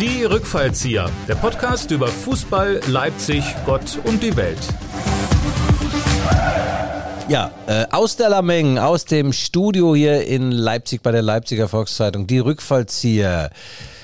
Die 0.00 0.24
Rückfallzieher, 0.24 1.10
der 1.28 1.34
Podcast 1.34 1.90
über 1.90 2.06
Fußball, 2.06 2.80
Leipzig, 2.86 3.44
Gott 3.66 3.98
und 4.04 4.22
die 4.22 4.34
Welt. 4.34 4.56
Ja, 7.28 7.50
äh, 7.66 7.84
aus 7.90 8.16
der 8.16 8.30
Lameng, 8.30 8.78
aus 8.78 9.04
dem 9.04 9.34
Studio 9.34 9.94
hier 9.94 10.26
in 10.26 10.52
Leipzig 10.52 11.02
bei 11.02 11.12
der 11.12 11.20
Leipziger 11.20 11.68
Volkszeitung, 11.68 12.26
die 12.26 12.38
Rückfallzieher. 12.38 13.50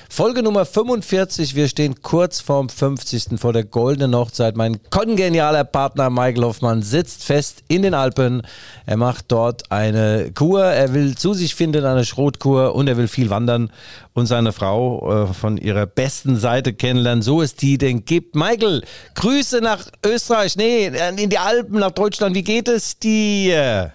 Folge 0.09 0.41
Nummer 0.41 0.65
45. 0.65 1.53
Wir 1.55 1.67
stehen 1.67 2.01
kurz 2.01 2.39
vorm 2.39 2.69
50. 2.69 3.39
vor 3.39 3.53
der 3.53 3.65
goldenen 3.65 4.15
Hochzeit. 4.15 4.55
Mein 4.55 4.79
kongenialer 4.89 5.63
Partner 5.63 6.09
Michael 6.09 6.43
Hoffmann 6.43 6.81
sitzt 6.81 7.23
fest 7.23 7.63
in 7.67 7.81
den 7.81 7.93
Alpen. 7.93 8.41
Er 8.85 8.97
macht 8.97 9.25
dort 9.27 9.71
eine 9.71 10.31
Kur. 10.33 10.63
Er 10.63 10.93
will 10.93 11.15
zu 11.15 11.33
sich 11.33 11.55
finden, 11.55 11.85
eine 11.85 12.05
Schrotkur 12.05 12.73
und 12.73 12.87
er 12.87 12.97
will 12.97 13.07
viel 13.07 13.29
wandern 13.29 13.71
und 14.13 14.25
seine 14.25 14.53
Frau 14.53 15.25
äh, 15.29 15.33
von 15.33 15.57
ihrer 15.57 15.85
besten 15.85 16.37
Seite 16.37 16.73
kennenlernen. 16.73 17.21
So 17.21 17.41
es 17.41 17.55
die 17.55 17.77
denn 17.77 18.05
gibt. 18.05 18.35
Michael, 18.35 18.83
Grüße 19.15 19.59
nach 19.61 19.87
Österreich. 20.05 20.55
Nee, 20.55 20.91
in 21.17 21.29
die 21.29 21.37
Alpen, 21.37 21.79
nach 21.79 21.91
Deutschland. 21.91 22.33
Wie 22.33 22.43
geht 22.43 22.69
es 22.69 22.97
dir? 22.97 23.91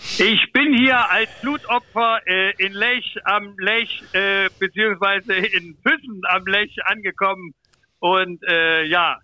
Ich 0.00 0.52
bin 0.52 0.76
hier 0.76 1.10
als 1.10 1.30
Blutopfer 1.40 2.20
äh, 2.26 2.50
in 2.58 2.72
Lech 2.72 3.16
am 3.24 3.54
Lech, 3.58 4.02
äh, 4.12 4.48
beziehungsweise 4.58 5.34
in 5.34 5.76
Füssen 5.82 6.22
am 6.28 6.44
Lech 6.46 6.76
angekommen 6.86 7.54
und 8.00 8.42
äh, 8.48 8.84
ja, 8.84 9.18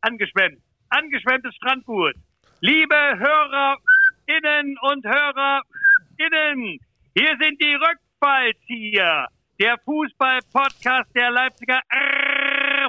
angeschwemmt. 0.00 0.60
Angeschwemmtes 0.88 1.54
Strandgut. 1.56 2.14
Liebe 2.60 2.94
HörerInnen 2.94 4.78
und 4.82 5.04
HörerInnen, 5.04 6.78
hier 7.16 7.36
sind 7.40 7.60
die 7.60 7.74
Rückfallzieher, 7.74 9.26
der 9.60 9.78
Fußball-Podcast 9.84 11.10
der 11.14 11.30
Leipziger 11.30 11.80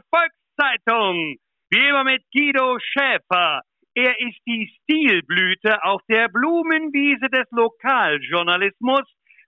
Volkszeitung. 0.10 1.38
Wie 1.70 1.88
immer 1.88 2.04
mit 2.04 2.24
Guido 2.32 2.78
Schäfer. 2.80 3.62
Er 3.96 4.20
ist 4.20 4.40
die 4.48 4.74
Stilblüte 4.82 5.84
auf 5.84 6.02
der 6.10 6.28
Blumenwiese 6.28 7.30
des 7.30 7.46
Lokaljournalismus. 7.52 9.04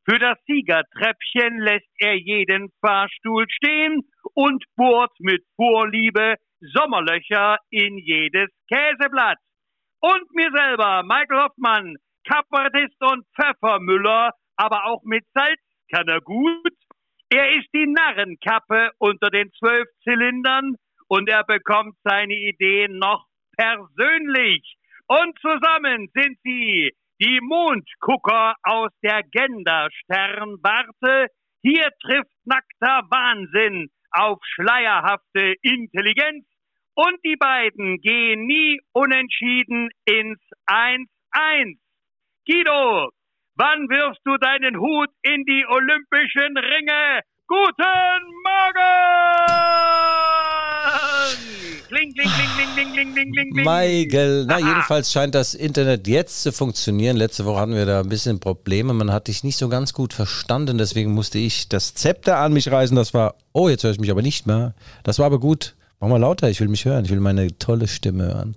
Für 0.07 0.19
das 0.19 0.37
Siegertreppchen 0.45 1.57
lässt 1.59 1.89
er 1.97 2.15
jeden 2.15 2.69
Fahrstuhl 2.79 3.45
stehen 3.49 4.03
und 4.35 4.63
bohrt 4.75 5.13
mit 5.19 5.43
Vorliebe 5.55 6.35
Sommerlöcher 6.59 7.57
in 7.71 7.97
jedes 7.97 8.49
Käseblatt. 8.71 9.39
Und 9.99 10.31
mir 10.35 10.51
selber, 10.53 11.01
Michael 11.01 11.45
Hoffmann, 11.45 11.95
Kabarettist 12.27 13.01
und 13.01 13.25
Pfeffermüller, 13.35 14.29
aber 14.57 14.85
auch 14.85 15.01
mit 15.05 15.25
Salz 15.33 15.59
kann 15.91 16.07
er 16.07 16.21
gut. 16.21 16.73
Er 17.29 17.51
ist 17.55 17.69
die 17.73 17.87
Narrenkappe 17.87 18.91
unter 18.99 19.31
den 19.31 19.51
zwölf 19.53 19.87
Zylindern 20.03 20.75
und 21.07 21.27
er 21.29 21.43
bekommt 21.43 21.95
seine 22.03 22.35
Ideen 22.35 22.99
noch 22.99 23.25
persönlich. 23.57 24.75
Und 25.07 25.37
zusammen 25.39 26.09
sind 26.13 26.37
sie 26.43 26.91
die 27.21 27.39
Mondgucker 27.41 28.55
aus 28.63 28.91
der 29.03 29.21
Gendersternwarte. 29.23 31.27
Hier 31.61 31.89
trifft 32.01 32.31
nackter 32.45 33.03
Wahnsinn 33.09 33.89
auf 34.11 34.39
schleierhafte 34.43 35.55
Intelligenz. 35.61 36.45
Und 36.95 37.17
die 37.25 37.35
beiden 37.35 37.99
gehen 38.01 38.47
nie 38.47 38.79
unentschieden 38.93 39.89
ins 40.05 40.39
1-1. 40.67 41.77
Guido, 42.47 43.09
wann 43.55 43.89
wirfst 43.89 44.21
du 44.23 44.37
deinen 44.37 44.79
Hut 44.79 45.09
in 45.23 45.43
die 45.45 45.65
olympischen 45.67 46.57
Ringe? 46.57 47.21
Guten 47.47 48.33
Morgen! 48.43 50.34
Kling, 51.95 52.13
kling, 52.13 52.27
kling, 52.27 52.49
kling, 52.73 52.93
kling, 52.93 53.13
kling, 53.13 53.31
kling, 53.31 53.53
kling. 53.53 53.65
Michael, 53.65 54.45
na, 54.47 54.55
ah. 54.55 54.59
jedenfalls 54.59 55.13
scheint 55.13 55.33
das 55.33 55.53
Internet 55.53 56.09
jetzt 56.09 56.43
zu 56.43 56.51
funktionieren. 56.51 57.15
Letzte 57.15 57.45
Woche 57.45 57.61
hatten 57.61 57.73
wir 57.73 57.85
da 57.85 58.01
ein 58.01 58.09
bisschen 58.09 58.41
Probleme. 58.41 58.93
Man 58.93 59.13
hat 59.13 59.29
dich 59.29 59.45
nicht 59.45 59.55
so 59.55 59.69
ganz 59.69 59.93
gut 59.93 60.11
verstanden. 60.11 60.77
Deswegen 60.77 61.13
musste 61.13 61.37
ich 61.37 61.69
das 61.69 61.93
Zepter 61.93 62.39
an 62.39 62.51
mich 62.51 62.69
reißen. 62.69 62.97
Das 62.97 63.13
war, 63.13 63.35
oh, 63.53 63.69
jetzt 63.69 63.85
höre 63.85 63.91
ich 63.91 63.99
mich 64.01 64.11
aber 64.11 64.21
nicht 64.21 64.45
mehr. 64.45 64.73
Das 65.03 65.19
war 65.19 65.27
aber 65.27 65.39
gut. 65.39 65.73
Mach 66.01 66.09
mal 66.09 66.17
lauter, 66.19 66.49
ich 66.49 66.59
will 66.59 66.67
mich 66.67 66.83
hören, 66.85 67.05
ich 67.05 67.11
will 67.11 67.21
meine 67.21 67.57
tolle 67.57 67.87
Stimme 67.87 68.25
hören. 68.25 68.55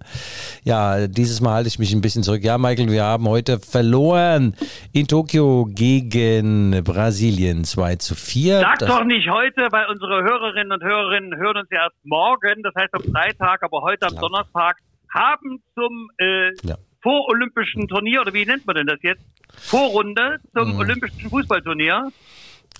Ja, 0.64 1.06
dieses 1.06 1.40
Mal 1.40 1.54
halte 1.54 1.68
ich 1.68 1.78
mich 1.78 1.92
ein 1.92 2.00
bisschen 2.00 2.24
zurück. 2.24 2.42
Ja, 2.42 2.58
Michael, 2.58 2.90
wir 2.90 3.04
haben 3.04 3.28
heute 3.28 3.60
verloren 3.60 4.54
in 4.92 5.06
Tokio 5.06 5.66
gegen 5.70 6.82
Brasilien 6.82 7.62
2 7.64 7.96
zu 7.96 8.16
4. 8.16 8.58
Sag 8.60 8.80
Das- 8.80 8.88
doch 8.88 9.04
nicht 9.04 9.30
heute, 9.30 9.68
weil 9.70 9.86
unsere 9.86 10.22
Hörerinnen 10.24 10.72
und 10.72 10.82
Hörerinnen 10.82 11.36
hören 11.38 11.58
uns 11.58 11.68
ja 11.70 11.84
erst 11.84 11.96
morgen, 12.04 12.62
das 12.64 12.74
heißt 12.76 12.92
am 12.94 13.04
Freitag, 13.04 13.62
aber 13.62 13.82
heute 13.82 14.06
am 14.08 14.14
Ja. 14.14 14.20
Donnerstag, 14.20 14.76
haben 15.14 15.62
zum 15.74 16.10
äh, 16.18 16.50
Ja. 16.66 16.76
vorolympischen 17.02 17.86
Turnier, 17.86 18.20
oder 18.22 18.34
wie 18.34 18.44
nennt 18.44 18.66
man 18.66 18.74
denn 18.76 18.86
das 18.88 18.98
jetzt? 19.02 19.22
Vorrunde 19.56 20.38
zum 20.54 20.72
Mhm. 20.74 20.78
olympischen 20.80 21.30
Fußballturnier. 21.30 22.10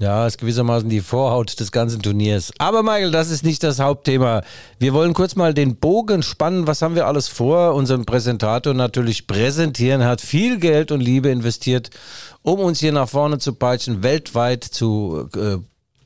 Ja, 0.01 0.29
ist 0.29 0.39
gewissermaßen 0.39 0.89
die 0.89 1.01
Vorhaut 1.01 1.59
des 1.59 1.73
ganzen 1.73 2.01
Turniers. 2.01 2.53
Aber 2.59 2.85
Michael, 2.85 3.11
das 3.11 3.31
ist 3.31 3.45
nicht 3.45 3.65
das 3.65 3.81
Hauptthema. 3.81 4.43
Wir 4.79 4.95
wollen 4.95 5.13
kurz 5.13 5.35
mal 5.35 5.53
den 5.53 5.75
Bogen 5.75 6.23
spannen. 6.23 6.69
Was 6.69 6.83
haben 6.83 6.95
wir 6.95 7.09
alles 7.09 7.27
vor? 7.27 7.75
Unseren 7.75 8.05
Präsentator 8.05 8.75
natürlich 8.75 9.27
präsentieren, 9.27 10.05
hat 10.05 10.21
viel 10.21 10.59
Geld 10.59 10.93
und 10.93 11.01
Liebe 11.01 11.31
investiert, 11.31 11.91
um 12.43 12.61
uns 12.61 12.79
hier 12.79 12.93
nach 12.93 13.09
vorne 13.09 13.39
zu 13.39 13.55
peitschen, 13.55 14.05
weltweit 14.05 14.63
zu 14.63 15.29
äh, 15.35 15.57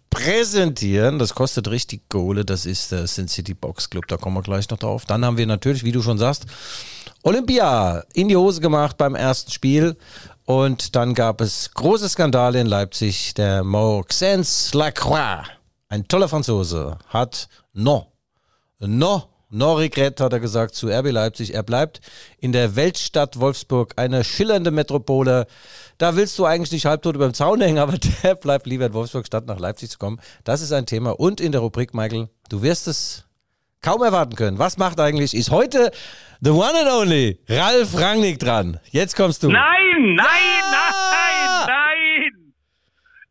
präsentieren. 0.09 1.19
Das 1.19 1.35
kostet 1.35 1.69
richtig 1.69 2.09
Kohle. 2.09 2.47
Das 2.47 2.65
ist 2.65 2.93
der 2.93 3.07
Sin 3.07 3.29
City 3.29 3.53
Box 3.53 3.91
Club. 3.91 4.09
Da 4.09 4.17
kommen 4.17 4.37
wir 4.37 4.43
gleich 4.43 4.71
noch 4.71 4.79
drauf. 4.79 5.05
Dann 5.05 5.23
haben 5.23 5.37
wir 5.37 5.47
natürlich, 5.47 5.85
wie 5.85 5.93
du 5.93 6.01
schon 6.01 6.17
sagst, 6.17 6.47
Olympia 7.25 8.05
in 8.15 8.29
die 8.29 8.37
Hose 8.37 8.61
gemacht 8.61 8.97
beim 8.97 9.15
ersten 9.15 9.51
Spiel. 9.51 9.97
Und 10.45 10.97
dann 10.97 11.15
gab 11.15 11.41
es 11.41 11.71
große 11.73 12.09
Skandale 12.09 12.61
in 12.61 12.67
Leipzig. 12.67 13.35
Der 13.35 13.63
Maxence 13.63 14.75
Lacroix, 14.75 15.47
ein 15.89 16.09
toller 16.09 16.29
Franzose, 16.29 16.99
hat 17.09 17.49
no, 17.73 18.13
no, 18.81 19.23
no 19.51 19.75
regret, 19.75 20.21
hat 20.21 20.33
er 20.33 20.41
gesagt 20.41 20.75
zu 20.75 20.89
RB 20.89 21.13
Leipzig. 21.13 21.55
Er 21.55 21.63
bleibt 21.63 22.01
in 22.39 22.51
der 22.51 22.75
Weltstadt 22.75 23.39
Wolfsburg, 23.39 23.93
eine 23.97 24.25
schillernde 24.25 24.73
Metropole. 24.73 25.47
Da 25.99 26.17
willst 26.17 26.37
du 26.41 26.45
eigentlich 26.45 26.73
nicht 26.73 26.87
halbtot 26.87 27.15
über 27.15 27.29
dem 27.29 27.35
Zaun 27.35 27.61
hängen, 27.61 27.79
aber 27.79 27.99
der 28.23 28.35
bleibt 28.35 28.67
lieber 28.67 28.87
in 28.87 28.95
Wolfsburg, 28.95 29.27
statt 29.27 29.47
nach 29.47 29.61
Leipzig 29.61 29.91
zu 29.91 29.99
kommen. 29.99 30.21
Das 30.43 30.61
ist 30.61 30.73
ein 30.73 30.87
Thema. 30.87 31.11
Und 31.11 31.41
in 31.41 31.53
der 31.53 31.61
Rubrik, 31.61 31.95
Michael, 31.95 32.29
du 32.49 32.63
wirst 32.63 32.89
es 32.89 33.25
kaum 33.81 34.03
erwarten 34.03 34.35
können. 34.35 34.59
Was 34.59 34.77
macht 34.77 34.99
eigentlich, 34.99 35.35
ist 35.35 35.51
heute 35.51 35.93
the 36.43 36.51
one 36.51 36.75
and 36.77 36.89
only 36.89 37.39
Ralf 37.49 37.95
Rangnick 37.95 38.39
dran. 38.39 38.79
Jetzt 38.91 39.17
kommst 39.17 39.43
du. 39.43 39.49
Nein, 39.51 40.15
nein, 40.15 40.17
Ja! 40.17 40.91
nein, 41.11 41.67
nein! 41.67 42.53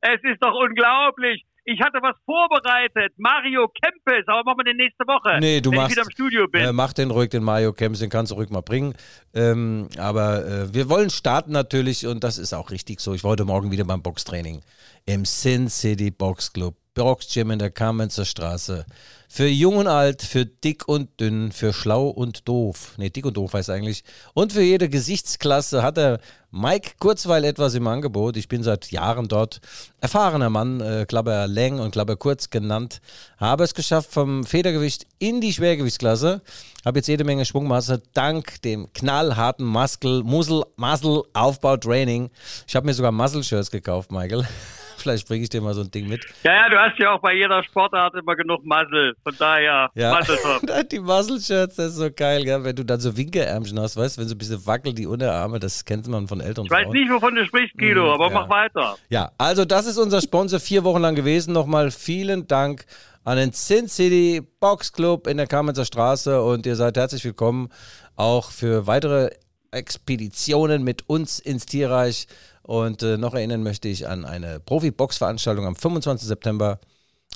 Es 0.01 0.19
ist 0.23 0.41
doch 0.41 0.53
unglaublich. 0.53 1.43
Ich 1.63 1.79
hatte 1.79 1.99
was 2.01 2.15
vorbereitet. 2.25 3.13
Mario 3.17 3.67
Kempes, 3.67 4.27
aber 4.27 4.43
machen 4.43 4.57
wir 4.59 4.63
den 4.63 4.77
nächste 4.77 5.05
Woche. 5.05 5.39
Nee, 5.39 5.61
du 5.61 5.69
wenn 5.69 5.77
machst, 5.77 5.91
ich 5.91 5.97
wieder 5.97 6.05
im 6.07 6.11
Studio 6.11 6.47
bin. 6.47 6.61
Äh, 6.63 6.73
mach 6.73 6.91
den 6.91 7.11
ruhig, 7.11 7.29
den 7.29 7.43
Mario 7.43 7.71
Kempis, 7.71 7.99
den 7.99 8.09
kannst 8.09 8.31
du 8.31 8.35
ruhig 8.35 8.49
mal 8.49 8.61
bringen. 8.61 8.95
Ähm, 9.35 9.87
aber 9.99 10.43
äh, 10.45 10.73
wir 10.73 10.89
wollen 10.89 11.11
starten 11.11 11.51
natürlich 11.51 12.07
und 12.07 12.23
das 12.23 12.39
ist 12.39 12.53
auch 12.53 12.71
richtig 12.71 12.99
so. 12.99 13.13
Ich 13.13 13.23
heute 13.23 13.45
Morgen 13.45 13.69
wieder 13.71 13.83
beim 13.85 14.01
Boxtraining 14.01 14.61
im 15.05 15.23
Sin 15.25 15.69
City 15.69 16.09
Box 16.09 16.51
Club. 16.51 16.73
Boxgym 16.93 17.51
in 17.51 17.59
der 17.59 17.71
Kamenzer 17.71 18.25
Straße. 18.25 18.85
Für 19.29 19.47
jung 19.47 19.77
und 19.77 19.87
alt, 19.87 20.23
für 20.23 20.45
dick 20.45 20.89
und 20.89 21.21
dünn, 21.21 21.53
für 21.53 21.71
schlau 21.71 22.09
und 22.09 22.49
doof. 22.49 22.95
Nee, 22.97 23.09
dick 23.09 23.25
und 23.25 23.37
doof 23.37 23.53
heißt 23.53 23.69
eigentlich. 23.69 24.03
Und 24.33 24.51
für 24.51 24.61
jede 24.61 24.89
Gesichtsklasse 24.89 25.83
hat 25.83 25.95
der 25.95 26.19
Mike 26.51 26.95
Kurzweil 26.99 27.45
etwas 27.45 27.75
im 27.75 27.87
Angebot. 27.87 28.35
Ich 28.35 28.49
bin 28.49 28.61
seit 28.61 28.91
Jahren 28.91 29.29
dort. 29.29 29.61
Erfahrener 30.01 30.49
Mann, 30.49 30.81
äh, 30.81 31.05
Klapper 31.07 31.47
Läng 31.47 31.79
und 31.79 31.91
Klapper 31.91 32.17
Kurz 32.17 32.49
genannt. 32.49 32.99
Habe 33.37 33.63
es 33.63 33.73
geschafft 33.73 34.11
vom 34.11 34.43
Federgewicht 34.43 35.07
in 35.17 35.39
die 35.39 35.53
Schwergewichtsklasse. 35.53 36.41
Habe 36.83 36.99
jetzt 36.99 37.07
jede 37.07 37.23
Menge 37.23 37.45
Schwungmasse 37.45 38.01
dank 38.13 38.61
dem 38.63 38.91
knallharten 38.91 39.65
Muskel, 39.65 40.23
Muskel, 40.23 40.65
Muscle 40.75 41.23
Aufbau 41.31 41.77
Training. 41.77 42.31
Ich 42.67 42.75
habe 42.75 42.85
mir 42.85 42.93
sogar 42.93 43.13
Muscle 43.13 43.45
Shirts 43.45 43.71
gekauft, 43.71 44.11
Michael. 44.11 44.45
Vielleicht 45.01 45.27
bringe 45.27 45.43
ich 45.43 45.49
dir 45.49 45.61
mal 45.61 45.73
so 45.73 45.81
ein 45.81 45.91
Ding 45.91 46.07
mit. 46.07 46.25
ja, 46.43 46.53
ja, 46.53 46.69
du 46.69 46.77
hast 46.77 46.97
ja 46.99 47.13
auch 47.13 47.21
bei 47.21 47.33
jeder 47.35 47.63
Sportart 47.63 48.13
immer 48.15 48.35
genug 48.35 48.63
Muscle. 48.65 49.13
Von 49.23 49.35
daher, 49.37 49.89
Ja, 49.95 50.15
Muscle 50.17 50.37
die 50.91 50.99
Muscle-Shirts, 50.99 51.75
das 51.75 51.87
ist 51.91 51.95
so 51.95 52.09
geil, 52.15 52.43
gell? 52.43 52.63
wenn 52.63 52.75
du 52.75 52.83
dann 52.85 52.99
so 52.99 53.15
Winkelärmchen 53.17 53.79
hast, 53.79 53.97
weißt 53.97 54.17
du, 54.17 54.21
wenn 54.21 54.27
so 54.27 54.35
ein 54.35 54.37
bisschen 54.37 54.65
wackelt 54.65 54.97
die 54.97 55.07
Unterarme, 55.07 55.59
das 55.59 55.85
kennt 55.85 56.07
man 56.07 56.27
von 56.27 56.39
älteren 56.41 56.65
Ich 56.65 56.71
weiß 56.71 56.87
nicht, 56.89 57.09
wovon 57.11 57.35
du 57.35 57.45
sprichst, 57.45 57.77
Guido, 57.77 58.13
aber 58.13 58.27
Hm, 58.27 58.33
ja. 58.33 58.39
mach 58.41 58.49
weiter. 58.49 58.95
Ja, 59.09 59.31
also 59.37 59.65
das 59.65 59.85
ist 59.87 59.97
unser 59.97 60.21
Sponsor 60.21 60.59
vier 60.59 60.83
Wochen 60.83 61.01
lang 61.01 61.15
gewesen. 61.15 61.53
Nochmal 61.53 61.91
vielen 61.91 62.47
Dank 62.47 62.85
an 63.23 63.37
den 63.37 63.51
Sin 63.51 63.87
City 63.87 64.41
Box 64.59 64.93
Club 64.93 65.27
in 65.27 65.37
der 65.37 65.47
Kamenzer 65.47 65.85
Straße 65.85 66.41
und 66.41 66.65
ihr 66.65 66.75
seid 66.75 66.97
herzlich 66.97 67.23
willkommen 67.23 67.69
auch 68.15 68.51
für 68.51 68.87
weitere 68.87 69.29
Expeditionen 69.71 70.83
mit 70.83 71.07
uns 71.09 71.39
ins 71.39 71.65
Tierreich. 71.65 72.27
Und 72.63 73.03
äh, 73.03 73.17
noch 73.17 73.33
erinnern 73.33 73.63
möchte 73.63 73.87
ich 73.87 74.07
an 74.07 74.25
eine 74.25 74.59
Profi-Box-Veranstaltung 74.59 75.65
am 75.65 75.75
25. 75.75 76.27
September 76.27 76.79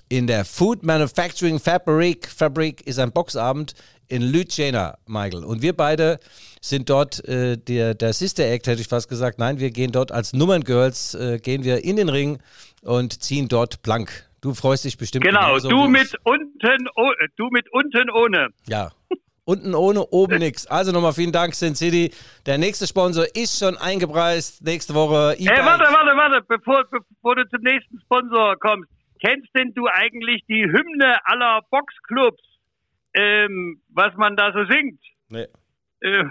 in 0.10 0.28
der 0.28 0.46
Food 0.46 0.84
Manufacturing 0.84 1.60
Fabrik. 1.60 2.28
Fabrik 2.28 2.86
ist 2.86 3.00
ein 3.00 3.12
Boxabend 3.12 3.74
in 4.08 4.22
Lütjena, 4.22 4.98
Michael. 5.08 5.44
Und 5.44 5.62
wir 5.62 5.74
beide 5.74 6.20
sind 6.62 6.90
dort 6.90 7.28
äh, 7.28 7.58
der, 7.58 7.96
der 7.96 8.14
Sister 8.14 8.46
Act, 8.46 8.68
hätte 8.68 8.82
ich 8.82 8.88
fast 8.88 9.10
gesagt. 9.10 9.40
Nein, 9.40 9.60
wir 9.60 9.72
gehen 9.72 9.92
dort 9.92 10.12
als 10.12 10.34
Nummerngirls, 10.34 11.16
äh, 11.16 11.40
gehen 11.40 11.64
wir 11.64 11.84
in 11.84 11.96
den 11.96 12.10
Ring 12.10 12.40
und 12.82 13.24
ziehen 13.24 13.48
dort 13.48 13.82
blank. 13.82 14.26
Du 14.42 14.54
freust 14.54 14.86
dich 14.86 14.98
bestimmt. 14.98 15.26
Genau, 15.26 15.58
du 15.58 15.88
mit 15.88 16.16
unten, 16.24 16.88
oh, 16.96 17.12
du 17.36 17.50
mit 17.50 17.72
unten 17.74 18.12
ohne. 18.12 18.50
Ja. 18.68 18.92
Unten 19.48 19.76
ohne, 19.76 20.02
oben 20.08 20.40
nix. 20.40 20.66
Also 20.66 20.92
nochmal 20.92 21.14
vielen 21.14 21.32
Dank, 21.32 21.54
Sin 21.54 21.76
City. 21.76 22.12
Der 22.48 22.58
nächste 22.58 22.88
Sponsor 22.88 23.26
ist 23.36 23.60
schon 23.60 23.78
eingepreist. 23.78 24.64
Nächste 24.64 24.96
Woche. 24.96 25.36
E 25.38 25.46
Ey, 25.46 25.64
warte, 25.64 25.84
warte, 25.86 26.18
warte, 26.18 26.42
bevor, 26.48 26.84
bevor 26.90 27.36
du 27.36 27.48
zum 27.50 27.62
nächsten 27.62 28.00
Sponsor 28.02 28.56
kommst. 28.60 28.90
Kennst 29.24 29.48
denn 29.56 29.72
du 29.76 29.88
eigentlich 29.88 30.44
die 30.50 30.64
Hymne 30.66 31.18
aller 31.26 31.62
Boxclubs? 31.70 32.42
Ähm, 33.14 33.82
was 33.90 34.14
man 34.16 34.36
da 34.36 34.52
so 34.52 34.66
singt? 34.66 35.00
Nee. 35.30 35.48
Äh, 36.02 36.26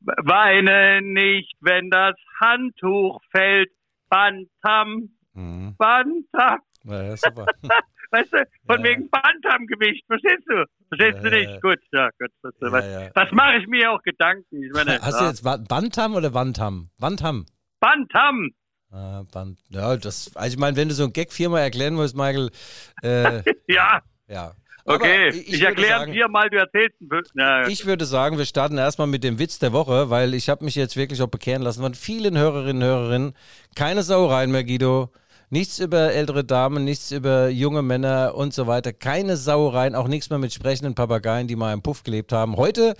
weine 0.00 1.00
nicht, 1.02 1.52
wenn 1.60 1.88
das 1.90 2.14
Handtuch 2.40 3.20
fällt. 3.30 3.70
Bantam, 4.08 5.08
Mhm. 5.32 5.74
Bantam. 5.78 6.58
Ja, 6.84 7.02
ja, 7.02 7.16
super. 7.16 7.46
Weißt 8.14 8.32
du, 8.32 8.36
von 8.66 8.78
Ja. 8.78 8.90
wegen 8.90 9.10
Bantamgewicht, 9.10 10.06
verstehst 10.06 10.44
du? 10.46 10.64
Verstehst 10.88 11.16
Ja, 11.16 11.22
du 11.22 11.28
ja, 11.30 11.36
nicht? 11.36 11.50
ja. 11.50 11.60
Gut, 11.60 11.78
ja, 11.92 12.08
gut. 12.18 12.30
Das, 12.42 12.54
Ja, 12.60 12.72
was, 12.72 12.84
ja. 12.84 13.10
das 13.14 13.32
mache 13.32 13.56
ich 13.56 13.66
mir 13.66 13.90
auch 13.90 14.02
Gedanken. 14.02 14.62
Ich 14.62 14.72
meine, 14.72 15.00
Hast 15.00 15.14
ja. 15.14 15.20
du 15.20 15.26
jetzt 15.26 15.68
Bantam 15.68 16.14
oder 16.14 16.32
Wantam? 16.32 16.90
Wantam. 16.98 17.46
Bantam. 17.80 18.50
Ah, 18.92 19.24
Band. 19.32 19.58
Ja, 19.70 19.96
das, 19.96 20.30
also 20.36 20.54
ich 20.54 20.58
meine, 20.60 20.76
wenn 20.76 20.88
du 20.88 20.94
so 20.94 21.02
einen 21.02 21.12
Gag 21.12 21.32
viermal 21.32 21.62
erklären 21.62 21.94
musst, 21.94 22.16
Michael, 22.16 22.50
äh, 23.02 23.42
Ja, 23.68 24.00
ja. 24.28 24.52
Aber 24.86 24.96
okay. 24.96 25.30
Ich, 25.30 25.52
würde 25.60 25.66
erkläre 25.66 26.12
viermal, 26.12 26.50
du 26.50 26.58
erzählst 26.58 27.00
ein 27.00 27.08
Fünf- 27.08 27.28
Na, 27.34 27.66
Ich 27.68 27.86
würde 27.86 28.04
sagen, 28.04 28.36
wir 28.38 28.44
starten 28.44 28.76
erstmal 28.78 29.06
mit 29.08 29.24
dem 29.24 29.38
Witz 29.38 29.58
der 29.58 29.72
Woche, 29.72 30.10
weil 30.10 30.34
ich 30.34 30.48
habe 30.50 30.64
mich 30.64 30.74
jetzt 30.76 30.96
wirklich 30.96 31.22
auch 31.22 31.28
bekehren 31.28 31.62
lassen 31.62 31.82
von 31.82 31.94
vielen 31.94 32.36
Hörerinnen 32.38 32.82
und 32.82 32.88
Hörerinnen. 32.88 33.34
Keine 33.74 34.02
Sauereien 34.02 34.52
mehr, 34.52 34.62
Guido. 34.62 35.10
Nichts 35.50 35.78
über 35.78 36.12
ältere 36.12 36.44
Damen, 36.44 36.84
nichts 36.84 37.10
über 37.10 37.48
junge 37.48 37.82
Männer 37.82 38.34
und 38.34 38.54
so 38.54 38.66
weiter. 38.66 38.92
Keine 38.92 39.36
Sauereien, 39.36 39.94
auch 39.94 40.08
nichts 40.08 40.30
mehr 40.30 40.38
mit 40.38 40.52
sprechenden 40.52 40.94
Papageien, 40.94 41.46
die 41.46 41.56
mal 41.56 41.72
im 41.72 41.82
Puff 41.82 42.02
gelebt 42.02 42.32
haben. 42.32 42.56
Heute 42.56 42.94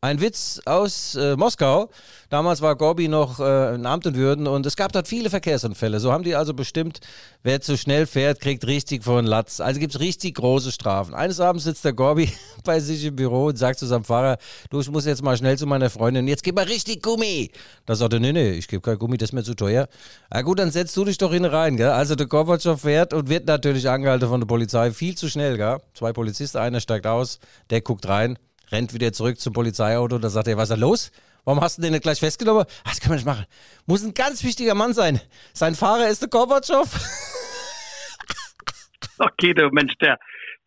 ein 0.00 0.20
Witz 0.20 0.60
aus 0.64 1.16
äh, 1.16 1.36
Moskau. 1.36 1.90
Damals 2.30 2.60
war 2.60 2.76
Gorbi 2.76 3.08
noch 3.08 3.40
äh, 3.40 3.74
in 3.74 3.84
Amt 3.84 4.06
und 4.06 4.16
Würden 4.16 4.46
und 4.46 4.64
es 4.64 4.76
gab 4.76 4.92
dort 4.92 5.08
viele 5.08 5.28
Verkehrsunfälle. 5.28 5.98
So 5.98 6.12
haben 6.12 6.22
die 6.22 6.36
also 6.36 6.54
bestimmt, 6.54 7.00
wer 7.42 7.60
zu 7.60 7.76
schnell 7.76 8.06
fährt, 8.06 8.40
kriegt 8.40 8.66
richtig 8.66 9.02
vor 9.02 9.20
den 9.20 9.26
Latz. 9.26 9.60
Also 9.60 9.80
gibt 9.80 9.94
es 9.94 10.00
richtig 10.00 10.36
große 10.36 10.70
Strafen. 10.70 11.14
Eines 11.14 11.40
Abends 11.40 11.64
sitzt 11.64 11.84
der 11.84 11.94
Gorbi 11.94 12.30
bei 12.64 12.78
sich 12.78 13.04
im 13.04 13.16
Büro 13.16 13.46
und 13.46 13.58
sagt 13.58 13.80
zu 13.80 13.86
seinem 13.86 14.04
Fahrer, 14.04 14.38
du, 14.70 14.80
ich 14.80 14.90
muss 14.90 15.04
jetzt 15.04 15.22
mal 15.22 15.36
schnell 15.36 15.58
zu 15.58 15.66
meiner 15.66 15.90
Freundin, 15.90 16.28
jetzt 16.28 16.44
gib 16.44 16.54
mal 16.54 16.64
richtig 16.66 17.02
Gummi. 17.02 17.50
Da 17.86 17.96
sagt 17.96 18.12
er, 18.12 18.20
nee, 18.20 18.32
nee, 18.32 18.52
ich 18.52 18.68
gebe 18.68 18.82
kein 18.82 18.98
Gummi, 18.98 19.16
das 19.16 19.30
ist 19.30 19.32
mir 19.32 19.42
zu 19.42 19.54
teuer. 19.54 19.88
Na 20.30 20.42
gut, 20.42 20.60
dann 20.60 20.70
setzt 20.70 20.96
du 20.96 21.04
dich 21.04 21.18
doch 21.18 21.32
hin 21.32 21.44
rein, 21.44 21.76
gell? 21.76 21.90
Also 21.90 22.14
der 22.14 22.26
Gorbatschow 22.26 22.80
fährt 22.80 23.12
und 23.14 23.28
wird 23.28 23.46
natürlich 23.48 23.88
angehalten 23.88 24.28
von 24.28 24.40
der 24.40 24.46
Polizei, 24.46 24.92
viel 24.92 25.16
zu 25.16 25.28
schnell, 25.28 25.56
gell? 25.56 25.78
Zwei 25.94 26.12
Polizisten, 26.12 26.58
einer 26.58 26.80
steigt 26.80 27.06
aus, 27.06 27.40
der 27.70 27.80
guckt 27.80 28.06
rein, 28.06 28.38
rennt 28.72 28.92
wieder 28.94 29.12
zurück 29.12 29.38
zum 29.40 29.52
Polizeiauto, 29.52 30.18
da 30.18 30.28
sagt 30.28 30.48
er, 30.48 30.56
was 30.56 30.70
ist 30.70 30.76
da 30.76 30.80
los? 30.80 31.10
Warum 31.44 31.60
hast 31.62 31.78
du 31.78 31.82
den 31.82 31.92
nicht 31.92 32.02
gleich 32.02 32.18
festgenommen? 32.20 32.64
Ach, 32.84 32.90
das 32.90 33.00
können 33.00 33.12
wir 33.12 33.16
nicht 33.16 33.26
machen. 33.26 33.46
Muss 33.86 34.04
ein 34.04 34.12
ganz 34.14 34.44
wichtiger 34.44 34.74
Mann 34.74 34.92
sein. 34.92 35.20
Sein 35.54 35.74
Fahrer 35.74 36.08
ist 36.08 36.20
der 36.20 36.28
Gorbatschow. 36.28 36.86
okay, 39.18 39.54
du 39.54 39.68
Mensch, 39.70 39.94
der, 40.00 40.18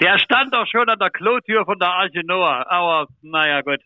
der 0.02 0.18
stand 0.20 0.54
doch 0.54 0.66
schon 0.68 0.88
an 0.90 1.00
der 1.00 1.10
Klotür 1.12 1.66
von 1.66 1.78
der 1.80 1.90
Arche 1.90 2.22
Noah. 2.26 2.66
Aber, 2.70 3.08
naja, 3.22 3.62
gut. 3.62 3.80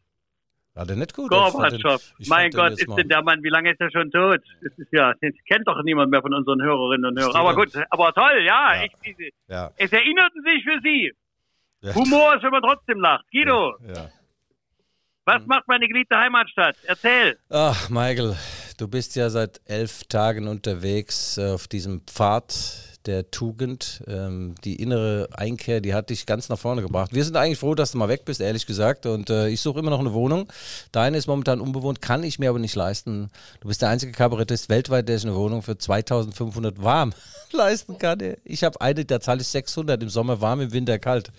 War 0.74 0.86
der 0.86 0.96
nicht 0.98 1.14
gut? 1.14 1.32
Ich 1.32 1.38
den- 1.38 1.52
Gorbatschow. 1.52 2.02
ich 2.20 2.28
Mein 2.30 2.52
den 2.52 2.60
Gott, 2.60 2.72
ist 2.74 2.88
mal- 2.88 2.96
denn 2.96 3.10
der 3.10 3.24
Mann, 3.24 3.44
wie 3.44 3.50
lange 3.50 3.72
ist 3.72 3.80
er 3.80 3.92
schon 3.92 4.12
tot? 4.12 4.42
Das 4.62 4.74
ist 4.78 4.92
ja, 4.92 5.14
das 5.22 5.34
kennt 5.50 5.68
doch 5.68 5.82
niemand 5.84 6.12
mehr 6.12 6.22
von 6.22 6.34
unseren 6.34 6.62
Hörerinnen 6.62 7.12
und 7.12 7.20
Hörern. 7.20 7.36
Aber 7.36 7.56
gut, 7.56 7.70
aber 7.90 8.14
toll, 8.14 8.44
ja. 8.46 8.76
Ja. 8.76 8.84
Ich, 8.84 8.92
diese, 9.06 9.30
Ja. 9.48 9.72
es 9.78 9.92
erinnerten 9.92 10.42
sich 10.44 10.64
für 10.64 10.80
Sie. 10.84 11.14
Humor 11.94 12.36
ist, 12.36 12.44
wenn 12.44 12.52
man 12.52 12.64
trotzdem 12.64 13.00
lacht. 13.00 13.26
Guido, 13.32 13.76
ja. 13.88 14.10
was 15.26 15.46
macht 15.46 15.68
meine 15.68 15.88
geliebte 15.88 16.18
Heimatstadt? 16.18 16.78
Erzähl. 16.86 17.38
Ach, 17.50 17.90
Michael, 17.90 18.36
du 18.78 18.88
bist 18.88 19.16
ja 19.16 19.30
seit 19.30 19.62
elf 19.66 20.06
Tagen 20.06 20.48
unterwegs 20.48 21.38
äh, 21.38 21.52
auf 21.52 21.68
diesem 21.68 22.02
Pfad 22.02 22.95
der 23.08 23.32
Tugend. 23.32 24.04
Ähm, 24.08 24.56
die 24.64 24.76
innere 24.76 25.30
Einkehr, 25.34 25.82
die 25.82 25.94
hat 25.94 26.10
dich 26.10 26.26
ganz 26.26 26.50
nach 26.50 26.60
vorne 26.60 26.82
gebracht. 26.82 27.14
Wir 27.14 27.24
sind 27.24 27.36
eigentlich 27.38 27.60
froh, 27.60 27.76
dass 27.76 27.92
du 27.92 27.98
mal 27.98 28.10
weg 28.10 28.26
bist, 28.26 28.42
ehrlich 28.42 28.66
gesagt. 28.66 29.06
Und 29.06 29.30
äh, 29.30 29.50
ich 29.50 29.62
suche 29.62 29.80
immer 29.80 29.92
noch 29.92 30.00
eine 30.00 30.14
Wohnung. 30.14 30.52
Deine 30.92 31.18
ist 31.18 31.28
momentan 31.28 31.62
unbewohnt, 31.62 32.02
kann 32.02 32.24
ich 32.24 32.40
mir 32.40 32.50
aber 32.50 32.60
nicht 32.60 32.76
leisten. 32.76 33.30
Du 33.62 33.68
bist 33.68 33.82
der 33.82 33.90
einzige 33.90 34.12
Kabarettist 34.12 34.70
weltweit, 34.70 35.08
der 35.08 35.18
sich 35.18 35.28
eine 35.28 35.36
Wohnung 35.36 35.62
für 35.62 35.78
2500 35.78 36.82
warm 36.84 37.14
leisten 37.52 37.98
kann. 37.98 38.20
Ich 38.44 38.64
habe 38.64 38.80
eine, 38.82 39.06
da 39.06 39.20
zahle 39.20 39.42
ich 39.42 39.48
600 39.48 40.02
im 40.02 40.10
Sommer 40.10 40.42
warm, 40.42 40.62
im 40.62 40.72
Winter 40.72 41.00
kalt. 41.00 41.32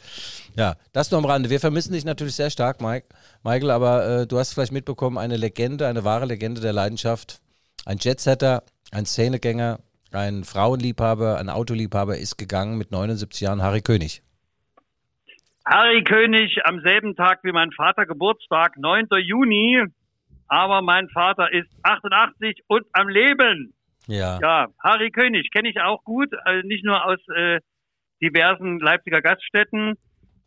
Ja, 0.56 0.76
das 0.92 1.10
nur 1.10 1.18
am 1.18 1.24
Rande. 1.24 1.50
Wir 1.50 1.60
vermissen 1.60 1.92
dich 1.92 2.04
natürlich 2.04 2.34
sehr 2.34 2.50
stark, 2.50 2.80
Mike. 2.80 3.06
Michael, 3.42 3.70
aber 3.70 4.06
äh, 4.06 4.26
du 4.26 4.38
hast 4.38 4.54
vielleicht 4.54 4.72
mitbekommen, 4.72 5.18
eine 5.18 5.36
Legende, 5.36 5.86
eine 5.86 6.04
wahre 6.04 6.26
Legende 6.26 6.60
der 6.60 6.72
Leidenschaft. 6.72 7.40
Ein 7.84 7.98
Jetsetter, 7.98 8.64
ein 8.90 9.06
Szenegänger, 9.06 9.78
ein 10.12 10.44
Frauenliebhaber, 10.44 11.38
ein 11.38 11.48
Autoliebhaber 11.48 12.16
ist 12.16 12.36
gegangen 12.36 12.78
mit 12.78 12.90
79 12.90 13.40
Jahren, 13.40 13.62
Harry 13.62 13.82
König. 13.82 14.22
Harry 15.66 16.04
König 16.04 16.64
am 16.64 16.80
selben 16.80 17.16
Tag 17.16 17.40
wie 17.42 17.52
mein 17.52 17.72
Vater 17.72 18.06
Geburtstag, 18.06 18.76
9. 18.76 19.08
Juni. 19.18 19.82
Aber 20.48 20.80
mein 20.80 21.08
Vater 21.08 21.52
ist 21.52 21.68
88 21.82 22.62
und 22.68 22.86
am 22.92 23.08
Leben. 23.08 23.74
Ja. 24.06 24.38
Ja, 24.40 24.68
Harry 24.78 25.10
König 25.10 25.50
kenne 25.50 25.68
ich 25.68 25.80
auch 25.80 26.04
gut, 26.04 26.32
also 26.44 26.66
nicht 26.66 26.84
nur 26.84 27.04
aus 27.04 27.18
äh, 27.34 27.58
diversen 28.22 28.78
Leipziger 28.78 29.20
Gaststätten. 29.20 29.94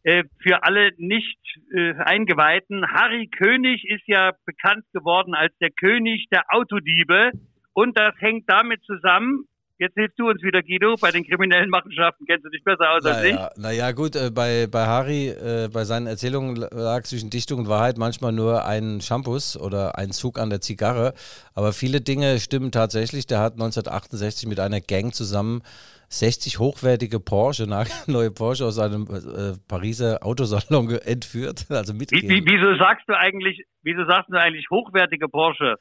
Äh, 0.03 0.23
für 0.41 0.63
alle 0.63 0.91
nicht 0.97 1.37
äh, 1.75 1.93
Eingeweihten, 1.95 2.89
Harry 2.89 3.27
König 3.27 3.83
ist 3.89 4.07
ja 4.07 4.31
bekannt 4.45 4.85
geworden 4.93 5.35
als 5.35 5.53
der 5.59 5.71
König 5.71 6.27
der 6.31 6.43
Autodiebe. 6.49 7.31
Und 7.73 7.97
das 7.97 8.13
hängt 8.19 8.49
damit 8.49 8.81
zusammen, 8.83 9.45
jetzt 9.79 9.93
hilfst 9.95 10.19
du 10.19 10.29
uns 10.29 10.43
wieder, 10.43 10.61
Guido, 10.61 10.95
bei 11.01 11.11
den 11.11 11.25
kriminellen 11.25 11.69
Machenschaften 11.69 12.25
kennst 12.25 12.45
du 12.45 12.49
dich 12.49 12.63
besser 12.63 12.91
aus 12.91 13.05
als 13.05 13.23
ich. 13.23 13.37
Naja, 13.57 13.91
gut, 13.91 14.15
äh, 14.15 14.29
bei, 14.29 14.67
bei 14.67 14.85
Harry, 14.85 15.29
äh, 15.29 15.69
bei 15.71 15.85
seinen 15.85 16.07
Erzählungen 16.07 16.55
lag 16.55 17.03
zwischen 17.03 17.29
Dichtung 17.29 17.59
und 17.59 17.69
Wahrheit 17.69 17.97
manchmal 17.97 18.33
nur 18.33 18.65
ein 18.65 19.01
Shampoos 19.01 19.57
oder 19.57 19.97
ein 19.97 20.11
Zug 20.11 20.37
an 20.37 20.49
der 20.49 20.61
Zigarre. 20.61 21.13
Aber 21.55 21.73
viele 21.73 22.01
Dinge 22.01 22.39
stimmen 22.39 22.71
tatsächlich. 22.71 23.25
Der 23.25 23.39
hat 23.39 23.53
1968 23.53 24.47
mit 24.47 24.59
einer 24.59 24.81
Gang 24.81 25.13
zusammen 25.13 25.63
60 26.09 26.59
hochwertige 26.59 27.19
Porsche, 27.19 27.67
neue 28.07 28.31
Porsche 28.31 28.65
aus 28.65 28.79
einem 28.79 29.07
äh, 29.07 29.57
Pariser 29.67 30.19
Autosalon 30.23 30.89
entführt. 31.05 31.67
Also 31.69 31.93
Wie, 31.93 32.07
wie, 32.11 32.45
wieso 32.45 32.77
sagst 32.77 33.07
du 33.07 33.17
eigentlich, 33.17 33.63
wieso 33.83 34.05
sagst 34.05 34.29
du 34.31 34.39
eigentlich 34.39 34.69
hochwertige 34.69 35.27
Porsche? 35.27 35.75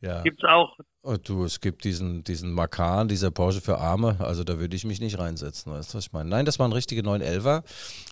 ja. 0.00 0.22
Gibt's 0.22 0.44
auch 0.44 0.76
Und 1.02 1.28
du, 1.28 1.44
es 1.44 1.60
gibt 1.60 1.84
diesen, 1.84 2.24
diesen 2.24 2.52
Macan, 2.52 3.08
dieser 3.08 3.30
Porsche 3.30 3.60
für 3.60 3.78
Arme, 3.78 4.16
also 4.20 4.44
da 4.44 4.58
würde 4.58 4.76
ich 4.76 4.84
mich 4.84 5.00
nicht 5.00 5.18
reinsetzen, 5.18 5.72
weißt 5.72 5.92
du, 5.92 5.98
was 5.98 6.06
ich 6.06 6.12
meine? 6.12 6.30
Nein, 6.30 6.44
das 6.44 6.58
waren 6.58 6.72
richtige 6.72 7.02
911er 7.02 7.62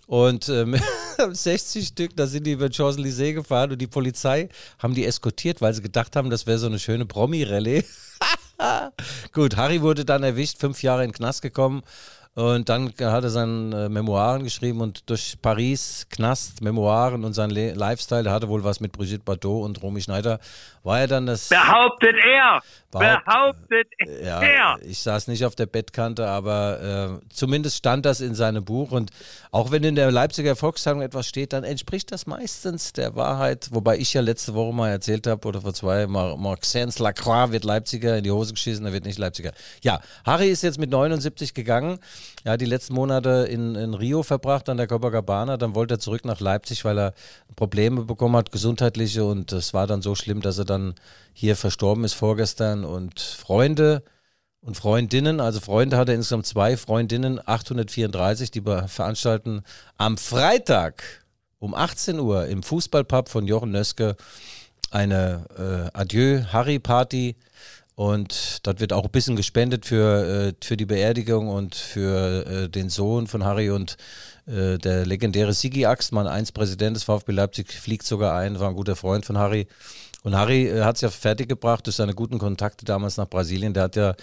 und 0.07 0.49
ähm, 0.49 0.77
60 1.31 1.87
Stück, 1.87 2.17
da 2.17 2.27
sind 2.27 2.47
die 2.47 2.53
über 2.53 2.67
Champs-Élysées 2.67 3.35
gefahren 3.35 3.73
und 3.73 3.81
die 3.81 3.87
Polizei 3.87 4.49
haben 4.79 4.95
die 4.95 5.05
eskortiert, 5.05 5.61
weil 5.61 5.75
sie 5.75 5.83
gedacht 5.83 6.17
haben, 6.17 6.31
das 6.31 6.47
wäre 6.47 6.59
so 6.59 6.67
eine 6.67 6.79
schöne 6.79 7.07
Promi-Rallye. 7.07 7.85
Gut, 9.33 9.57
Harry 9.57 9.81
wurde 9.81 10.05
dann 10.05 10.23
erwischt, 10.23 10.59
fünf 10.59 10.83
Jahre 10.83 11.05
in 11.05 11.11
den 11.11 11.17
Knast 11.17 11.43
gekommen 11.43 11.83
und 12.35 12.69
dann 12.69 12.93
hat 13.01 13.25
er 13.25 13.31
seine 13.31 13.87
äh, 13.87 13.89
Memoiren 13.89 14.45
geschrieben 14.45 14.81
und 14.81 15.09
durch 15.11 15.37
Paris, 15.43 16.07
Knast, 16.11 16.63
Memoiren 16.63 17.25
und 17.25 17.33
sein 17.35 17.51
Le 17.51 17.73
Lifestyle, 17.75 18.23
der 18.23 18.33
hatte 18.33 18.49
wohl 18.49 18.63
was 18.65 18.81
mit 18.81 18.93
Brigitte 18.93 19.25
Bardot 19.25 19.65
und 19.65 19.83
Romy 19.83 20.01
Schneider, 20.01 20.39
war 20.83 21.01
er 21.01 21.07
dann 21.09 21.27
das... 21.27 21.49
behauptet 21.49 22.15
er, 22.25 22.61
Behaupt- 22.91 23.25
behauptet 23.27 23.89
Ja, 24.25 24.41
er. 24.41 24.79
ich 24.83 25.01
saß 25.01 25.29
nicht 25.29 25.45
auf 25.45 25.55
der 25.55 25.67
Bettkante, 25.67 26.27
aber 26.27 27.21
äh, 27.21 27.27
zumindest 27.35 27.77
stand 27.77 28.07
das 28.07 28.21
in 28.23 28.35
seinem 28.35 28.65
Buch. 28.65 28.91
Und 28.93 29.11
auch 29.51 29.71
wenn 29.73 29.85
in 29.85 29.95
der 29.95 30.11
Leipziger 30.11 30.57
Volkszeitung 30.57 31.03
etwas 31.03 31.27
steht, 31.27 31.53
dann 31.53 31.65
entspricht 31.65 32.11
das 32.13 32.27
meistens 32.27 32.93
der 32.95 33.15
Wahrheit. 33.15 33.69
Wobei 33.73 33.99
ich 33.99 34.15
ja 34.15 34.23
letzte 34.23 34.55
Woche 34.55 34.73
mal 34.73 34.89
erzählt 34.89 35.27
habe, 35.27 35.47
oder 35.47 35.61
vor 35.61 35.75
zwei, 35.75 36.07
Maxence 36.07 36.99
Lacroix 36.99 37.53
wird 37.53 37.65
Leipziger 37.65 38.17
in 38.17 38.25
die 38.25 38.31
Hose 38.31 38.55
geschissen, 38.55 38.87
er 38.87 38.93
wird 38.95 39.05
nicht 39.05 39.19
Leipziger. 39.19 39.53
Ja, 39.83 40.01
Harry 40.25 40.49
ist 40.49 40.63
jetzt 40.63 40.79
mit 40.79 40.91
79 40.91 41.53
gegangen. 41.53 41.99
Er 42.45 42.53
hat 42.53 42.61
die 42.61 42.67
letzten 42.67 42.95
Monate 42.95 43.47
in, 43.51 43.75
in 43.75 43.95
Rio 43.95 44.23
verbracht, 44.23 44.69
an 44.69 44.77
der 44.77 44.87
Copacabana. 44.87 45.57
Dann 45.57 45.75
wollte 45.75 45.95
er 45.95 45.99
zurück 45.99 46.25
nach 46.25 46.41
Leipzig, 46.41 46.85
weil 46.85 46.99
er 46.99 47.15
Probleme 47.57 48.05
bekommen 48.05 48.37
hat, 48.37 48.53
gesundheitliche. 48.53 49.25
Und 49.25 49.53
es 49.53 49.75
war 49.75 49.87
dann 49.87 50.03
so 50.03 50.15
schlimm, 50.15 50.41
dass 50.41 50.59
er 50.59 50.65
dann 50.65 50.95
hier 51.33 51.57
verstorben 51.57 52.05
ist 52.05 52.15
vorgestern. 52.15 52.85
Und 52.85 53.21
Freunde 53.21 54.03
und 54.63 54.77
Freundinnen. 54.77 55.41
Also 55.41 55.61
Freunde 55.61 55.97
hat 55.97 56.09
er 56.09 56.15
insgesamt 56.15 56.47
zwei, 56.47 56.77
Freundinnen 56.77 57.41
834, 57.45 58.51
die 58.51 58.63
veranstalten 58.63 59.63
am 59.97 60.17
Freitag 60.19 61.03
um 61.59 61.75
18 61.75 62.19
Uhr 62.19 62.47
im 62.47 62.63
Fußballpub 62.63 63.29
von 63.29 63.47
Jochen 63.47 63.71
Nöske 63.71 64.17
eine 64.91 65.91
äh, 65.95 65.99
Adieu-Harry-Party. 65.99 67.37
Und 68.01 68.67
dort 68.67 68.81
wird 68.81 68.95
auch 68.95 69.05
ein 69.05 69.11
bisschen 69.11 69.37
gespendet 69.37 69.85
für, 69.85 70.49
äh, 70.49 70.53
für 70.65 70.79
die 70.79 70.87
Beerdigung 70.87 71.49
und 71.49 71.75
für 71.75 72.47
äh, 72.47 72.69
den 72.71 72.89
Sohn 72.89 73.27
von 73.27 73.45
Harry 73.45 73.69
und 73.69 73.99
äh, 74.47 74.79
der 74.79 75.05
legendäre 75.05 75.53
Sigi 75.53 75.85
Axmann, 75.85 76.27
einst 76.27 76.55
Präsident 76.55 76.97
des 76.97 77.05
VfB 77.05 77.33
Leipzig, 77.33 77.71
fliegt 77.71 78.05
sogar 78.05 78.39
ein, 78.39 78.59
war 78.59 78.71
ein 78.71 78.75
guter 78.75 78.97
Freund 78.97 79.27
von 79.27 79.37
Harry. 79.37 79.67
Und 80.23 80.35
Harry 80.35 80.73
hat 80.81 80.95
es 80.95 81.03
ja 81.03 81.11
fertiggebracht 81.11 81.85
durch 81.85 81.97
seine 81.97 82.15
guten 82.15 82.39
Kontakte 82.39 82.87
damals 82.87 83.19
nach 83.19 83.29
Brasilien. 83.29 83.75
Der 83.75 83.83
hat 83.83 83.97
ja 83.97 84.15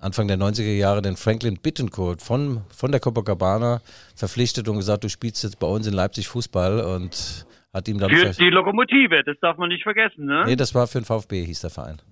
Anfang 0.00 0.26
der 0.26 0.36
90er 0.36 0.74
Jahre 0.74 1.00
den 1.00 1.14
Franklin 1.14 1.56
Bittencourt 1.56 2.22
von, 2.22 2.62
von 2.76 2.90
der 2.90 2.98
Copacabana 2.98 3.80
verpflichtet 4.16 4.68
und 4.68 4.74
gesagt, 4.74 5.04
du 5.04 5.08
spielst 5.08 5.44
jetzt 5.44 5.60
bei 5.60 5.68
uns 5.68 5.86
in 5.86 5.94
Leipzig 5.94 6.26
Fußball 6.26 6.80
und 6.80 7.46
hat 7.72 7.86
ihm 7.86 8.00
dann... 8.00 8.10
Für 8.10 8.30
die 8.30 8.50
Lokomotive, 8.50 9.22
das 9.24 9.36
darf 9.40 9.56
man 9.56 9.68
nicht 9.68 9.84
vergessen, 9.84 10.26
ne? 10.26 10.46
Nee, 10.46 10.56
das 10.56 10.74
war 10.74 10.88
für 10.88 10.98
den 10.98 11.04
VfB, 11.04 11.44
hieß 11.44 11.60
der 11.60 11.70
Verein. 11.70 12.02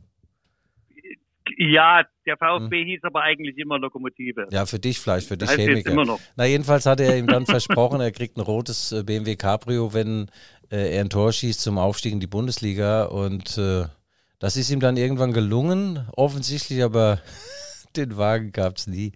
Ja, 1.61 2.05
der 2.25 2.37
VfB 2.37 2.83
hm. 2.83 2.87
hieß 2.87 3.01
aber 3.03 3.23
eigentlich 3.23 3.59
immer 3.59 3.81
Lokomotive. 3.81 4.47
Ja, 4.53 4.65
für 4.65 4.79
dich 4.79 5.01
vielleicht, 5.01 5.27
für 5.27 5.37
dich 5.37 5.49
heißt 5.49 5.59
Chemiker. 5.59 5.91
Immer 5.91 6.05
noch. 6.05 6.21
Na, 6.37 6.45
jedenfalls 6.45 6.87
hat 6.87 7.01
er 7.01 7.17
ihm 7.19 7.27
dann 7.27 7.47
versprochen, 7.47 8.01
er 8.01 8.13
kriegt 8.13 8.37
ein 8.37 8.43
rotes 8.43 8.93
äh, 8.93 9.03
BMW 9.03 9.35
Cabrio, 9.35 9.93
wenn 9.93 10.31
äh, 10.71 10.95
er 10.95 11.01
ein 11.01 11.11
Tor 11.11 11.33
schießt 11.33 11.61
zum 11.61 11.77
Aufstieg 11.77 12.13
in 12.13 12.21
die 12.21 12.29
Bundesliga 12.29 13.07
und 13.07 13.59
äh, 13.59 13.87
das 14.39 14.57
ist 14.57 14.71
ihm 14.71 14.79
dann 14.79 14.97
irgendwann 14.97 15.33
gelungen, 15.33 16.07
offensichtlich 16.17 16.85
aber 16.85 17.21
den 17.97 18.17
Wagen 18.17 18.53
gab 18.53 18.77
es 18.77 18.87
nie. 18.87 19.13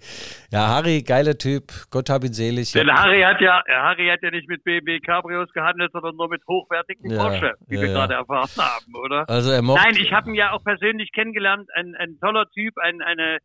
Ja, 0.51 0.69
Harry, 0.69 1.03
geiler 1.03 1.37
Typ. 1.37 1.73
Gott 1.91 2.11
hab 2.11 2.25
ihn 2.25 2.33
selig. 2.33 2.73
Denn 2.73 2.93
Harry 2.93 3.21
hat 3.21 3.41
ja, 3.41 3.63
Harry 3.69 4.09
hat 4.09 4.23
ja 4.23 4.31
nicht 4.31 4.49
mit 4.49 4.65
BMW 4.65 5.01
Cabrios 5.01 5.53
gehandelt, 5.53 5.93
sondern 5.93 6.17
nur 6.17 6.29
mit 6.29 6.43
hochwertigen 6.47 7.11
ja, 7.11 7.19
Porsche, 7.19 7.55
wie 7.67 7.77
ja, 7.77 7.81
wir 7.83 7.89
ja. 7.89 7.95
gerade 7.95 8.15
erfahren 8.15 8.51
haben, 8.59 8.95
oder? 8.95 9.29
Also 9.29 9.51
er 9.51 9.63
mochte 9.63 9.83
Nein, 9.83 9.97
ich 9.97 10.13
habe 10.13 10.31
ihn 10.31 10.35
ja 10.35 10.53
auch 10.53 10.63
persönlich 10.65 11.13
kennengelernt. 11.13 11.69
Ein, 11.75 11.95
ein 11.97 12.19
toller 12.21 12.49
Typ, 12.51 12.79
ein, 12.79 13.03
eine, 13.03 13.39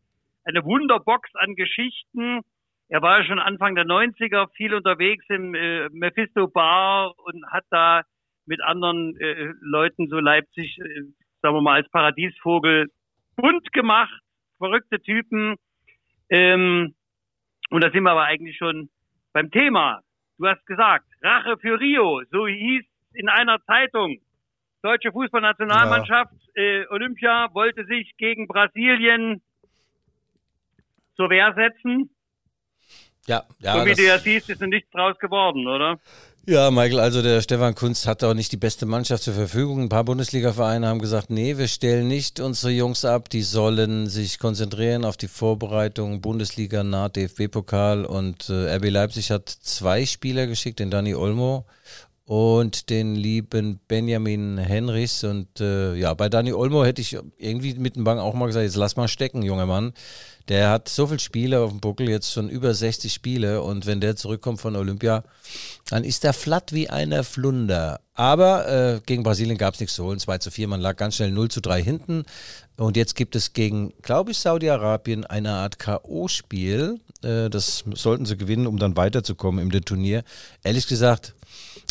eine 0.44 0.64
Wunderbox 0.64 1.30
an 1.34 1.54
Geschichten. 1.54 2.40
Er 2.88 3.02
war 3.02 3.20
ja 3.20 3.24
schon 3.26 3.38
Anfang 3.38 3.74
der 3.74 3.84
90er 3.84 4.48
viel 4.56 4.74
unterwegs 4.74 5.24
im 5.28 5.54
äh, 5.54 5.88
Mephisto 5.90 6.48
Bar 6.48 7.12
und 7.18 7.44
hat 7.50 7.64
da 7.70 8.02
mit 8.46 8.62
anderen 8.62 9.14
äh, 9.20 9.52
Leuten 9.60 10.08
so 10.08 10.18
Leipzig, 10.18 10.78
äh, 10.78 11.02
sagen 11.42 11.54
wir 11.54 11.60
mal, 11.60 11.74
als 11.74 11.90
Paradiesvogel 11.90 12.88
bunt 13.36 13.72
gemacht 13.72 14.20
verrückte 14.58 15.00
Typen. 15.00 15.56
Ähm, 16.28 16.94
und 17.70 17.84
da 17.84 17.90
sind 17.90 18.02
wir 18.02 18.12
aber 18.12 18.24
eigentlich 18.24 18.56
schon 18.56 18.88
beim 19.32 19.50
Thema. 19.50 20.02
Du 20.38 20.46
hast 20.46 20.64
gesagt, 20.66 21.06
Rache 21.22 21.56
für 21.58 21.80
Rio, 21.80 22.22
so 22.30 22.46
hieß 22.46 22.84
in 23.14 23.28
einer 23.28 23.62
Zeitung. 23.64 24.20
Deutsche 24.82 25.10
Fußballnationalmannschaft, 25.10 26.32
ja. 26.54 26.62
äh, 26.62 26.86
Olympia, 26.90 27.48
wollte 27.52 27.84
sich 27.86 28.16
gegen 28.16 28.46
Brasilien 28.46 29.42
zur 31.16 31.30
Wehr 31.30 31.52
setzen. 31.54 32.10
Ja, 33.26 33.42
ja. 33.58 33.72
So 33.74 33.86
wie 33.86 33.94
du 33.94 34.06
ja 34.06 34.18
siehst, 34.18 34.48
ist 34.48 34.62
nichts 34.62 34.90
draus 34.90 35.18
geworden, 35.18 35.66
oder? 35.66 35.98
Ja, 36.50 36.70
Michael, 36.70 37.00
also 37.00 37.20
der 37.20 37.42
Stefan 37.42 37.74
Kunz 37.74 38.06
hat 38.06 38.24
auch 38.24 38.32
nicht 38.32 38.52
die 38.52 38.56
beste 38.56 38.86
Mannschaft 38.86 39.22
zur 39.22 39.34
Verfügung. 39.34 39.82
Ein 39.82 39.88
paar 39.90 40.04
Bundesliga-Vereine 40.04 40.86
haben 40.86 40.98
gesagt, 40.98 41.28
nee, 41.28 41.58
wir 41.58 41.68
stellen 41.68 42.08
nicht 42.08 42.40
unsere 42.40 42.72
Jungs 42.72 43.04
ab, 43.04 43.28
die 43.28 43.42
sollen 43.42 44.06
sich 44.06 44.38
konzentrieren 44.38 45.04
auf 45.04 45.18
die 45.18 45.28
Vorbereitung 45.28 46.22
Bundesliga, 46.22 46.82
nah 46.82 47.10
DFB-Pokal 47.10 48.06
und 48.06 48.48
äh, 48.48 48.76
RB 48.76 48.88
Leipzig 48.88 49.30
hat 49.30 49.46
zwei 49.46 50.06
Spieler 50.06 50.46
geschickt, 50.46 50.78
den 50.78 50.90
Dani 50.90 51.14
Olmo 51.14 51.66
und 52.28 52.90
den 52.90 53.14
lieben 53.14 53.80
Benjamin 53.88 54.58
Henrichs 54.58 55.24
und 55.24 55.62
äh, 55.62 55.94
ja, 55.94 56.12
bei 56.12 56.28
Dani 56.28 56.52
Olmo 56.52 56.84
hätte 56.84 57.00
ich 57.00 57.16
irgendwie 57.38 57.72
mit 57.72 57.96
dem 57.96 58.04
Bang 58.04 58.18
auch 58.18 58.34
mal 58.34 58.44
gesagt, 58.44 58.64
jetzt 58.64 58.76
lass 58.76 58.96
mal 58.96 59.08
stecken, 59.08 59.40
junger 59.40 59.64
Mann. 59.64 59.94
Der 60.48 60.68
hat 60.68 60.90
so 60.90 61.06
viele 61.06 61.20
Spiele 61.20 61.60
auf 61.60 61.70
dem 61.70 61.80
Buckel, 61.80 62.06
jetzt 62.06 62.30
schon 62.30 62.50
über 62.50 62.74
60 62.74 63.10
Spiele. 63.14 63.62
Und 63.62 63.86
wenn 63.86 64.02
der 64.02 64.14
zurückkommt 64.14 64.60
von 64.60 64.76
Olympia, 64.76 65.24
dann 65.88 66.04
ist 66.04 66.22
er 66.22 66.34
flatt 66.34 66.74
wie 66.74 66.90
eine 66.90 67.24
Flunder. 67.24 68.00
Aber 68.12 68.68
äh, 68.68 69.00
gegen 69.06 69.22
Brasilien 69.22 69.56
gab 69.56 69.72
es 69.72 69.80
nichts 69.80 69.94
zu 69.94 70.04
holen. 70.04 70.18
2 70.18 70.36
zu 70.36 70.50
4, 70.50 70.68
man 70.68 70.82
lag 70.82 70.96
ganz 70.96 71.16
schnell 71.16 71.30
0 71.30 71.48
zu 71.48 71.62
3 71.62 71.82
hinten. 71.82 72.24
Und 72.76 72.98
jetzt 72.98 73.14
gibt 73.14 73.36
es 73.36 73.54
gegen, 73.54 73.94
glaube 74.02 74.32
ich, 74.32 74.38
Saudi-Arabien 74.38 75.24
eine 75.24 75.52
Art 75.52 75.78
K.O.-Spiel. 75.78 76.98
Äh, 77.22 77.48
das 77.48 77.84
sollten 77.94 78.26
sie 78.26 78.36
gewinnen, 78.36 78.66
um 78.66 78.78
dann 78.78 78.98
weiterzukommen 78.98 79.62
im 79.62 79.84
Turnier. 79.84 80.24
Ehrlich 80.62 80.86
gesagt, 80.86 81.34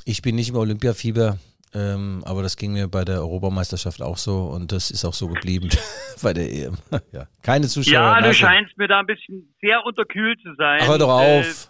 ich 0.07 0.21
bin 0.21 0.35
nicht 0.35 0.49
im 0.49 0.55
Olympiafieber. 0.55 1.37
Ähm, 1.73 2.23
aber 2.25 2.43
das 2.43 2.55
ging 2.55 2.71
mir 2.71 2.87
bei 2.87 3.03
der 3.03 3.19
Europameisterschaft 3.19 4.01
auch 4.01 4.15
so 4.15 4.43
und 4.55 4.71
das 4.71 4.89
ist 4.89 5.03
auch 5.03 5.13
so 5.13 5.27
geblieben 5.27 5.67
bei 6.23 6.33
der 6.33 6.49
EM. 6.49 6.77
ja. 7.11 7.27
Keine 7.43 7.67
Zuschauer. 7.67 7.93
Ja, 7.93 8.21
du 8.21 8.33
scheinst 8.33 8.77
mir 8.77 8.87
da 8.87 9.01
ein 9.01 9.05
bisschen 9.05 9.53
sehr 9.61 9.85
unterkühlt 9.85 10.39
zu 10.41 10.55
sein. 10.55 10.79
Ach, 10.81 10.87
hör 10.87 10.97
doch 10.97 11.09
auf. 11.09 11.69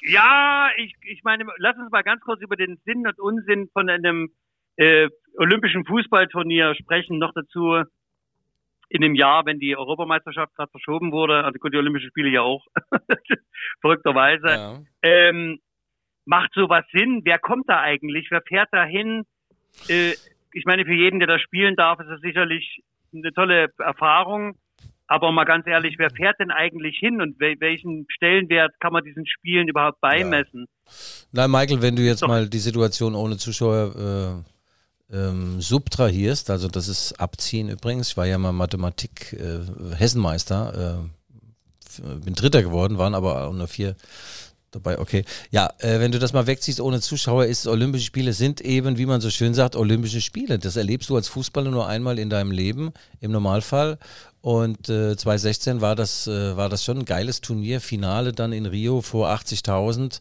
Äh, 0.00 0.12
ja, 0.12 0.68
ich, 0.76 0.94
ich 1.02 1.24
meine, 1.24 1.44
lass 1.58 1.76
uns 1.76 1.90
mal 1.90 2.02
ganz 2.02 2.22
kurz 2.22 2.40
über 2.42 2.54
den 2.54 2.78
Sinn 2.84 3.06
und 3.08 3.18
Unsinn 3.18 3.68
von 3.72 3.90
einem 3.90 4.30
äh, 4.76 5.08
olympischen 5.36 5.84
Fußballturnier 5.84 6.76
sprechen. 6.76 7.18
Noch 7.18 7.32
dazu 7.34 7.82
in 8.88 9.00
dem 9.00 9.16
Jahr, 9.16 9.44
wenn 9.46 9.58
die 9.58 9.76
Europameisterschaft 9.76 10.54
gerade 10.54 10.70
verschoben 10.70 11.10
wurde, 11.10 11.42
also 11.42 11.58
gut, 11.58 11.74
die 11.74 11.78
Olympischen 11.78 12.10
Spiele 12.10 12.28
ja 12.28 12.42
auch, 12.42 12.64
verrückterweise. 13.80 14.46
Ja. 14.46 14.80
Ähm, 15.02 15.58
macht 16.24 16.52
sowas 16.54 16.84
Sinn? 16.92 17.22
Wer 17.24 17.38
kommt 17.38 17.68
da 17.68 17.80
eigentlich? 17.80 18.28
Wer 18.30 18.42
fährt 18.42 18.68
da 18.72 18.84
hin? 18.84 19.24
Äh, 19.88 20.14
ich 20.52 20.64
meine, 20.64 20.84
für 20.84 20.94
jeden, 20.94 21.18
der 21.18 21.28
da 21.28 21.38
spielen 21.38 21.76
darf, 21.76 22.00
ist 22.00 22.08
es 22.08 22.20
sicherlich 22.20 22.82
eine 23.12 23.32
tolle 23.32 23.68
Erfahrung. 23.78 24.56
Aber 25.06 25.32
mal 25.32 25.44
ganz 25.44 25.66
ehrlich, 25.66 25.96
wer 25.98 26.10
fährt 26.10 26.40
denn 26.40 26.50
eigentlich 26.50 26.96
hin 26.98 27.20
und 27.20 27.38
welchen 27.38 28.06
Stellenwert 28.08 28.72
kann 28.80 28.92
man 28.92 29.04
diesen 29.04 29.26
Spielen 29.26 29.68
überhaupt 29.68 30.00
beimessen? 30.00 30.66
Ja. 30.86 30.92
Nein, 31.32 31.50
Michael, 31.50 31.82
wenn 31.82 31.96
du 31.96 32.02
jetzt 32.02 32.22
Doch. 32.22 32.28
mal 32.28 32.48
die 32.48 32.58
Situation 32.58 33.14
ohne 33.14 33.36
Zuschauer 33.36 34.44
äh, 35.10 35.16
ähm, 35.16 35.60
subtrahierst, 35.60 36.48
also 36.48 36.68
das 36.68 36.88
ist 36.88 37.20
Abziehen 37.20 37.68
übrigens, 37.68 38.10
ich 38.10 38.16
war 38.16 38.26
ja 38.26 38.38
mal 38.38 38.52
Mathematik 38.52 39.34
äh, 39.34 39.60
Hessenmeister, 39.94 41.04
äh, 42.00 42.14
bin 42.24 42.34
Dritter 42.34 42.62
geworden, 42.62 42.96
waren 42.96 43.14
aber 43.14 43.46
auch 43.46 43.52
nur 43.52 43.68
vier 43.68 43.96
dabei, 44.74 44.98
okay. 44.98 45.24
Ja, 45.50 45.70
äh, 45.78 46.00
wenn 46.00 46.12
du 46.12 46.18
das 46.18 46.32
mal 46.32 46.46
wegziehst 46.46 46.80
ohne 46.80 47.00
Zuschauer, 47.00 47.46
ist 47.46 47.66
Olympische 47.66 48.06
Spiele 48.06 48.32
sind 48.32 48.60
eben, 48.60 48.98
wie 48.98 49.06
man 49.06 49.20
so 49.20 49.30
schön 49.30 49.54
sagt, 49.54 49.76
Olympische 49.76 50.20
Spiele. 50.20 50.58
Das 50.58 50.76
erlebst 50.76 51.10
du 51.10 51.16
als 51.16 51.28
Fußballer 51.28 51.70
nur 51.70 51.86
einmal 51.86 52.18
in 52.18 52.30
deinem 52.30 52.50
Leben, 52.50 52.92
im 53.20 53.32
Normalfall. 53.32 53.98
Und 54.40 54.90
äh, 54.90 55.16
2016 55.16 55.80
war 55.80 55.96
das, 55.96 56.26
äh, 56.26 56.54
war 56.56 56.68
das 56.68 56.84
schon 56.84 56.98
ein 56.98 57.04
geiles 57.06 57.40
Turnier, 57.40 57.80
Finale 57.80 58.32
dann 58.32 58.52
in 58.52 58.66
Rio 58.66 59.00
vor 59.00 59.30
80.000. 59.30 60.20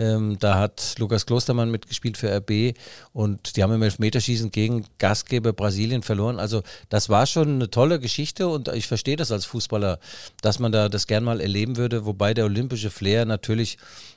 Ähm, 0.00 0.38
da 0.40 0.58
hat 0.58 0.94
Lukas 0.98 1.26
Klostermann 1.26 1.70
mitgespielt 1.70 2.16
für 2.16 2.34
RB 2.34 2.74
und 3.12 3.54
die 3.54 3.62
haben 3.62 3.74
im 3.74 3.82
Elfmeterschießen 3.82 4.50
gegen 4.50 4.86
Gastgeber 4.98 5.52
Brasilien 5.52 6.02
verloren. 6.02 6.38
Also 6.38 6.62
das 6.88 7.10
war 7.10 7.26
schon 7.26 7.56
eine 7.56 7.70
tolle 7.70 8.00
Geschichte 8.00 8.48
und 8.48 8.68
ich 8.68 8.86
verstehe 8.86 9.16
das 9.16 9.30
als 9.30 9.44
Fußballer, 9.44 9.98
dass 10.40 10.58
man 10.58 10.72
da 10.72 10.88
das 10.88 11.06
gern 11.06 11.22
mal 11.22 11.42
erleben 11.42 11.76
würde, 11.76 12.06
wobei 12.06 12.32
der 12.32 12.46
olympische 12.46 12.88
Flair 12.90 13.26
natürlich 13.26 13.76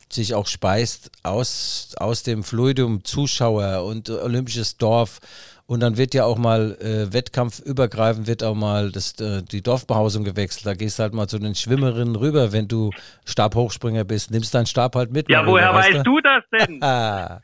sich 0.09 0.33
auch 0.33 0.47
speist 0.47 1.11
aus, 1.21 1.89
aus 1.97 2.23
dem 2.23 2.45
Fluidum 2.45 3.03
Zuschauer 3.03 3.83
und 3.83 4.09
olympisches 4.09 4.77
Dorf 4.77 5.19
und 5.65 5.79
dann 5.79 5.97
wird 5.97 6.13
ja 6.13 6.25
auch 6.25 6.37
mal 6.37 6.77
äh, 6.81 7.13
wettkampfübergreifend 7.13 8.27
wird 8.27 8.43
auch 8.43 8.55
mal 8.55 8.91
das, 8.91 9.19
äh, 9.19 9.41
die 9.43 9.61
Dorfbehausung 9.61 10.23
gewechselt. 10.23 10.65
Da 10.65 10.73
gehst 10.73 10.99
du 10.99 11.03
halt 11.03 11.13
mal 11.13 11.27
zu 11.27 11.39
den 11.39 11.55
Schwimmerinnen 11.55 12.15
rüber, 12.15 12.51
wenn 12.51 12.67
du 12.67 12.91
Stabhochspringer 13.25 14.03
bist. 14.03 14.31
Nimmst 14.31 14.53
deinen 14.53 14.65
Stab 14.65 14.95
halt 14.95 15.11
mit. 15.11 15.29
Ja, 15.29 15.45
woher 15.45 15.73
weißt 15.73 15.97
du? 15.97 16.03
du 16.03 16.19
das 16.21 16.43
denn? 16.51 16.79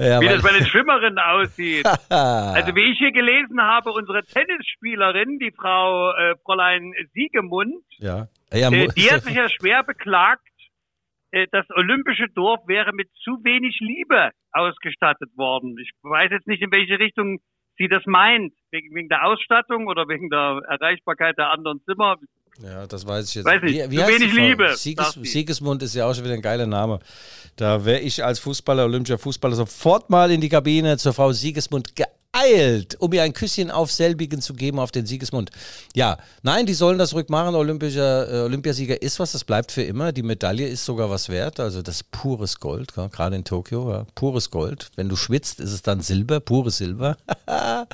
Ja, 0.00 0.18
wie 0.18 0.28
das 0.28 0.40
bei 0.40 0.52
den 0.52 0.64
Schwimmerinnen 0.64 1.18
aussieht. 1.18 1.86
also 2.08 2.74
wie 2.74 2.90
ich 2.90 2.96
hier 2.96 3.12
gelesen 3.12 3.60
habe, 3.60 3.92
unsere 3.92 4.24
Tennisspielerin, 4.24 5.38
die 5.38 5.52
Frau 5.52 6.12
äh, 6.12 6.36
Fräulein 6.42 6.94
Siegemund, 7.12 7.84
ja. 7.98 8.26
Ja, 8.50 8.72
äh, 8.72 8.88
die 8.96 9.10
hat 9.10 9.24
sich 9.24 9.34
ja 9.34 9.48
schwer 9.50 9.82
beklagt, 9.84 10.42
das 11.52 11.66
olympische 11.70 12.26
Dorf 12.34 12.60
wäre 12.66 12.92
mit 12.92 13.08
zu 13.22 13.42
wenig 13.44 13.78
Liebe 13.80 14.30
ausgestattet 14.52 15.30
worden. 15.36 15.76
Ich 15.78 15.90
weiß 16.02 16.30
jetzt 16.30 16.46
nicht, 16.46 16.62
in 16.62 16.72
welche 16.72 16.98
Richtung 16.98 17.40
sie 17.78 17.88
das 17.88 18.02
meint. 18.06 18.52
Wegen, 18.70 19.08
der 19.08 19.24
Ausstattung 19.24 19.86
oder 19.86 20.08
wegen 20.08 20.28
der 20.28 20.60
Erreichbarkeit 20.68 21.38
der 21.38 21.50
anderen 21.50 21.80
Zimmer. 21.84 22.16
Ja, 22.62 22.86
das 22.86 23.06
weiß 23.06 23.28
ich 23.28 23.36
jetzt. 23.36 23.44
Weiß 23.46 23.62
nicht, 23.62 23.90
wie, 23.90 23.90
wie 23.90 23.96
zu 23.96 24.08
wenig 24.08 24.34
Liebe. 24.34 24.76
Sieges, 24.76 25.12
Siegesmund 25.12 25.82
ist 25.82 25.94
ja 25.94 26.06
auch 26.06 26.14
schon 26.14 26.24
wieder 26.24 26.34
ein 26.34 26.42
geiler 26.42 26.66
Name. 26.66 27.00
Da 27.56 27.84
wäre 27.84 28.00
ich 28.00 28.22
als 28.24 28.38
Fußballer, 28.40 28.84
olympischer 28.84 29.18
Fußballer, 29.18 29.54
sofort 29.54 30.10
mal 30.10 30.30
in 30.30 30.40
die 30.40 30.48
Kabine 30.48 30.96
zur 30.98 31.14
Frau 31.14 31.32
Siegesmund 31.32 31.96
geeilt 31.96 32.19
eilt, 32.40 33.00
um 33.00 33.12
ihr 33.12 33.22
ein 33.22 33.32
Küsschen 33.32 33.70
auf 33.70 33.90
selbigen 33.90 34.40
zu 34.40 34.54
geben, 34.54 34.78
auf 34.78 34.90
den 34.90 35.06
Siegesmund. 35.06 35.50
Ja, 35.94 36.18
nein, 36.42 36.66
die 36.66 36.74
sollen 36.74 36.98
das 36.98 37.14
rückmachen. 37.14 37.54
Olympischer, 37.54 38.32
äh, 38.32 38.40
Olympiasieger 38.42 39.00
ist 39.02 39.20
was, 39.20 39.32
das 39.32 39.44
bleibt 39.44 39.72
für 39.72 39.82
immer. 39.82 40.12
Die 40.12 40.22
Medaille 40.22 40.66
ist 40.66 40.84
sogar 40.84 41.10
was 41.10 41.28
wert, 41.28 41.60
also 41.60 41.82
das 41.82 41.96
ist 41.96 42.10
pures 42.10 42.60
Gold, 42.60 42.92
ja, 42.96 43.08
gerade 43.08 43.36
in 43.36 43.44
Tokio, 43.44 43.90
ja, 43.90 44.06
pures 44.14 44.50
Gold. 44.50 44.90
Wenn 44.96 45.08
du 45.08 45.16
schwitzt, 45.16 45.60
ist 45.60 45.72
es 45.72 45.82
dann 45.82 46.00
Silber, 46.00 46.40
pures 46.40 46.78
Silber. 46.78 47.16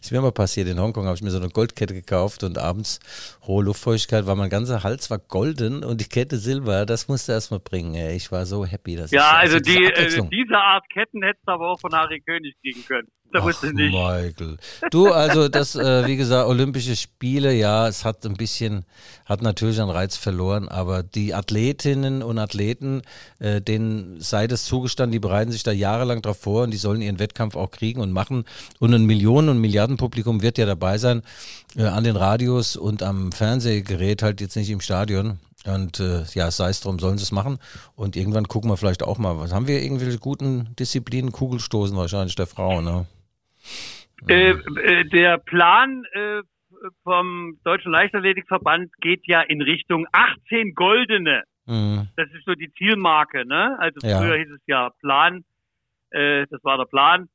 ist 0.00 0.12
mir 0.12 0.20
mal 0.20 0.32
passiert, 0.32 0.68
in 0.68 0.80
Hongkong 0.80 1.06
habe 1.06 1.16
ich 1.16 1.22
mir 1.22 1.30
so 1.30 1.38
eine 1.38 1.48
Goldkette 1.48 1.94
gekauft 1.94 2.42
und 2.42 2.58
abends 2.58 3.00
hohe 3.46 3.64
Luftfeuchtigkeit, 3.64 4.26
war 4.26 4.36
mein 4.36 4.50
ganzer 4.50 4.82
Hals 4.82 5.10
war 5.10 5.18
golden 5.18 5.84
und 5.84 6.00
die 6.00 6.06
Kette 6.06 6.38
Silber, 6.38 6.86
das 6.86 7.08
musste 7.08 7.32
erst 7.32 7.50
mal 7.50 7.60
bringen. 7.60 7.94
Ey. 7.94 8.16
Ich 8.16 8.30
war 8.32 8.46
so 8.46 8.64
happy. 8.64 8.96
Dass 8.96 9.10
Ja, 9.10 9.32
ich, 9.36 9.50
also 9.50 9.60
die, 9.60 9.84
äh, 9.84 10.28
diese 10.30 10.56
Art 10.56 10.88
Ketten 10.90 11.22
hättest 11.22 11.46
du 11.46 11.52
aber 11.52 11.70
auch 11.70 11.80
von 11.80 11.92
Harry 11.92 12.20
König 12.20 12.54
kriegen 12.60 12.84
können. 12.86 13.08
Da 13.34 13.40
Ach, 13.40 13.46
wusste 13.46 13.66
ich 13.66 13.72
nicht. 13.72 13.92
Michael. 13.92 14.58
Du, 14.92 15.10
also 15.10 15.48
das, 15.48 15.74
äh, 15.74 16.06
wie 16.06 16.16
gesagt, 16.16 16.48
Olympische 16.48 16.94
Spiele, 16.94 17.52
ja, 17.52 17.88
es 17.88 18.04
hat 18.04 18.24
ein 18.24 18.34
bisschen, 18.34 18.84
hat 19.26 19.42
natürlich 19.42 19.80
an 19.80 19.90
Reiz 19.90 20.16
verloren, 20.16 20.68
aber 20.68 21.02
die 21.02 21.34
Athletinnen 21.34 22.22
und 22.22 22.38
Athleten, 22.38 23.02
äh, 23.40 23.60
denen 23.60 24.20
sei 24.20 24.46
das 24.46 24.64
zugestanden, 24.66 25.10
die 25.10 25.18
bereiten 25.18 25.50
sich 25.50 25.64
da 25.64 25.72
jahrelang 25.72 26.22
drauf 26.22 26.38
vor 26.38 26.62
und 26.62 26.70
die 26.70 26.76
sollen 26.76 27.02
ihren 27.02 27.18
Wettkampf 27.18 27.56
auch 27.56 27.72
kriegen 27.72 28.00
und 28.00 28.12
machen. 28.12 28.44
Und 28.78 28.94
ein 28.94 29.04
Millionen- 29.04 29.48
und 29.48 29.58
Milliardenpublikum 29.58 30.40
wird 30.40 30.56
ja 30.56 30.64
dabei 30.64 30.98
sein, 30.98 31.22
äh, 31.76 31.86
an 31.86 32.04
den 32.04 32.14
Radios 32.14 32.76
und 32.76 33.02
am 33.02 33.32
Fernsehgerät, 33.32 34.22
halt 34.22 34.42
jetzt 34.42 34.54
nicht 34.54 34.70
im 34.70 34.80
Stadion. 34.80 35.40
Und 35.66 35.98
äh, 35.98 36.22
ja, 36.34 36.52
sei 36.52 36.68
es 36.68 36.80
drum, 36.80 37.00
sollen 37.00 37.18
sie 37.18 37.24
es 37.24 37.32
machen. 37.32 37.58
Und 37.96 38.14
irgendwann 38.14 38.46
gucken 38.46 38.70
wir 38.70 38.76
vielleicht 38.76 39.02
auch 39.02 39.18
mal, 39.18 39.40
was 39.40 39.52
haben 39.52 39.66
wir 39.66 39.82
irgendwelche 39.82 40.18
guten 40.18 40.68
Disziplinen? 40.78 41.32
Kugelstoßen 41.32 41.96
wahrscheinlich 41.96 42.36
der 42.36 42.46
Frau, 42.46 42.80
ne? 42.80 43.06
Äh, 44.28 44.50
äh, 44.50 45.04
der 45.10 45.38
Plan 45.38 46.04
äh, 46.12 46.42
vom 47.02 47.58
Deutschen 47.64 47.92
Leichtathletikverband 47.92 48.92
geht 49.00 49.26
ja 49.26 49.42
in 49.42 49.62
Richtung 49.62 50.06
18 50.12 50.74
Goldene. 50.74 51.44
Mhm. 51.66 52.08
Das 52.16 52.30
ist 52.30 52.44
so 52.44 52.54
die 52.54 52.72
Zielmarke, 52.72 53.46
ne? 53.46 53.76
Also 53.78 54.06
Ja. 54.06 54.18
früher 54.18 54.36
hieß 54.38 54.50
es 54.50 54.62
ja 54.66 54.90
Plan, 55.00 55.44
äh, 56.10 56.46
das 56.50 56.62
war 56.64 56.78
der 56.78 56.86
Plan. 56.86 57.28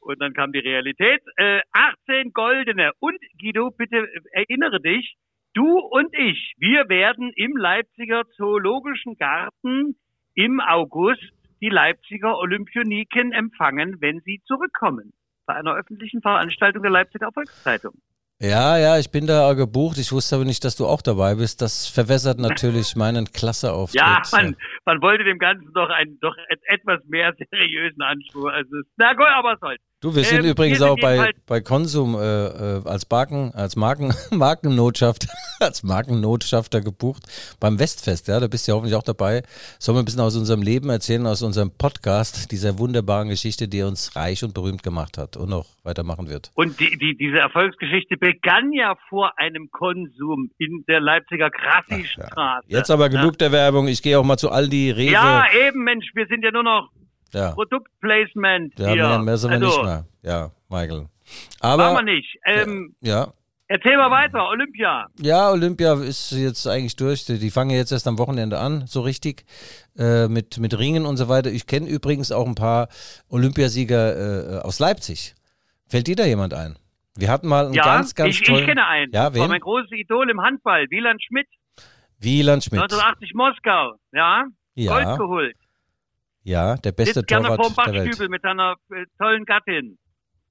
Und 0.00 0.20
dann 0.20 0.34
kam 0.34 0.52
die 0.52 0.60
Realität. 0.60 1.20
Äh, 1.36 1.60
18 1.72 2.32
Goldene. 2.32 2.92
Und 3.00 3.18
Guido, 3.40 3.70
bitte 3.70 4.08
erinnere 4.30 4.80
dich, 4.80 5.16
du 5.52 5.78
und 5.78 6.14
ich, 6.16 6.54
wir 6.58 6.88
werden 6.88 7.32
im 7.34 7.56
Leipziger 7.56 8.22
Zoologischen 8.36 9.16
Garten 9.16 9.96
im 10.34 10.60
August 10.60 11.32
die 11.60 11.70
Leipziger 11.70 12.38
Olympioniken 12.38 13.32
empfangen, 13.32 13.96
wenn 14.00 14.20
sie 14.20 14.40
zurückkommen. 14.44 15.12
Bei 15.46 15.54
einer 15.54 15.74
öffentlichen 15.74 16.20
Veranstaltung 16.20 16.82
der 16.82 16.90
Leipziger 16.90 17.30
Volkszeitung. 17.32 17.94
Ja, 18.38 18.76
ja, 18.76 18.98
ich 18.98 19.10
bin 19.10 19.26
da 19.26 19.54
gebucht. 19.54 19.96
Ich 19.96 20.12
wusste 20.12 20.36
aber 20.36 20.44
nicht, 20.44 20.62
dass 20.62 20.76
du 20.76 20.84
auch 20.86 21.00
dabei 21.00 21.36
bist. 21.36 21.62
Das 21.62 21.86
verwässert 21.86 22.38
natürlich 22.38 22.94
meinen 22.96 23.24
Klasseauftritt. 23.32 23.98
Ja, 23.98 24.20
man, 24.32 24.54
man 24.84 25.00
wollte 25.00 25.24
dem 25.24 25.38
Ganzen 25.38 25.72
doch 25.72 25.88
einen 25.88 26.20
doch 26.20 26.36
et- 26.50 26.60
etwas 26.66 27.00
mehr 27.06 27.34
seriösen 27.50 28.02
Anspruch. 28.02 28.50
Also, 28.50 28.68
na 28.98 29.14
gut, 29.14 29.26
aber 29.26 29.54
es 29.54 29.60
soll. 29.60 29.76
Du, 30.02 30.14
wir 30.14 30.24
sind 30.24 30.44
Ähm, 30.44 30.50
übrigens 30.50 30.78
wir 30.78 30.88
sind 30.88 30.98
auch 30.98 31.00
bei, 31.00 31.32
bei 31.46 31.62
Konsum 31.62 32.16
äh, 32.16 32.18
äh, 32.18 32.82
als 32.84 33.08
Marken, 33.08 33.52
als 33.54 33.76
Marken, 33.76 34.12
Markennotschaft, 34.30 35.26
als 35.58 35.82
Markennotschafter 35.82 36.82
gebucht 36.82 37.22
beim 37.60 37.78
Westfest. 37.78 38.28
Ja, 38.28 38.38
da 38.38 38.46
bist 38.46 38.68
du 38.68 38.72
ja 38.72 38.76
hoffentlich 38.76 38.94
auch 38.94 39.02
dabei. 39.02 39.42
Sollen 39.78 39.96
wir 39.96 40.02
ein 40.02 40.04
bisschen 40.04 40.20
aus 40.20 40.36
unserem 40.36 40.60
Leben 40.60 40.90
erzählen, 40.90 41.26
aus 41.26 41.40
unserem 41.40 41.70
Podcast, 41.70 42.52
dieser 42.52 42.78
wunderbaren 42.78 43.30
Geschichte, 43.30 43.68
die 43.68 43.80
uns 43.82 44.14
reich 44.16 44.44
und 44.44 44.52
berühmt 44.52 44.82
gemacht 44.82 45.16
hat 45.16 45.38
und 45.38 45.48
noch 45.48 45.64
weitermachen 45.82 46.28
wird. 46.28 46.50
Und 46.52 46.78
die, 46.78 46.98
die, 46.98 47.16
diese 47.16 47.38
Erfolgsgeschichte 47.38 48.18
begann 48.18 48.74
ja 48.74 48.96
vor 49.08 49.38
einem 49.38 49.70
Konsum 49.70 50.50
in 50.58 50.84
der 50.86 51.00
Leipziger 51.00 51.48
Krassi-Straße. 51.48 52.66
Jetzt 52.68 52.90
aber 52.90 53.08
genug 53.08 53.38
der 53.38 53.50
Werbung. 53.50 53.88
Ich 53.88 54.02
gehe 54.02 54.18
auch 54.18 54.24
mal 54.24 54.36
zu 54.36 54.50
Aldi, 54.50 54.90
Rewe. 54.90 55.12
Ja, 55.12 55.46
eben, 55.66 55.84
Mensch, 55.84 56.10
wir 56.12 56.26
sind 56.26 56.44
ja 56.44 56.50
nur 56.50 56.64
noch 56.64 56.90
ja. 57.32 57.52
Produktplacement 57.52 58.78
Ja, 58.78 58.88
hier. 58.92 59.08
mehr, 59.08 59.18
mehr 59.20 59.36
sind 59.36 59.50
wir 59.50 59.56
also, 59.56 59.66
nicht 59.68 59.84
mehr. 59.84 60.06
Ja, 60.22 60.50
Michael. 60.68 61.00
Machen 61.00 61.08
Aber 61.60 61.94
wir 61.94 62.02
nicht. 62.02 62.38
Ähm, 62.46 62.94
ja, 63.00 63.32
Erzähl 63.68 63.96
mal 63.96 64.12
weiter, 64.12 64.48
Olympia. 64.48 65.08
Ja, 65.20 65.50
Olympia 65.50 65.94
ist 65.94 66.30
jetzt 66.30 66.68
eigentlich 66.68 66.94
durch. 66.94 67.24
Die 67.24 67.50
fangen 67.50 67.70
jetzt 67.70 67.90
erst 67.90 68.06
am 68.06 68.16
Wochenende 68.16 68.60
an, 68.60 68.86
so 68.86 69.00
richtig, 69.00 69.44
äh, 69.98 70.28
mit, 70.28 70.58
mit 70.58 70.78
Ringen 70.78 71.04
und 71.04 71.16
so 71.16 71.28
weiter. 71.28 71.50
Ich 71.50 71.66
kenne 71.66 71.88
übrigens 71.88 72.30
auch 72.30 72.46
ein 72.46 72.54
paar 72.54 72.86
Olympiasieger 73.28 74.58
äh, 74.58 74.60
aus 74.60 74.78
Leipzig. 74.78 75.34
Fällt 75.88 76.06
dir 76.06 76.14
da 76.14 76.24
jemand 76.24 76.54
ein? 76.54 76.78
Wir 77.16 77.28
hatten 77.28 77.48
mal 77.48 77.64
einen 77.66 77.74
Ja, 77.74 77.82
ganz, 77.84 78.14
ganz 78.14 78.36
ich, 78.36 78.42
tollen... 78.42 78.60
ich 78.60 78.66
kenne 78.66 78.86
einen. 78.86 79.10
Ja, 79.12 79.30
Das 79.30 79.34
war 79.38 79.44
wen? 79.46 79.50
mein 79.50 79.60
großes 79.60 79.90
Idol 79.90 80.30
im 80.30 80.40
Handball, 80.40 80.86
Wieland 80.90 81.20
Schmidt, 81.24 81.48
Wieland 82.20 82.62
Schmidt. 82.62 82.80
1980 82.82 83.34
Moskau. 83.34 83.94
Ja, 84.12 84.44
Gold 84.76 85.04
Ja, 85.04 85.16
geholt. 85.16 85.56
Ja, 86.46 86.76
der 86.76 86.92
beste 86.92 87.14
Sitzt 87.14 87.28
gerne 87.28 87.48
vorm 87.48 87.58
Torwart 87.58 87.88
der 87.88 87.94
Welt. 87.94 88.04
Bachstübel 88.06 88.28
mit 88.28 88.42
seiner 88.42 88.76
äh, 88.90 89.04
tollen 89.18 89.44
Gattin. 89.44 89.98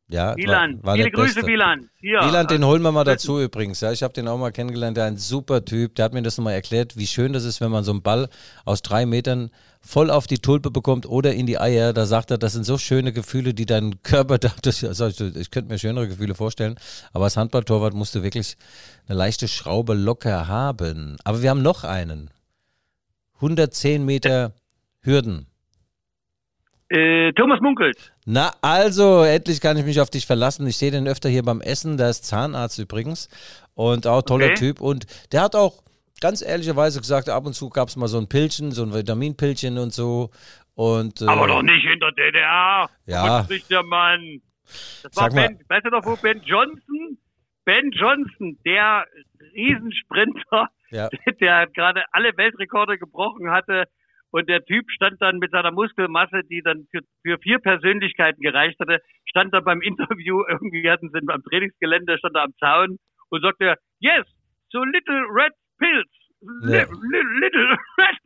Ja, 0.07 0.35
Wieland. 0.35 0.83
war, 0.83 0.87
war 0.87 0.93
Viele 0.95 1.09
der 1.09 1.11
Grüße, 1.13 1.35
Beste. 1.35 1.47
Wieland. 1.47 1.89
Hier. 1.99 2.19
Wieland, 2.19 2.51
den 2.51 2.63
holen 2.65 2.81
wir 2.83 2.91
mal 2.91 3.05
dazu 3.05 3.39
übrigens. 3.39 3.81
Ja, 3.81 3.91
ich 3.91 4.03
habe 4.03 4.13
den 4.13 4.27
auch 4.27 4.37
mal 4.37 4.51
kennengelernt. 4.51 4.97
Der 4.97 5.05
ist 5.05 5.11
ein 5.13 5.17
super 5.17 5.65
Typ. 5.65 5.95
Der 5.95 6.05
hat 6.05 6.13
mir 6.13 6.21
das 6.21 6.37
nochmal 6.37 6.53
erklärt, 6.53 6.95
wie 6.97 7.07
schön 7.07 7.33
das 7.33 7.43
ist, 7.43 7.59
wenn 7.59 7.71
man 7.71 7.83
so 7.83 7.91
einen 7.91 8.03
Ball 8.03 8.29
aus 8.65 8.83
drei 8.83 9.05
Metern 9.07 9.49
voll 9.81 10.11
auf 10.11 10.27
die 10.27 10.37
Tulpe 10.37 10.69
bekommt 10.69 11.07
oder 11.07 11.33
in 11.33 11.47
die 11.47 11.59
Eier. 11.59 11.91
Da 11.93 12.05
sagt 12.05 12.29
er, 12.29 12.37
das 12.37 12.53
sind 12.53 12.65
so 12.65 12.77
schöne 12.77 13.13
Gefühle, 13.13 13.53
die 13.53 13.65
dein 13.65 14.03
Körper 14.03 14.37
da. 14.37 14.51
Das, 14.61 14.83
also 14.83 15.07
ich, 15.07 15.19
ich 15.19 15.49
könnte 15.49 15.71
mir 15.71 15.79
schönere 15.79 16.07
Gefühle 16.09 16.35
vorstellen. 16.35 16.75
Aber 17.13 17.23
als 17.23 17.37
Handballtorwart 17.37 17.93
musst 17.93 18.13
du 18.13 18.21
wirklich 18.21 18.57
eine 19.07 19.17
leichte 19.17 19.47
Schraube 19.47 19.93
locker 19.95 20.47
haben. 20.47 21.15
Aber 21.23 21.41
wir 21.41 21.49
haben 21.49 21.63
noch 21.63 21.83
einen. 21.83 22.29
110 23.35 24.05
Meter 24.05 24.53
Hürden. 24.99 25.47
Äh, 26.89 27.33
Thomas 27.33 27.59
Munkelt. 27.61 28.13
Na, 28.25 28.51
also, 28.61 29.23
endlich 29.23 29.59
kann 29.61 29.77
ich 29.77 29.85
mich 29.85 29.99
auf 29.99 30.09
dich 30.09 30.25
verlassen. 30.25 30.67
Ich 30.67 30.77
sehe 30.77 30.91
den 30.91 31.07
öfter 31.07 31.29
hier 31.29 31.43
beim 31.43 31.61
Essen. 31.61 31.97
Der 31.97 32.09
ist 32.09 32.25
Zahnarzt 32.25 32.77
übrigens. 32.79 33.27
Und 33.73 34.05
auch 34.07 34.21
toller 34.21 34.45
Okay. 34.47 34.53
Typ. 34.55 34.81
Und 34.81 35.05
der 35.31 35.41
hat 35.41 35.55
auch 35.55 35.81
ganz 36.21 36.41
ehrlicherweise 36.41 36.99
gesagt, 36.99 37.27
ab 37.29 37.45
und 37.45 37.53
zu 37.53 37.69
gab 37.69 37.87
es 37.87 37.95
mal 37.95 38.07
so 38.07 38.17
ein 38.19 38.27
Pilchen, 38.29 38.71
so 38.71 38.83
ein 38.83 38.93
Vitaminpilchen 38.93 39.77
und 39.77 39.93
so. 39.93 40.29
Und, 40.75 41.21
äh, 41.21 41.25
Aber 41.25 41.47
doch 41.47 41.61
nicht 41.61 41.85
in 41.85 41.99
der 41.99 42.11
DDR. 42.11 42.89
Ja. 43.05 43.39
Und 43.39 43.69
der 43.69 43.83
Mann. 43.83 44.41
Das 45.03 45.15
war 45.15 45.23
Sag 45.25 45.33
mal- 45.33 45.47
Ben, 45.47 45.59
weißt 45.67 45.85
du 45.85 45.89
doch, 45.89 46.05
wo 46.05 46.15
Ben 46.17 46.41
Johnson? 46.43 47.17
Ben 47.65 47.91
Johnson, 47.91 48.57
der 48.65 49.05
Riesensprinter, 49.55 50.69
Ja. 50.91 51.09
der 51.41 51.67
gerade 51.67 52.03
alle 52.11 52.35
Weltrekorde 52.37 52.97
gebrochen 52.97 53.49
hatte. 53.51 53.85
Und 54.35 54.49
der 54.49 54.65
Typ 54.65 54.91
stand 54.91 55.21
dann 55.21 55.37
mit 55.39 55.51
seiner 55.51 55.71
Muskelmasse, 55.71 56.41
die 56.49 56.61
dann 56.61 56.87
für, 56.91 56.99
für 57.23 57.37
vier 57.39 57.57
Persönlichkeiten 57.59 58.41
gereicht 58.41 58.77
hatte, 58.81 58.99
stand 59.29 59.53
da 59.53 59.61
beim 59.61 59.81
Interview, 59.89 60.43
irgendwie 60.49 60.91
hatten 60.91 61.09
sie 61.09 61.19
am 61.25 61.41
Trainingsgelände, 61.41 62.17
stand 62.17 62.35
da 62.35 62.43
am 62.43 62.53
Zaun 62.59 62.97
und 63.29 63.41
sagte, 63.41 63.75
yes, 63.99 64.27
so 64.73 64.83
little 64.83 65.23
red 65.31 65.53
pills. 65.79 66.11
Li 66.41 66.79
Ja. 66.79 66.83
li 66.83 67.21
little 67.39 67.77
red 67.97 68.17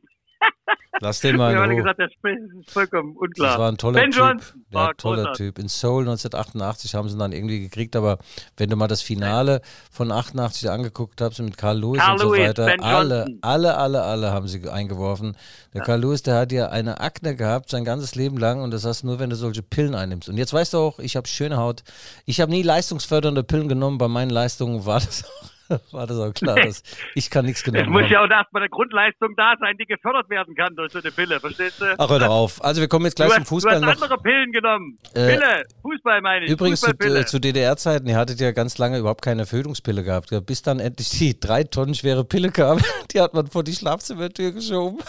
Lass 1.02 1.22
den 1.22 1.38
mal 1.38 1.56
haben 1.56 1.70
Ruhe. 1.72 1.78
gesagt, 1.78 2.00
das 2.00 2.12
ist 2.12 2.72
vollkommen 2.72 3.16
unklar. 3.16 3.52
Das 3.52 3.60
war 3.60 3.72
ein 3.72 3.78
toller 3.78 4.02
ben 4.02 4.12
Typ. 4.12 4.20
Johnson 4.20 4.66
Ja, 4.70 4.80
war 4.80 4.98
toller 4.98 5.16
großartig. 5.24 5.46
Typ. 5.48 5.60
In 5.60 5.68
Seoul 5.70 6.02
1988 6.02 6.94
haben 6.96 7.08
sie 7.08 7.16
ihn 7.16 7.20
dann 7.20 7.32
irgendwie 7.32 7.62
gekriegt, 7.62 7.96
aber 7.96 8.18
wenn 8.58 8.70
du 8.70 8.76
mal 8.76 8.88
das 8.90 9.02
Finale 9.02 9.62
von 9.92 10.12
88 10.12 10.70
angeguckt 10.70 11.22
hast 11.22 11.40
mit 11.40 11.58
Carl 11.58 11.80
Lewis 11.80 12.02
Carl 12.02 12.14
und 12.14 12.20
so 12.20 12.34
Lewis, 12.34 12.50
weiter, 12.50 12.66
Ben 12.66 12.82
alle, 12.82 13.20
Johnson. 13.20 13.38
alle, 13.44 13.78
alle, 13.78 14.02
alle 14.04 14.32
haben 14.34 14.48
sie 14.50 14.68
eingeworfen. 14.70 15.38
Der 15.74 15.84
Carl 15.84 16.02
Lewis, 16.02 16.22
der 16.24 16.36
hat 16.36 16.52
ja 16.52 16.68
eine 16.70 17.00
Akne 17.00 17.36
gehabt, 17.36 17.70
sein 17.70 17.86
ganzes 17.86 18.16
Leben 18.16 18.38
lang 18.38 18.62
und 18.62 18.72
das 18.72 18.84
hast 18.84 19.04
du 19.04 19.08
nur, 19.08 19.20
wenn 19.20 19.30
du 19.30 19.38
solche 19.38 19.64
Pillen 19.64 19.96
einnimmst. 19.96 20.28
Und 20.28 20.36
jetzt 20.38 20.52
weißt 20.54 20.74
du 20.74 20.80
auch, 20.80 21.00
ich 21.00 21.16
habe 21.16 21.28
schöne 21.30 21.58
Haut. 21.58 21.84
Ich 22.26 22.42
habe 22.42 22.52
nie 22.52 22.64
leistungsfördernde 22.64 23.44
Pillen 23.44 23.70
genommen. 23.70 24.00
Bei 24.00 24.10
meinen 24.10 24.32
Leistungen 24.32 24.86
war 24.86 25.00
das 25.00 25.24
auch, 25.24 25.50
war 25.92 26.08
das 26.08 26.18
auch 26.18 26.34
klar, 26.34 26.56
dass 26.56 26.84
ich 27.16 27.30
kann 27.30 27.46
nichts 27.46 27.62
Es 27.62 27.66
genommen 27.66 27.90
muss 27.92 28.04
haben. 28.04 28.12
ja 28.12 28.24
auch 28.24 28.30
erstmal 28.30 28.64
eine 28.64 28.70
Grundleistung 28.70 29.36
da 29.36 29.56
sein, 29.60 29.78
die 29.78 29.86
gefördert 29.86 30.30
werden 30.30 30.56
kann 30.56 30.76
durch 30.76 30.92
so 30.92 31.00
eine 31.00 31.12
Pille, 31.12 31.40
verstehst 31.40 31.82
du? 31.82 31.86
Ach, 31.98 32.10
hör 32.10 32.20
doch 32.20 32.30
auf. 32.30 32.64
Also 32.64 32.82
wir 32.82 32.88
kommen 32.88 33.06
jetzt 33.06 33.20
du, 33.20 33.24
gleich 33.24 33.34
zum 33.34 33.42
hast, 33.42 33.50
du 33.52 33.56
Fußball 33.56 33.76
hast 33.76 33.82
noch. 33.82 34.04
andere 34.04 34.18
Pillen 34.18 34.52
genommen. 34.52 34.98
Äh, 35.14 35.34
Pille, 35.34 35.64
Fußball 35.82 36.22
meine 36.22 36.46
ich. 36.46 36.52
Übrigens 36.52 36.82
zu, 36.82 37.26
zu 37.26 37.40
DDR-Zeiten, 37.40 38.08
ihr 38.08 38.18
hattet 38.18 38.40
ja 38.40 38.52
ganz 38.52 38.78
lange 38.78 38.98
überhaupt 38.98 39.22
keine 39.22 39.46
Verhütungspille 39.46 40.04
gehabt. 40.04 40.30
Bis 40.46 40.62
dann 40.62 40.80
endlich 40.80 41.10
die 41.10 41.40
drei 41.40 41.64
Tonnen 41.64 41.94
schwere 41.94 42.26
Pille 42.26 42.52
kam, 42.52 42.80
die 43.12 43.22
hat 43.22 43.34
man 43.34 43.48
vor 43.48 43.64
die 43.64 43.74
Schlafzimmertür 43.74 44.52
geschoben. 44.52 45.00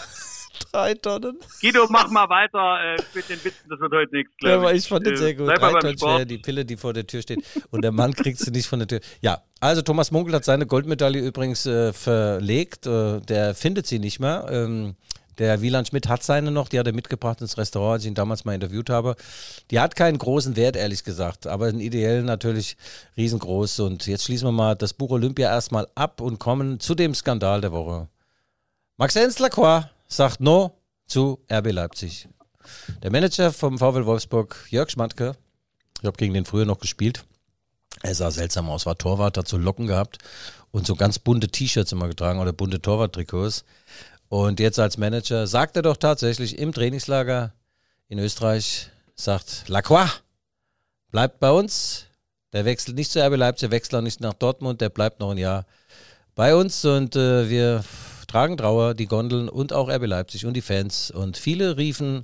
Drei 0.65 0.93
Tonnen. 0.95 1.37
Guido, 1.61 1.87
mach 1.89 2.09
mal 2.09 2.27
weiter 2.29 2.95
äh, 2.95 2.97
mit 3.13 3.29
den 3.29 3.43
Witzen, 3.43 3.69
das 3.69 3.79
wird 3.79 3.93
heute 3.93 4.15
nichts, 4.15 4.31
Ja, 4.41 4.49
glaube 4.49 4.67
aber 4.67 4.75
ich 4.75 4.87
fand 4.87 5.05
den 5.05 5.17
sehr 5.17 5.33
gut. 5.35 5.47
Drei 5.47 5.55
Tonnen 5.57 5.97
schwer, 5.97 6.25
die 6.25 6.37
Pille, 6.37 6.65
die 6.65 6.77
vor 6.77 6.93
der 6.93 7.07
Tür 7.07 7.21
steht. 7.21 7.43
Und 7.71 7.83
der 7.83 7.91
Mann 7.91 8.13
kriegt 8.13 8.39
sie 8.39 8.51
nicht 8.51 8.67
von 8.67 8.79
der 8.79 8.87
Tür. 8.87 8.99
Ja, 9.21 9.41
also 9.59 9.81
Thomas 9.81 10.11
Munkel 10.11 10.35
hat 10.35 10.45
seine 10.45 10.65
Goldmedaille 10.65 11.19
übrigens 11.19 11.65
äh, 11.65 11.93
verlegt. 11.93 12.85
Äh, 12.87 13.21
der 13.21 13.55
findet 13.55 13.87
sie 13.87 13.99
nicht 13.99 14.19
mehr. 14.19 14.47
Ähm, 14.49 14.95
Der 15.37 15.61
Wieland 15.61 15.87
Schmidt 15.87 16.07
hat 16.07 16.21
seine 16.23 16.51
noch, 16.51 16.67
die 16.67 16.77
hat 16.77 16.85
er 16.85 16.93
mitgebracht 16.93 17.41
ins 17.41 17.57
Restaurant, 17.57 17.93
als 17.93 18.03
ich 18.03 18.09
ihn 18.09 18.15
damals 18.15 18.43
mal 18.45 18.53
interviewt 18.53 18.89
habe. 18.89 19.15
Die 19.71 19.79
hat 19.79 19.95
keinen 19.95 20.17
großen 20.19 20.55
Wert, 20.55 20.75
ehrlich 20.75 21.03
gesagt, 21.03 21.47
aber 21.47 21.69
in 21.69 21.79
ideell 21.79 22.21
natürlich 22.21 22.75
riesengroß. 23.17 23.79
Und 23.79 24.05
jetzt 24.07 24.25
schließen 24.25 24.47
wir 24.47 24.51
mal 24.51 24.75
das 24.75 24.93
Buch 24.93 25.09
Olympia 25.09 25.49
erstmal 25.49 25.87
ab 25.95 26.21
und 26.21 26.37
kommen 26.37 26.79
zu 26.79 26.93
dem 26.95 27.15
Skandal 27.15 27.61
der 27.61 27.71
Woche. 27.71 28.07
Maxence 28.97 29.39
Lacroix 29.39 29.85
sagt 30.11 30.41
No 30.41 30.77
zu 31.07 31.39
RB 31.51 31.71
Leipzig. 31.71 32.27
Der 33.01 33.11
Manager 33.11 33.51
vom 33.51 33.79
VfL 33.79 34.05
Wolfsburg, 34.05 34.67
Jörg 34.69 34.89
Schmatke, 34.89 35.35
ich 35.99 36.05
habe 36.05 36.17
gegen 36.17 36.33
den 36.33 36.45
früher 36.45 36.65
noch 36.65 36.79
gespielt. 36.79 37.25
Er 38.03 38.15
sah 38.15 38.31
seltsam 38.31 38.69
aus, 38.69 38.85
war 38.85 38.97
Torwart, 38.97 39.37
hat 39.37 39.47
so 39.47 39.57
Locken 39.57 39.87
gehabt 39.87 40.17
und 40.71 40.85
so 40.85 40.95
ganz 40.95 41.19
bunte 41.19 41.47
T-Shirts 41.47 41.91
immer 41.91 42.07
getragen 42.07 42.39
oder 42.39 42.53
bunte 42.53 42.81
Torwarttrikots. 42.81 43.63
Und 44.29 44.59
jetzt 44.59 44.79
als 44.79 44.97
Manager 44.97 45.47
sagt 45.47 45.75
er 45.75 45.81
doch 45.81 45.97
tatsächlich 45.97 46.57
im 46.57 46.73
Trainingslager 46.73 47.53
in 48.07 48.19
Österreich, 48.19 48.89
sagt 49.15 49.67
Lacroix, 49.67 50.23
bleibt 51.11 51.39
bei 51.39 51.51
uns. 51.51 52.05
Der 52.53 52.65
wechselt 52.65 52.97
nicht 52.97 53.11
zu 53.11 53.25
RB 53.25 53.37
Leipzig, 53.37 53.69
der 53.69 53.71
wechselt 53.71 53.95
auch 53.95 54.01
nicht 54.01 54.19
nach 54.19 54.33
Dortmund, 54.33 54.81
der 54.81 54.89
bleibt 54.89 55.19
noch 55.19 55.31
ein 55.31 55.37
Jahr 55.37 55.65
bei 56.35 56.55
uns 56.55 56.83
und 56.83 57.15
äh, 57.15 57.49
wir 57.49 57.83
tragen 58.31 58.57
Trauer, 58.57 58.93
die 58.93 59.07
Gondeln 59.07 59.49
und 59.49 59.73
auch 59.73 59.89
RB 59.89 60.05
Leipzig 60.05 60.45
und 60.45 60.53
die 60.53 60.61
Fans. 60.61 61.11
Und 61.11 61.37
viele 61.37 61.77
riefen 61.77 62.23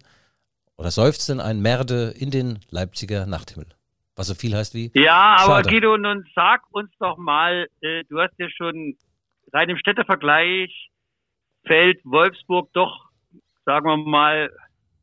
oder 0.77 0.91
seufzten 0.91 1.39
ein 1.39 1.61
Merde 1.61 2.13
in 2.17 2.31
den 2.31 2.59
Leipziger 2.69 3.25
Nachthimmel. 3.25 3.67
Was 4.15 4.27
so 4.27 4.35
viel 4.35 4.55
heißt 4.55 4.73
wie. 4.73 4.91
Ja, 4.95 5.35
aber 5.39 5.63
Schade. 5.63 5.69
Guido, 5.69 5.97
nun 5.97 6.25
sag 6.33 6.61
uns 6.71 6.89
doch 6.99 7.17
mal, 7.17 7.67
äh, 7.81 8.03
du 8.09 8.19
hast 8.19 8.33
ja 8.39 8.47
schon 8.49 8.97
rein 9.53 9.69
im 9.69 9.77
Städtevergleich 9.77 10.89
fällt 11.65 11.99
Wolfsburg 12.03 12.71
doch, 12.73 13.09
sagen 13.65 13.85
wir 13.85 13.97
mal, 13.97 14.49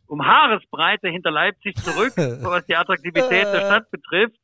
um 0.06 0.24
Haaresbreite 0.24 1.08
hinter 1.08 1.30
Leipzig 1.30 1.76
zurück, 1.76 2.14
was 2.16 2.66
die 2.66 2.76
Attraktivität 2.76 3.44
der 3.44 3.60
Stadt 3.60 3.90
betrifft. 3.90 4.38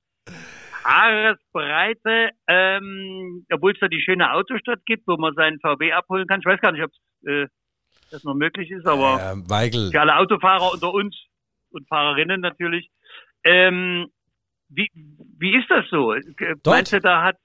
Haaresbreite, 0.85 2.31
ähm, 2.47 3.47
obwohl 3.53 3.73
es 3.73 3.81
da 3.81 3.89
die 3.89 4.01
schöne 4.01 4.33
Autostadt 4.33 4.85
gibt, 4.87 5.07
wo 5.07 5.17
man 5.17 5.35
seinen 5.35 5.61
VW 5.61 5.93
abholen 5.93 6.27
kann. 6.27 6.41
Ich 6.41 6.47
weiß 6.47 6.61
gar 6.61 6.73
nicht, 6.73 6.83
ob 6.83 6.91
äh, 7.27 7.47
das 8.11 8.25
noch 8.25 8.35
möglich 8.35 8.71
ist, 8.71 8.87
aber 8.87 9.21
Äh, 9.21 9.51
Weigel, 9.51 9.91
für 9.91 10.01
alle 10.01 10.17
Autofahrer 10.17 10.73
unter 10.73 10.93
uns 10.93 11.17
und 11.71 11.87
Fahrerinnen 11.89 12.41
natürlich. 12.41 12.91
Ähm, 13.45 14.09
wie, 14.69 14.91
wie 15.39 15.57
ist 15.57 15.71
das 15.71 15.85
so? 15.91 16.15
Dort? 16.15 16.67
Meinst 16.67 16.93
du, 16.93 17.01
da 17.01 17.25
hat 17.25 17.37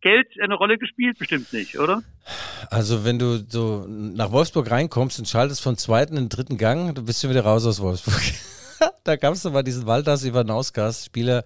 Geld 0.00 0.28
eine 0.40 0.54
Rolle 0.54 0.78
gespielt? 0.78 1.18
Bestimmt 1.18 1.52
nicht, 1.52 1.78
oder? 1.78 2.02
also 2.70 3.04
wenn 3.04 3.18
du 3.18 3.38
so 3.48 3.86
nach 3.88 4.32
Wolfsburg 4.32 4.70
reinkommst 4.70 5.18
und 5.18 5.28
schaltest 5.28 5.62
vom 5.62 5.76
zweiten 5.76 6.16
in 6.16 6.24
den 6.24 6.28
dritten 6.28 6.56
Gang, 6.56 6.94
du 6.94 7.04
bist 7.04 7.20
schon 7.20 7.30
wieder 7.30 7.44
raus 7.44 7.66
aus 7.66 7.80
Wolfsburg. 7.80 8.20
da 9.04 9.16
gab 9.16 9.34
es 9.34 9.42
doch 9.42 9.52
mal 9.52 9.62
diesen 9.62 9.86
Waldas 9.86 10.24
Ivanauskas, 10.24 11.06
Spieler, 11.06 11.44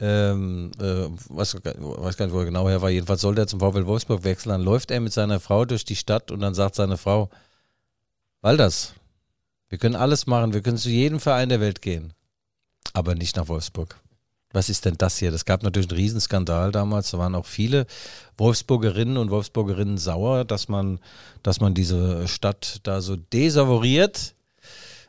ähm, 0.00 0.70
äh, 0.78 1.08
weiß, 1.28 1.56
weiß 1.56 2.16
gar 2.16 2.26
nicht, 2.26 2.34
wo 2.34 2.40
er 2.40 2.44
genau 2.44 2.68
her 2.68 2.82
war. 2.82 2.90
Jedenfalls 2.90 3.20
sollte 3.20 3.42
er 3.42 3.46
zum 3.46 3.60
VfL 3.60 3.86
Wolfsburg 3.86 4.24
wechseln. 4.24 4.50
Dann 4.50 4.62
läuft 4.62 4.90
er 4.90 5.00
mit 5.00 5.12
seiner 5.12 5.40
Frau 5.40 5.64
durch 5.64 5.84
die 5.84 5.96
Stadt 5.96 6.30
und 6.30 6.40
dann 6.40 6.54
sagt 6.54 6.74
seine 6.74 6.96
Frau, 6.96 7.30
Waldas, 8.42 8.94
wir 9.68 9.78
können 9.78 9.96
alles 9.96 10.26
machen, 10.26 10.54
wir 10.54 10.62
können 10.62 10.78
zu 10.78 10.90
jedem 10.90 11.18
Verein 11.18 11.48
der 11.48 11.60
Welt 11.60 11.82
gehen, 11.82 12.12
aber 12.92 13.14
nicht 13.14 13.36
nach 13.36 13.48
Wolfsburg. 13.48 13.96
Was 14.52 14.68
ist 14.68 14.84
denn 14.84 14.94
das 14.96 15.18
hier? 15.18 15.30
Das 15.30 15.44
gab 15.44 15.62
natürlich 15.62 15.90
einen 15.90 15.98
Riesenskandal 15.98 16.72
damals. 16.72 17.10
Da 17.10 17.18
waren 17.18 17.34
auch 17.34 17.46
viele 17.46 17.86
Wolfsburgerinnen 18.38 19.16
und 19.16 19.30
Wolfsburgerinnen 19.30 19.98
sauer, 19.98 20.44
dass 20.44 20.68
man, 20.68 21.00
dass 21.42 21.60
man 21.60 21.74
diese 21.74 22.28
Stadt 22.28 22.80
da 22.84 23.00
so 23.00 23.16
desavoriert. 23.16 24.35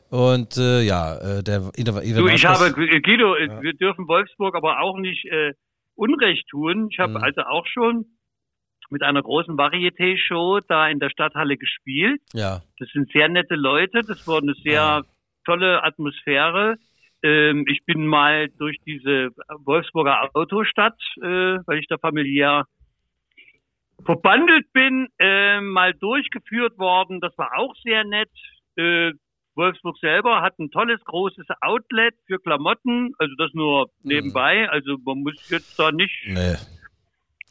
Und 0.09 0.57
äh, 0.57 0.81
ja, 0.83 1.15
äh, 1.17 1.43
der 1.43 1.69
Ivan 1.77 2.03
Du, 2.15 2.27
ich 2.27 2.45
habe, 2.45 2.71
Guido, 2.73 3.35
äh, 3.35 3.61
wir 3.61 3.73
dürfen 3.73 4.07
Wolfsburg 4.07 4.55
aber 4.55 4.79
auch 4.81 4.97
nicht 4.97 5.25
äh, 5.25 5.53
Unrecht 5.95 6.47
tun. 6.49 6.87
Ich 6.91 6.99
habe 6.99 7.13
Mhm. 7.17 7.23
also 7.23 7.41
auch 7.41 7.65
schon 7.67 8.05
mit 8.89 9.03
einer 9.03 9.21
großen 9.21 9.57
Varieté-Show 9.57 10.61
da 10.67 10.87
in 10.87 10.99
der 10.99 11.09
Stadthalle 11.09 11.57
gespielt. 11.57 12.21
ja, 12.33 12.61
Das 12.79 12.87
sind 12.93 13.11
sehr 13.11 13.27
nette 13.27 13.55
Leute, 13.55 14.03
das 14.05 14.17
war 14.25 14.37
eine 14.41 14.53
sehr 14.63 14.73
Ja. 14.73 15.01
tolle 15.45 15.83
Atmosphäre. 15.83 16.77
Ähm, 17.23 17.65
ich 17.67 17.83
bin 17.85 18.05
mal 18.07 18.47
durch 18.59 18.77
diese 18.85 19.29
Wolfsburger 19.65 20.29
Autostadt, 20.33 20.97
äh, 21.21 21.57
weil 21.65 21.79
ich 21.79 21.87
da 21.87 21.97
familiär 21.97 22.65
verbandelt 24.05 24.71
bin, 24.71 25.07
äh, 25.19 25.59
mal 25.59 25.93
durchgeführt 25.93 26.77
worden. 26.77 27.19
Das 27.19 27.37
war 27.37 27.57
auch 27.57 27.75
sehr 27.83 28.03
nett. 28.05 28.29
Äh, 28.77 29.11
Wolfsburg 29.57 29.97
selber 29.97 30.41
hat 30.41 30.57
ein 30.59 30.71
tolles 30.71 31.03
großes 31.03 31.47
Outlet 31.61 32.13
für 32.27 32.39
Klamotten, 32.39 33.13
also 33.17 33.33
das 33.37 33.51
nur 33.53 33.89
nebenbei. 34.03 34.69
Also 34.69 34.97
man 35.03 35.19
muss 35.19 35.49
jetzt 35.49 35.77
da 35.77 35.91
nicht, 35.91 36.15
nee. 36.27 36.55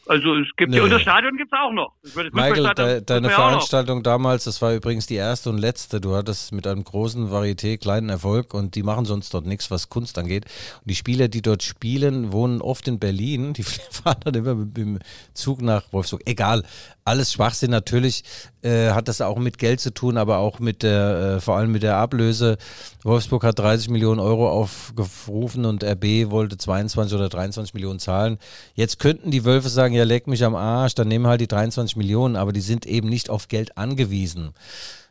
Also 0.06 0.34
es 0.36 0.48
gibt 0.56 0.70
Nee. 0.70 0.78
ja 0.78 0.82
und 0.84 0.90
das 0.90 1.02
Stadion 1.02 1.36
gibt's 1.36 1.52
auch 1.52 1.72
noch. 1.72 1.92
Michael, 2.32 2.72
de, 2.74 3.00
deine. 3.02 3.30
Veranstaltung 3.30 4.02
damals, 4.02 4.44
das 4.44 4.62
war 4.62 4.72
übrigens 4.72 5.06
die 5.06 5.16
erste 5.16 5.50
und 5.50 5.58
letzte. 5.58 6.00
Du 6.00 6.14
hattest 6.14 6.52
mit 6.52 6.66
einem 6.66 6.84
großen 6.84 7.30
Varieté 7.30 7.78
kleinen 7.78 8.08
Erfolg 8.08 8.54
und 8.54 8.74
die 8.74 8.82
machen 8.82 9.04
sonst 9.04 9.34
dort 9.34 9.46
nichts, 9.46 9.70
was 9.70 9.88
Kunst 9.88 10.18
angeht. 10.18 10.44
Und 10.44 10.90
die 10.90 10.94
Spieler, 10.94 11.28
die 11.28 11.42
dort 11.42 11.62
spielen, 11.62 12.32
wohnen 12.32 12.60
oft 12.60 12.86
in 12.88 12.98
Berlin. 12.98 13.52
Die 13.52 13.62
fahren 13.90 14.20
dann 14.24 14.34
immer 14.34 14.54
mit 14.54 14.76
dem 14.76 14.98
Zug 15.34 15.60
nach 15.60 15.92
Wolfsburg. 15.92 16.22
Egal, 16.24 16.62
alles 17.04 17.32
Schwachsinn. 17.32 17.70
Natürlich 17.70 18.24
äh, 18.62 18.90
hat 18.90 19.08
das 19.08 19.20
auch 19.20 19.38
mit 19.38 19.58
Geld 19.58 19.80
zu 19.80 19.92
tun, 19.92 20.16
aber 20.16 20.38
auch 20.38 20.58
mit 20.58 20.82
der, 20.82 21.36
äh, 21.36 21.40
vor 21.40 21.56
allem 21.56 21.72
mit 21.72 21.82
der 21.82 21.96
Ablöse. 21.96 22.58
Wolfsburg 23.04 23.44
hat 23.44 23.58
30 23.58 23.90
Millionen 23.90 24.20
Euro 24.20 24.50
aufgerufen 24.50 25.64
und 25.64 25.84
RB 25.84 26.30
wollte 26.30 26.56
22 26.56 27.16
oder 27.16 27.28
23 27.28 27.74
Millionen 27.74 27.98
zahlen. 27.98 28.38
Jetzt 28.74 28.98
könnten 28.98 29.30
die 29.30 29.44
Wölfe 29.44 29.68
sagen, 29.68 29.95
ja, 29.96 30.04
leck 30.04 30.26
mich 30.26 30.44
am 30.44 30.54
Arsch, 30.54 30.94
dann 30.94 31.08
nehmen 31.08 31.26
halt 31.26 31.40
die 31.40 31.48
23 31.48 31.96
Millionen, 31.96 32.36
aber 32.36 32.52
die 32.52 32.60
sind 32.60 32.86
eben 32.86 33.08
nicht 33.08 33.30
auf 33.30 33.48
Geld 33.48 33.76
angewiesen. 33.76 34.52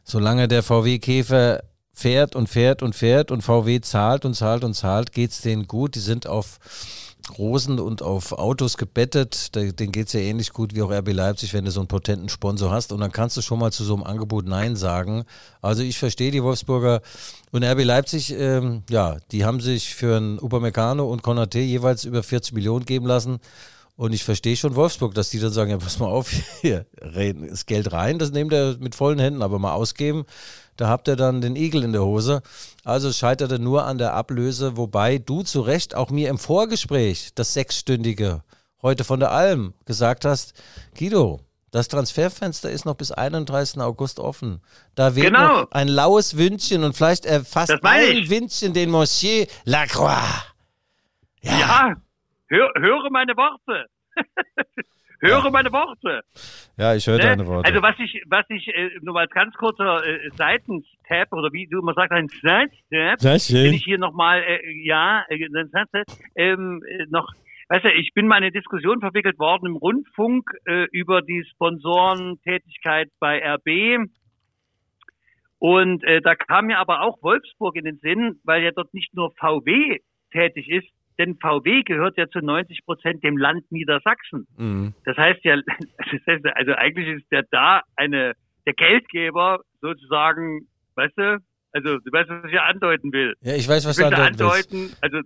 Solange 0.04 0.48
der 0.48 0.64
VW 0.64 1.00
Käfer 1.00 1.64
fährt 1.94 2.36
und 2.36 2.48
fährt 2.48 2.84
und 2.84 2.96
fährt 2.96 3.32
und 3.32 3.42
VW 3.42 3.82
zahlt 3.82 4.26
und 4.26 4.36
zahlt 4.36 4.64
und 4.64 4.74
zahlt, 4.74 5.12
geht's 5.12 5.42
denen 5.42 5.68
gut. 5.68 5.96
Die 5.96 6.00
sind 6.00 6.28
auf 6.28 6.60
Rosen 7.38 7.80
und 7.80 8.02
auf 8.02 8.34
Autos 8.34 8.78
gebettet. 8.78 9.56
Denen 9.56 9.92
geht's 9.92 10.14
ja 10.14 10.20
ähnlich 10.20 10.54
gut 10.54 10.76
wie 10.76 10.84
auch 10.84 10.92
RB 10.92 11.12
Leipzig, 11.12 11.54
wenn 11.54 11.66
du 11.66 11.72
so 11.72 11.80
einen 11.80 11.88
potenten 11.88 12.30
Sponsor 12.30 12.70
hast. 12.70 12.92
Und 12.92 13.00
dann 13.00 13.12
kannst 13.12 13.36
du 13.38 13.42
schon 13.42 13.60
mal 13.60 13.72
zu 13.72 13.84
so 13.84 13.96
einem 13.96 14.04
Angebot 14.04 14.46
Nein 14.46 14.76
sagen. 14.76 15.24
Also 15.62 15.82
ich 15.82 15.98
verstehe 15.98 16.32
die 16.32 16.44
Wolfsburger 16.44 17.02
und 17.52 17.64
RB 17.64 17.84
Leipzig, 17.84 18.34
ähm, 18.38 18.84
ja, 18.90 19.18
die 19.32 19.46
haben 19.46 19.60
sich 19.60 19.96
für 19.96 20.18
einen 20.18 20.40
Upamecano 20.40 21.10
und 21.10 21.24
Konaté 21.24 21.60
jeweils 21.60 22.04
über 22.04 22.22
40 22.22 22.54
Millionen 22.54 22.86
geben 22.86 23.08
lassen. 23.08 23.40
Und 23.98 24.12
ich 24.12 24.24
verstehe 24.26 24.58
schon 24.58 24.76
Wolfsburg, 24.76 25.14
dass 25.14 25.30
die 25.30 25.40
dann 25.40 25.54
sagen, 25.54 25.72
ja, 25.72 25.78
pass 25.78 26.00
mal 26.00 26.08
auf, 26.08 26.30
hier, 26.62 26.86
reden, 27.02 27.48
das 27.48 27.66
Geld 27.66 27.92
rein, 27.94 28.20
das 28.20 28.32
nehmt 28.32 28.52
ihr 28.52 28.76
mit 28.80 28.94
vollen 28.96 29.20
Händen, 29.20 29.42
aber 29.42 29.58
mal 29.58 29.74
ausgeben, 29.74 30.26
da 30.76 30.90
habt 30.90 31.08
ihr 31.08 31.16
dann 31.16 31.40
den 31.40 31.56
Igel 31.56 31.84
in 31.84 31.94
der 31.94 32.04
Hose. 32.04 32.42
Also 32.84 33.14
scheiterte 33.14 33.58
nur 33.58 33.86
an 33.86 33.98
der 33.98 34.14
Ablöse, 34.14 34.76
wobei 34.76 35.18
du 35.18 35.44
zu 35.44 35.62
Recht 35.62 35.96
auch 35.96 36.10
mir 36.10 36.30
im 36.30 36.38
Vorgespräch, 36.38 37.30
das 37.36 37.54
sechsstündige, 37.54 38.44
heute 38.82 39.06
von 39.06 39.22
der 39.22 39.32
Alm, 39.32 39.74
gesagt 39.86 40.26
hast, 40.26 40.54
Guido, 41.00 41.40
das 41.72 41.88
Transferfenster 41.88 42.70
ist 42.70 42.86
noch 42.86 42.96
bis 42.96 43.12
31. 43.12 43.82
August 43.82 44.20
offen. 44.20 44.62
Da 44.96 45.16
wird 45.16 45.28
Genau. 45.28 45.62
noch 45.62 45.72
ein 45.72 45.88
laues 45.88 46.38
Wündchen 46.38 46.84
und 46.84 46.96
vielleicht 46.96 47.26
erfasst 47.26 47.74
meine 47.82 48.08
ein. 48.08 48.30
Windchen 48.30 48.74
den 48.74 48.90
Monsieur 48.90 49.46
Lacroix. 49.64 50.22
Ja, 51.42 51.96
hör, 52.50 52.72
höre 52.78 53.10
meine 53.12 53.36
Worte. 53.36 53.86
höre 55.22 55.52
meine 55.52 55.72
Worte. 55.72 56.22
Ja, 56.78 56.96
ich 56.96 57.08
höre 57.08 57.18
Ne? 57.18 57.24
deine 57.24 57.48
Worte. 57.48 57.68
Also 57.68 57.82
was 57.82 57.96
ich, 58.00 58.22
was 58.28 58.46
ich 58.50 58.68
äh, 58.68 58.90
nur 59.02 59.14
mal 59.14 59.22
als 59.22 59.32
ganz 59.32 59.54
kurzer 59.56 60.06
äh, 60.06 60.30
Seitenstab 60.36 61.32
oder 61.32 61.52
wie 61.54 61.68
du 61.68 61.80
immer 61.80 61.94
sagst, 61.94 62.12
ein 62.12 62.30
schön. 63.40 63.66
wenn 63.66 63.74
ich 63.74 63.84
hier 63.84 63.98
nochmal, 63.98 64.42
äh, 64.44 64.60
ja, 64.84 65.24
äh, 65.30 65.48
ähm, 66.36 66.84
äh, 66.88 67.06
noch, 67.10 67.32
weißt 67.70 67.86
du, 67.86 67.94
ich 67.94 68.14
bin 68.14 68.28
mal 68.28 68.38
in 68.38 68.44
eine 68.44 68.52
Diskussion 68.52 69.00
verwickelt 69.00 69.40
worden 69.40 69.68
im 69.68 69.76
Rundfunk 69.78 70.50
äh, 70.66 70.86
über 70.92 71.22
die 71.22 71.44
Sponsorentätigkeit 71.52 73.10
bei 73.20 73.42
RB. 73.56 74.08
Und 75.60 76.04
äh, 76.04 76.22
da 76.22 76.36
kam 76.36 76.68
mir 76.68 76.78
aber 76.80 77.02
auch 77.02 77.24
Wolfsburg 77.24 77.76
in 77.76 77.86
den 77.86 77.98
Sinn, 78.00 78.40
weil 78.44 78.62
ja 78.64 78.72
dort 78.72 78.94
nicht 78.94 79.14
nur 79.16 79.32
VW 79.40 80.00
tätig 80.32 80.70
ist, 80.70 80.88
denn 81.20 81.38
VW 81.42 81.84
gehört 81.84 82.18
ja 82.18 82.28
zu 82.28 82.40
90 82.40 82.86
Prozent 82.86 83.24
dem 83.24 83.38
Land 83.38 83.72
Niedersachsen. 83.72 84.48
Mhm. 84.58 84.94
Das 85.06 85.18
heißt 85.18 85.44
ja, 85.44 85.56
das 85.98 86.22
heißt, 86.28 86.46
also 86.56 86.74
eigentlich 86.74 87.08
ist 87.08 87.32
der 87.32 87.44
da 87.52 87.82
eine, 87.96 88.34
der 88.66 88.74
Geldgeber 88.74 89.60
sozusagen, 89.82 90.68
weißt 90.96 91.18
du, 91.18 91.38
also 91.72 91.98
du 92.00 92.12
weißt, 92.12 92.30
was 92.30 92.46
ich 92.46 92.54
ja 92.54 92.64
andeuten 92.64 93.12
will. 93.12 93.34
Ja, 93.42 93.56
ich 93.56 93.68
weiß, 93.68 93.86
was 93.86 93.98
Ich 93.98 94.04
du 94.04 94.10
da 94.10 94.26
andeuten 94.26 94.40
willst. 94.40 94.74
andeuten, 94.74 94.96
also, 95.02 95.20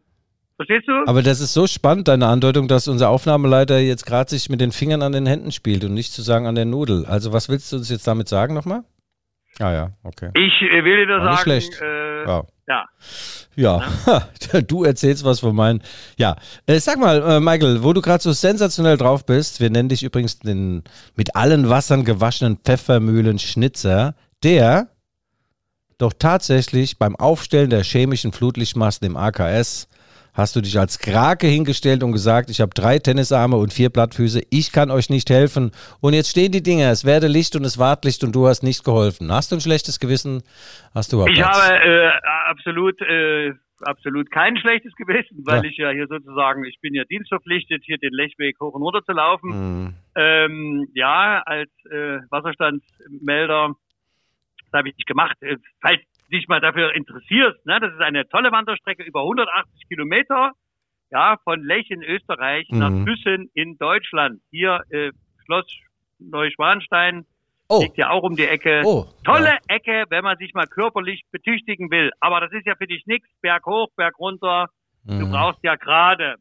verstehst 0.55 0.87
du? 0.87 1.07
Aber 1.07 1.21
das 1.21 1.39
ist 1.39 1.53
so 1.53 1.67
spannend, 1.67 2.07
deine 2.07 2.27
Andeutung, 2.27 2.67
dass 2.67 2.87
unser 2.87 3.09
Aufnahmeleiter 3.09 3.79
jetzt 3.79 4.05
gerade 4.05 4.29
sich 4.29 4.49
mit 4.49 4.59
den 4.59 4.71
Fingern 4.71 5.03
an 5.03 5.11
den 5.11 5.25
Händen 5.27 5.51
spielt 5.51 5.83
und 5.83 5.93
nicht 5.93 6.11
zu 6.11 6.21
sagen 6.21 6.47
an 6.47 6.55
der 6.55 6.65
Nudel. 6.65 7.05
Also 7.05 7.33
was 7.33 7.49
willst 7.49 7.71
du 7.71 7.77
uns 7.77 7.89
jetzt 7.89 8.07
damit 8.07 8.27
sagen 8.27 8.53
nochmal? 8.55 8.83
Ah 9.59 9.73
ja, 9.73 9.91
okay. 10.03 10.29
Ich 10.35 10.61
äh, 10.61 10.83
will 10.83 11.05
dir 11.05 11.13
War 11.13 11.23
nicht 11.23 11.31
sagen, 11.31 11.43
schlecht. 11.43 11.81
Äh, 11.81 12.25
Ja. 12.25 12.43
ja. 12.67 12.85
Ja, 13.55 13.83
du 14.67 14.85
erzählst 14.85 15.25
was 15.25 15.41
von 15.41 15.53
meinen. 15.53 15.83
Ja, 16.17 16.37
äh, 16.65 16.79
sag 16.79 16.97
mal, 16.97 17.21
äh, 17.21 17.39
Michael, 17.41 17.83
wo 17.83 17.91
du 17.91 17.99
gerade 18.01 18.23
so 18.23 18.31
sensationell 18.31 18.95
drauf 18.95 19.25
bist, 19.25 19.59
wir 19.59 19.69
nennen 19.69 19.89
dich 19.89 20.01
übrigens 20.01 20.39
den 20.39 20.83
mit 21.15 21.35
allen 21.35 21.67
Wassern 21.67 22.05
gewaschenen 22.05 22.57
Pfeffermühlen-Schnitzer, 22.63 24.15
der 24.43 24.87
doch 25.97 26.13
tatsächlich 26.17 26.97
beim 26.97 27.17
Aufstellen 27.17 27.69
der 27.69 27.83
chemischen 27.83 28.31
Flutlichtmasten 28.31 29.07
im 29.07 29.17
AKS 29.17 29.89
hast 30.39 30.55
du 30.55 30.61
dich 30.61 30.79
als 30.79 30.97
Krake 30.99 31.47
hingestellt 31.47 32.01
und 32.03 32.11
gesagt, 32.13 32.49
ich 32.49 32.61
habe 32.61 32.71
drei 32.73 32.97
Tennisarme 32.97 33.57
und 33.57 33.73
vier 33.73 33.89
Blattfüße, 33.89 34.41
ich 34.49 34.71
kann 34.71 34.89
euch 34.89 35.09
nicht 35.09 35.29
helfen. 35.29 35.71
Und 36.01 36.13
jetzt 36.13 36.29
stehen 36.29 36.51
die 36.51 36.63
Dinger, 36.63 36.89
es 36.89 37.05
werde 37.05 37.27
Licht 37.27 37.55
und 37.55 37.65
es 37.65 37.77
ward 37.77 38.05
Licht 38.05 38.23
und 38.23 38.33
du 38.33 38.47
hast 38.47 38.63
nicht 38.63 38.83
geholfen. 38.83 39.31
Hast 39.31 39.51
du 39.51 39.57
ein 39.57 39.61
schlechtes 39.61 39.99
Gewissen? 39.99 40.41
Hast 40.95 41.13
du 41.13 41.25
Ich 41.27 41.41
habe 41.41 41.75
äh, 41.75 42.09
absolut, 42.47 42.99
äh, 43.01 43.53
absolut 43.81 44.31
kein 44.31 44.57
schlechtes 44.57 44.95
Gewissen, 44.95 45.43
weil 45.45 45.63
Ja. 45.63 45.69
ich 45.69 45.77
ja 45.77 45.89
hier 45.91 46.07
sozusagen, 46.07 46.63
ich 46.63 46.79
bin 46.81 46.93
ja 46.93 47.03
dienstverpflichtet, 47.03 47.83
hier 47.85 47.97
den 47.97 48.13
Lechweg 48.13 48.59
hoch 48.59 48.73
und 48.73 48.81
runter 48.81 49.03
zu 49.05 49.11
laufen. 49.11 49.51
Hm. 49.51 49.93
Ähm, 50.15 50.87
ja, 50.93 51.41
als 51.45 51.69
äh, 51.91 52.19
Wasserstandsmelder, 52.29 53.75
das 54.71 54.77
habe 54.79 54.89
ich 54.89 54.95
nicht 54.97 55.07
gemacht. 55.07 55.35
Äh, 55.41 55.57
falls 55.81 56.01
dich 56.29 56.47
mal 56.47 56.61
dafür 56.61 56.93
interessierst, 56.95 57.65
ne, 57.65 57.79
das 57.79 57.93
ist 57.93 58.01
eine 58.01 58.27
tolle 58.29 58.51
Wanderstrecke 58.51 59.03
über 59.03 59.21
180 59.21 59.87
Kilometer, 59.87 60.51
ja, 61.11 61.37
von 61.43 61.63
Lech 61.63 61.89
in 61.89 62.03
Österreich 62.03 62.67
nach 62.69 62.91
Mhm. 62.91 63.05
Füssen 63.05 63.49
in 63.53 63.77
Deutschland. 63.77 64.41
Hier 64.51 64.81
äh, 64.91 65.11
Schloss 65.45 65.65
Neuschwanstein 66.19 67.25
Oh, 67.71 67.81
liegt 67.83 67.97
ja 67.97 68.09
auch 68.09 68.23
um 68.23 68.35
die 68.35 68.47
Ecke. 68.47 68.81
oh. 68.83 69.05
Tolle 69.23 69.45
Ja. 69.49 69.57
Ecke, 69.67 70.05
wenn 70.09 70.23
man 70.23 70.37
sich 70.37 70.53
mal 70.55 70.65
körperlich 70.65 71.21
betüchtigen 71.31 71.91
will. 71.91 72.09
Aber 72.19 72.39
das 72.41 72.51
ist 72.51 72.65
ja 72.65 72.73
für 72.75 72.87
dich 72.87 73.05
nichts. 73.05 73.27
Berg 73.41 73.63
hoch, 73.67 73.89
Berg 73.95 74.17
runter. 74.17 74.69
Du 75.03 75.27
Mhm. 75.27 75.31
brauchst 75.31 75.59
ja 75.63 75.75
gerade. 75.75 76.35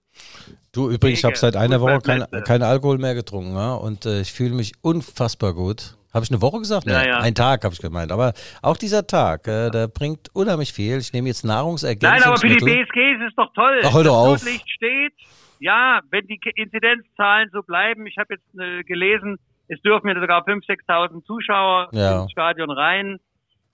Du, 0.72 0.90
übrigens, 0.90 1.18
ich 1.18 1.24
habe 1.26 1.36
seit 1.36 1.54
einer 1.54 1.80
Woche 1.82 2.00
kein, 2.00 2.20
Fußballplätze. 2.20 2.44
kein 2.44 2.62
Alkohol 2.62 2.96
mehr 2.98 3.14
getrunken 3.14 3.54
ja? 3.54 3.74
und 3.74 4.06
äh, 4.06 4.20
ich 4.22 4.32
fühle 4.32 4.54
mich 4.54 4.72
unfassbar 4.82 5.52
gut. 5.52 5.97
Habe 6.14 6.24
ich 6.24 6.30
eine 6.30 6.40
Woche 6.40 6.58
gesagt? 6.58 6.86
Ja, 6.86 7.00
Nee, 7.02 7.08
ja. 7.08 7.18
Ein 7.18 7.34
Tag 7.34 7.64
habe 7.64 7.74
ich 7.74 7.80
gemeint. 7.80 8.10
Aber 8.12 8.32
auch 8.62 8.76
dieser 8.76 9.06
Tag, 9.06 9.46
äh, 9.46 9.70
der 9.70 9.88
bringt 9.88 10.34
unheimlich 10.34 10.72
viel. 10.72 10.98
Ich 10.98 11.12
nehme 11.12 11.28
jetzt 11.28 11.44
Nein, 11.44 11.56
Nahrungsergänzungsmittel. 11.56 12.28
aber 12.28 12.38
für 12.40 12.48
die 12.48 12.64
BSG 12.64 13.12
ist 13.24 13.28
es 13.28 13.34
doch 13.36 13.52
toll. 13.54 13.80
Ach, 13.84 13.92
hör 13.94 14.04
doch 14.04 14.24
das 14.24 14.32
auf. 14.34 14.40
Flutlicht 14.40 14.70
steht. 14.70 15.12
Ja, 15.60 16.00
wenn 16.10 16.26
die 16.26 16.40
Inzidenzzahlen 16.56 17.50
so 17.52 17.62
bleiben. 17.62 18.06
Ich 18.06 18.16
habe 18.16 18.34
jetzt 18.34 18.58
äh, 18.58 18.82
gelesen, 18.84 19.38
es 19.68 19.80
dürfen 19.82 20.08
ja 20.08 20.18
sogar 20.18 20.46
5.000, 20.46 20.64
6.000 20.88 21.24
Zuschauer 21.26 21.88
Ja. 21.92 22.22
ins 22.22 22.30
Stadion 22.32 22.70
rein. 22.70 23.18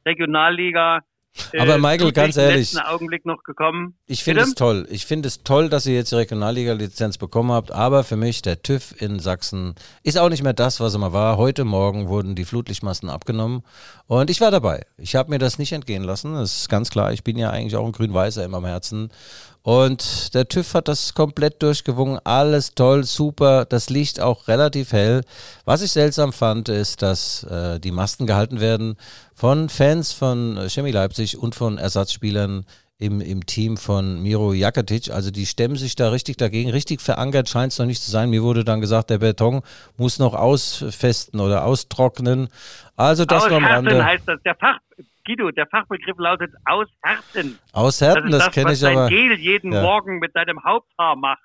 Regionalliga. 0.06 1.00
Äh, 1.52 1.60
Aber 1.60 1.78
Michael, 1.78 2.12
ganz 2.12 2.36
im 2.36 2.42
ehrlich. 2.42 2.72
letzten 2.72 2.86
Augenblick 2.86 3.26
noch 3.26 3.42
gekommen. 3.42 3.94
Ich 4.06 4.22
finde 4.22 4.42
es 4.42 4.54
toll. 4.54 4.86
Ich 4.90 5.06
finde 5.06 5.28
es 5.28 5.42
toll, 5.42 5.68
dass 5.68 5.86
ihr 5.86 5.94
jetzt 5.94 6.12
die 6.12 6.16
Regionalliga-Lizenz 6.16 7.18
bekommen 7.18 7.50
habt. 7.52 7.72
Aber 7.72 8.04
für 8.04 8.16
mich, 8.16 8.42
der 8.42 8.62
TÜV 8.62 8.94
in 9.00 9.18
Sachsen 9.18 9.74
ist 10.02 10.18
auch 10.18 10.28
nicht 10.28 10.42
mehr 10.42 10.52
das, 10.52 10.80
was 10.80 10.94
er 10.94 11.00
mal 11.00 11.12
war. 11.12 11.36
Heute 11.36 11.64
Morgen 11.64 12.08
wurden 12.08 12.34
die 12.34 12.44
Flutlichtmasten 12.44 13.08
abgenommen. 13.08 13.62
Und 14.06 14.30
ich 14.30 14.40
war 14.40 14.50
dabei. 14.50 14.86
Ich 14.96 15.16
habe 15.16 15.30
mir 15.30 15.38
das 15.38 15.58
nicht 15.58 15.72
entgehen 15.72 16.04
lassen. 16.04 16.34
Das 16.34 16.56
ist 16.58 16.68
ganz 16.68 16.90
klar. 16.90 17.12
Ich 17.12 17.24
bin 17.24 17.36
ja 17.36 17.50
eigentlich 17.50 17.76
auch 17.76 17.86
ein 17.86 17.92
Grün-Weißer 17.92 18.44
immer 18.44 18.58
am 18.58 18.66
Herzen. 18.66 19.10
Und 19.64 20.34
der 20.34 20.46
TÜV 20.46 20.74
hat 20.74 20.88
das 20.88 21.14
komplett 21.14 21.62
durchgewungen. 21.62 22.20
Alles 22.22 22.74
toll, 22.74 23.02
super. 23.04 23.64
Das 23.64 23.88
Licht 23.88 24.20
auch 24.20 24.46
relativ 24.46 24.92
hell. 24.92 25.22
Was 25.64 25.80
ich 25.80 25.90
seltsam 25.90 26.34
fand, 26.34 26.68
ist, 26.68 27.00
dass 27.00 27.44
äh, 27.44 27.80
die 27.80 27.90
Masten 27.90 28.26
gehalten 28.26 28.60
werden 28.60 28.98
von 29.34 29.70
Fans 29.70 30.12
von 30.12 30.58
äh, 30.58 30.68
Chemie 30.68 30.90
Leipzig 30.90 31.38
und 31.38 31.54
von 31.54 31.78
Ersatzspielern 31.78 32.66
im, 32.98 33.22
im 33.22 33.46
Team 33.46 33.78
von 33.78 34.22
Miro 34.22 34.52
Jaketic. 34.52 35.10
Also 35.10 35.30
die 35.30 35.46
stemmen 35.46 35.76
sich 35.76 35.96
da 35.96 36.10
richtig 36.10 36.36
dagegen. 36.36 36.68
Richtig 36.68 37.00
verankert 37.00 37.48
scheint 37.48 37.72
es 37.72 37.78
noch 37.78 37.86
nicht 37.86 38.02
zu 38.02 38.10
sein. 38.10 38.28
Mir 38.28 38.42
wurde 38.42 38.64
dann 38.64 38.82
gesagt, 38.82 39.08
der 39.08 39.18
Beton 39.18 39.62
muss 39.96 40.18
noch 40.18 40.34
ausfesten 40.34 41.40
oder 41.40 41.64
austrocknen. 41.64 42.48
Also 42.96 43.24
das 43.24 43.48
nur 43.48 43.56
am 43.56 43.64
Rande. 43.64 44.04
heißt 44.04 44.28
das. 44.28 44.42
Der 44.42 44.56
Fach, 44.56 44.76
Guido, 45.24 45.50
der 45.50 45.66
Fachbegriff 45.66 46.16
lautet 46.18 46.52
Aushärten. 46.64 47.58
Aushärten, 47.72 48.30
das 48.30 48.38
das, 48.38 48.46
das, 48.46 48.54
kenne 48.54 48.66
was 48.66 48.74
ich 48.74 48.80
dein 48.82 48.98
aber. 48.98 49.08
Gel 49.08 49.38
jeden 49.38 49.72
Ja. 49.72 49.82
Morgen 49.82 50.18
mit 50.18 50.34
deinem 50.36 50.62
Haupthaar 50.62 51.16
macht. 51.16 51.42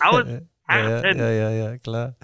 Aushärten. 0.00 0.50
Ja, 0.66 0.78
ja, 0.78 1.30
ja, 1.30 1.50
ja, 1.50 1.76
klar. 1.76 2.16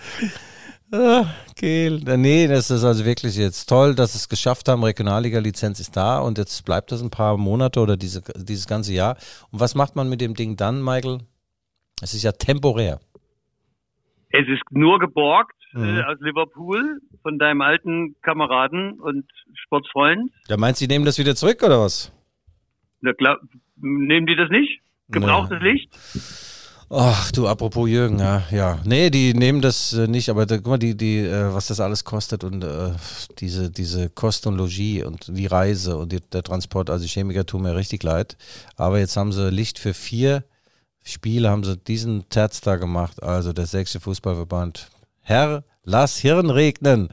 Ah, 0.91 1.27
Gel. 1.57 2.01
Nee, 2.17 2.49
das 2.49 2.71
ist 2.71 2.85
also 2.85 3.05
wirklich 3.05 3.37
jetzt 3.37 3.67
toll, 3.67 3.95
dass 3.95 4.15
sie 4.15 4.17
es 4.17 4.31
geschafft 4.31 4.67
haben. 4.67 4.83
Regionalliga-Lizenz 4.83 5.79
ist 5.79 5.95
da 5.95 6.21
und 6.21 6.39
jetzt 6.39 6.65
bleibt 6.65 6.91
das 6.91 7.03
ein 7.03 7.11
paar 7.11 7.37
Monate 7.37 7.81
oder 7.81 7.99
diese, 7.99 8.23
dieses 8.35 8.67
ganze 8.67 8.95
Jahr. 8.95 9.19
Und 9.51 9.61
was 9.61 9.75
macht 9.75 9.95
man 9.95 10.09
mit 10.09 10.23
dem 10.23 10.35
Ding 10.35 10.57
dann, 10.57 10.83
Michael? 10.83 11.19
Es 12.01 12.15
ist 12.15 12.23
ja 12.23 12.33
temporär. 12.33 12.99
Es 14.31 14.49
ist 14.49 14.63
nur 14.71 14.99
geborgt 14.99 15.60
Mhm. 15.73 15.85
äh, 15.85 16.03
aus 16.03 16.19
Liverpool 16.21 17.01
von 17.23 17.39
deinem 17.39 17.61
alten 17.61 18.17
Kameraden 18.23 19.01
und 19.01 19.25
Sportsfreund. 19.55 20.31
Da 20.49 20.57
meinst 20.57 20.81
du, 20.81 20.87
die 20.87 20.93
nehmen 20.93 21.05
das 21.05 21.19
wieder 21.19 21.37
zurück 21.37 21.63
oder 21.63 21.81
was? 21.81 22.13
Na, 23.01 23.13
glaub, 23.13 23.39
nehmen 23.77 24.27
die 24.27 24.37
das 24.37 24.51
nicht? 24.51 24.81
Gebrauchtes 25.09 25.61
Licht? 25.61 25.89
Ach 26.93 27.31
du, 27.31 27.47
apropos 27.47 27.89
Jürgen, 27.89 28.19
ja, 28.19 28.43
ja. 28.51 28.81
Nee, 28.85 29.11
die 29.11 29.33
nehmen 29.33 29.61
das 29.61 29.93
äh, 29.93 30.09
nicht, 30.09 30.29
aber 30.29 30.45
da, 30.45 30.57
guck 30.57 30.67
mal, 30.67 30.79
die, 30.79 30.97
die, 30.97 31.19
äh, 31.19 31.55
was 31.55 31.69
das 31.69 31.79
alles 31.79 32.05
kostet 32.05 32.43
und 32.43 32.65
äh, 32.65 32.91
diese, 33.39 33.71
diese 33.71 34.11
Kost 34.11 34.49
und 34.49 34.57
Logis 34.57 35.05
und 35.05 35.29
die 35.29 35.47
Reise 35.47 35.97
und 35.97 36.11
die, 36.11 36.21
der 36.21 36.43
Transport, 36.43 36.91
also 36.91 37.07
Chemiker 37.07 37.47
tun 37.47 37.63
mir 37.63 37.77
richtig 37.77 38.03
leid. 38.03 38.37
Aber 38.75 38.99
jetzt 38.99 39.17
haben 39.17 39.33
sie 39.33 39.51
Licht 39.51 39.79
für 39.79 39.95
vier 39.95 40.43
Spiele, 41.05 41.49
haben 41.49 41.63
sie 41.63 41.77
diesen 41.77 42.29
Terz 42.29 42.61
da 42.61 42.75
gemacht, 42.75 43.23
also 43.23 43.53
der 43.53 43.67
sächsische 43.67 44.01
Fußballverband. 44.01 44.91
Herr, 45.31 45.63
lass 45.85 46.19
Hirn 46.19 46.51
regnen. 46.51 47.09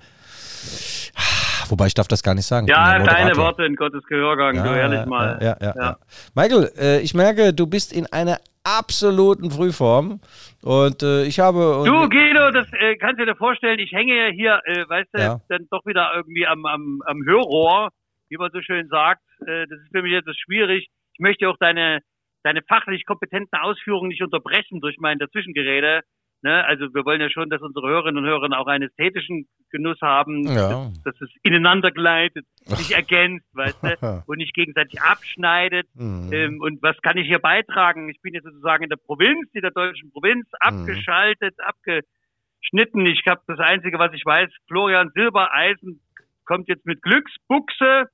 Wobei 1.69 1.85
ich 1.85 1.93
darf 1.93 2.07
das 2.07 2.23
gar 2.23 2.33
nicht 2.33 2.47
sagen. 2.47 2.65
Ja, 2.65 2.97
deine. 2.97 3.37
Worte 3.37 3.63
in 3.63 3.75
Gottes 3.75 4.03
Gehörgang, 4.07 4.55
du 4.55 4.71
ehrlich 4.71 5.01
ja, 5.01 5.05
mal. 5.05 5.37
Ja, 5.39 5.55
ja, 5.61 5.67
ja. 5.67 5.73
Ja. 5.75 5.97
Michael, 6.33 6.71
äh, 6.79 7.01
ich 7.01 7.13
merke, 7.13 7.53
du 7.53 7.67
bist 7.67 7.93
in 7.93 8.07
einer 8.07 8.39
absoluten 8.63 9.51
Frühform 9.51 10.19
und 10.63 11.03
äh, 11.03 11.25
ich 11.25 11.39
habe. 11.39 11.83
Du, 11.85 12.09
Guido, 12.09 12.49
das 12.49 12.67
äh, 12.73 12.95
kannst 12.95 13.19
du 13.21 13.25
dir 13.27 13.35
vorstellen, 13.35 13.77
ich 13.77 13.91
hänge 13.91 14.15
ja 14.15 14.31
hier, 14.33 14.61
äh, 14.65 14.89
weißt 14.89 15.09
du, 15.13 15.21
Ja. 15.21 15.41
dann 15.49 15.67
doch 15.69 15.85
wieder 15.85 16.09
irgendwie 16.15 16.47
am, 16.47 16.65
am, 16.65 17.03
am 17.05 17.23
Hörrohr, 17.23 17.89
wie 18.29 18.37
man 18.37 18.49
so 18.51 18.61
schön 18.63 18.87
sagt. 18.87 19.21
Äh, 19.41 19.67
das 19.67 19.77
ist 19.79 19.91
für 19.91 20.01
mich 20.01 20.13
etwas 20.13 20.35
schwierig. 20.37 20.87
Ich 21.13 21.19
möchte 21.19 21.47
auch 21.47 21.57
deine, 21.59 21.99
deine 22.41 22.63
fachlich 22.67 23.05
kompetenten 23.05 23.59
Ausführungen 23.59 24.07
nicht 24.07 24.23
unterbrechen 24.23 24.81
durch 24.81 24.95
mein 24.97 25.19
Dazwischengerede. 25.19 26.01
Ne? 26.43 26.63
Also 26.65 26.93
wir 26.93 27.03
wollen 27.03 27.19
ja 27.19 27.29
schon, 27.29 27.49
dass 27.49 27.61
unsere 27.61 27.87
Hörerinnen 27.87 28.23
und 28.23 28.29
Hörer 28.29 28.59
auch 28.59 28.67
einen 28.67 28.87
ästhetischen 28.89 29.47
Genuss 29.71 29.99
haben, 30.01 30.43
Ja. 30.43 30.69
dass, 30.69 31.03
dass 31.03 31.21
es 31.21 31.29
ineinander 31.43 31.91
gleitet, 31.91 32.45
sich 32.65 32.91
ergänzt, 32.95 33.45
weißt 33.53 33.83
du, 33.83 34.23
und 34.27 34.37
nicht 34.37 34.53
gegenseitig 34.53 35.01
abschneidet. 35.01 35.87
Mhm. 35.95 36.29
Ähm, 36.31 36.61
und 36.61 36.81
was 36.83 36.95
kann 37.01 37.17
ich 37.17 37.27
hier 37.27 37.39
beitragen? 37.39 38.09
Ich 38.09 38.21
bin 38.21 38.33
jetzt 38.33 38.45
sozusagen 38.45 38.83
in 38.83 38.89
der 38.89 38.97
Provinz, 38.97 39.49
in 39.53 39.61
der 39.61 39.71
deutschen 39.71 40.11
Provinz, 40.11 40.45
abgeschaltet, 40.59 41.55
abgeschnitten. 41.59 43.05
Ich 43.07 43.23
habe 43.27 43.41
das 43.47 43.59
Einzige, 43.59 43.97
was 43.99 44.13
ich 44.13 44.25
weiß, 44.25 44.49
Florian 44.67 45.11
Silbereisen 45.15 46.01
kommt 46.45 46.67
jetzt 46.69 46.85
mit 46.85 47.01
Glücksbuchse. 47.01 48.05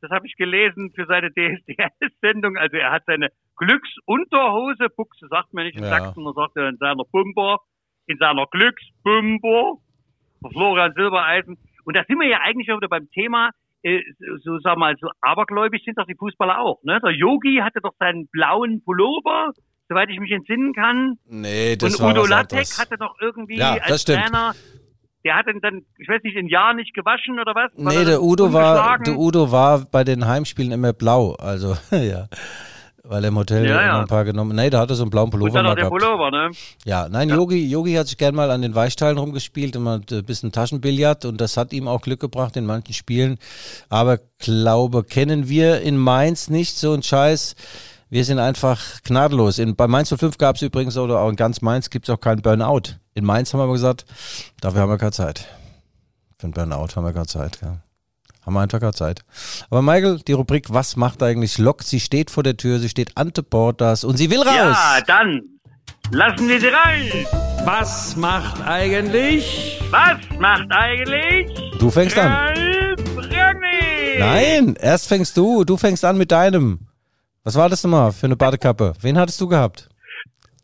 Das 0.00 0.10
habe 0.10 0.26
ich 0.26 0.36
gelesen 0.36 0.92
für 0.94 1.06
seine 1.06 1.30
DSDS-Sendung. 1.34 2.56
Also 2.56 2.76
er 2.76 2.92
hat 2.92 3.02
seine 3.06 3.30
Glücksunterhose, 3.56 4.88
Buchse 4.96 5.26
sagt 5.28 5.52
man 5.54 5.64
nicht 5.64 5.76
in 5.76 5.84
Ja. 5.84 5.90
Sachsen, 5.90 6.22
man 6.22 6.34
sagt 6.34 6.56
ja 6.56 6.68
in 6.68 6.76
seiner 6.78 7.04
Bumper, 7.10 7.58
in 8.06 8.18
seiner 8.18 8.46
Glücksbumper. 8.46 9.74
Florian 10.52 10.92
Silbereisen. 10.94 11.58
Und 11.84 11.96
da 11.96 12.04
sind 12.06 12.18
wir 12.20 12.28
ja 12.28 12.38
eigentlich 12.42 12.70
auch 12.70 12.76
wieder 12.76 12.88
beim 12.88 13.10
Thema, 13.10 13.50
äh, 13.82 14.00
so 14.44 14.58
sag 14.60 14.78
mal, 14.78 14.94
so 15.00 15.08
abergläubig 15.20 15.82
sind 15.84 15.98
doch 15.98 16.06
die 16.06 16.14
Fußballer 16.14 16.60
auch. 16.60 16.80
Ne? 16.84 17.00
Der 17.02 17.10
Yogi 17.10 17.60
hatte 17.62 17.80
doch 17.80 17.94
seinen 17.98 18.28
blauen 18.28 18.82
Pullover, 18.84 19.52
soweit 19.88 20.08
ich 20.10 20.20
mich 20.20 20.30
entsinnen 20.30 20.74
kann. 20.74 21.16
nee, 21.26 21.74
das 21.76 21.96
und 21.98 22.04
war 22.04 22.12
Udo 22.12 22.26
Lattek 22.26 22.66
hatte 22.78 22.96
doch 22.98 23.16
irgendwie 23.20 23.56
Ja, 23.56 23.78
als 23.82 24.02
stimmt. 24.02 24.26
Trainer, 24.26 24.54
der 25.24 25.36
hat 25.36 25.46
ihn 25.46 25.60
dann, 25.60 25.82
ich 25.98 26.08
weiß 26.08 26.22
nicht, 26.22 26.36
ein 26.36 26.48
Jahr 26.48 26.74
nicht 26.74 26.94
gewaschen 26.94 27.40
oder 27.40 27.54
was? 27.54 27.70
Nee, 27.76 27.96
er 27.96 28.04
der 28.04 28.22
Udo 28.22 28.52
war, 28.52 28.98
der 28.98 29.18
Udo 29.18 29.50
war 29.50 29.80
bei 29.90 30.04
den 30.04 30.26
Heimspielen 30.26 30.72
immer 30.72 30.92
blau, 30.92 31.34
also 31.34 31.76
ja. 31.90 32.28
Weil 33.04 33.24
er 33.24 33.28
im 33.28 33.38
Hotel 33.38 33.66
Ja, 33.66 33.80
ja. 33.80 34.00
ein 34.00 34.06
paar 34.06 34.24
genommen. 34.24 34.54
Nee, 34.54 34.68
da 34.68 34.80
hat 34.80 34.90
er 34.90 34.96
so 34.96 35.02
einen 35.02 35.10
blauen 35.10 35.26
und 35.26 35.30
Pullover 35.30 35.50
dann 35.54 35.64
mal 35.64 35.74
gehabt. 35.74 35.90
Pullover, 35.90 36.30
ne? 36.30 36.50
Ja, 36.84 37.08
nein, 37.08 37.30
Yogi, 37.30 37.66
Yogi 37.66 37.94
hat 37.94 38.06
sich 38.06 38.18
gern 38.18 38.34
mal 38.34 38.50
an 38.50 38.60
den 38.60 38.74
Weichteilen 38.74 39.16
rumgespielt 39.16 39.76
und 39.76 39.84
mal 39.84 40.00
ein 40.10 40.24
bisschen 40.24 40.52
Taschenbillard 40.52 41.24
und 41.24 41.40
das 41.40 41.56
hat 41.56 41.72
ihm 41.72 41.88
auch 41.88 42.02
Glück 42.02 42.20
gebracht 42.20 42.56
in 42.58 42.66
manchen 42.66 42.92
Spielen. 42.92 43.38
Aber 43.88 44.18
glaube, 44.38 45.04
kennen 45.04 45.48
wir 45.48 45.80
in 45.80 45.96
Mainz 45.96 46.50
nicht 46.50 46.76
so 46.76 46.92
einen 46.92 47.02
Scheiß. 47.02 47.56
Wir 48.10 48.24
sind 48.24 48.38
einfach 48.38 49.02
gnadenlos. 49.02 49.58
In, 49.58 49.76
bei 49.76 49.86
Mainz 49.86 50.14
05 50.16 50.38
gab 50.38 50.56
es 50.56 50.62
übrigens, 50.62 50.96
oder 50.96 51.20
auch 51.20 51.28
in 51.28 51.36
ganz 51.36 51.60
Mainz 51.60 51.90
gibt 51.90 52.08
es 52.08 52.14
auch 52.14 52.20
keinen 52.20 52.40
Burnout. 52.40 52.94
In 53.14 53.24
Mainz 53.24 53.52
haben 53.52 53.60
wir 53.60 53.64
aber 53.64 53.74
gesagt, 53.74 54.06
dafür 54.60 54.80
haben 54.80 54.90
wir 54.90 54.98
keine 54.98 55.12
Zeit. 55.12 55.46
Für 56.38 56.44
einen 56.44 56.54
Burnout 56.54 56.96
haben 56.96 57.04
wir 57.04 57.12
keine 57.12 57.26
Zeit. 57.26 57.58
Ja. 57.60 57.78
haben 58.46 58.54
wir 58.54 58.60
einfach 58.60 58.80
keine 58.80 58.94
Zeit. 58.94 59.24
Aber 59.68 59.82
Michael, 59.82 60.20
die 60.26 60.32
Rubrik 60.32 60.72
Was 60.72 60.96
macht 60.96 61.22
eigentlich 61.22 61.58
Lok? 61.58 61.82
Sie 61.82 62.00
steht 62.00 62.30
vor 62.30 62.42
der 62.42 62.56
Tür, 62.56 62.78
sie 62.78 62.88
steht 62.88 63.16
ante 63.16 63.42
Portas 63.42 64.04
und 64.04 64.16
sie 64.16 64.30
will 64.30 64.40
raus. 64.40 64.54
Ja, 64.54 65.00
dann 65.06 65.42
lassen 66.10 66.48
wir 66.48 66.60
sie 66.60 66.68
rein. 66.68 67.26
Was 67.64 68.16
macht 68.16 68.62
eigentlich? 68.62 69.82
Was 69.90 70.16
macht 70.38 70.70
eigentlich? 70.70 71.50
Du 71.78 71.90
fängst 71.90 72.16
an. 72.16 72.32
Ralf? 72.32 72.78
Nein, 74.18 74.76
erst 74.80 75.08
fängst 75.08 75.36
du. 75.36 75.64
Du 75.64 75.76
fängst 75.76 76.04
an 76.04 76.16
mit 76.16 76.32
deinem. 76.32 76.87
Was 77.48 77.56
war 77.56 77.70
das 77.70 77.82
nochmal 77.82 78.12
für 78.12 78.26
eine 78.26 78.36
Badekappe? 78.36 78.92
Wen 79.00 79.16
hattest 79.18 79.40
du 79.40 79.48
gehabt? 79.48 79.88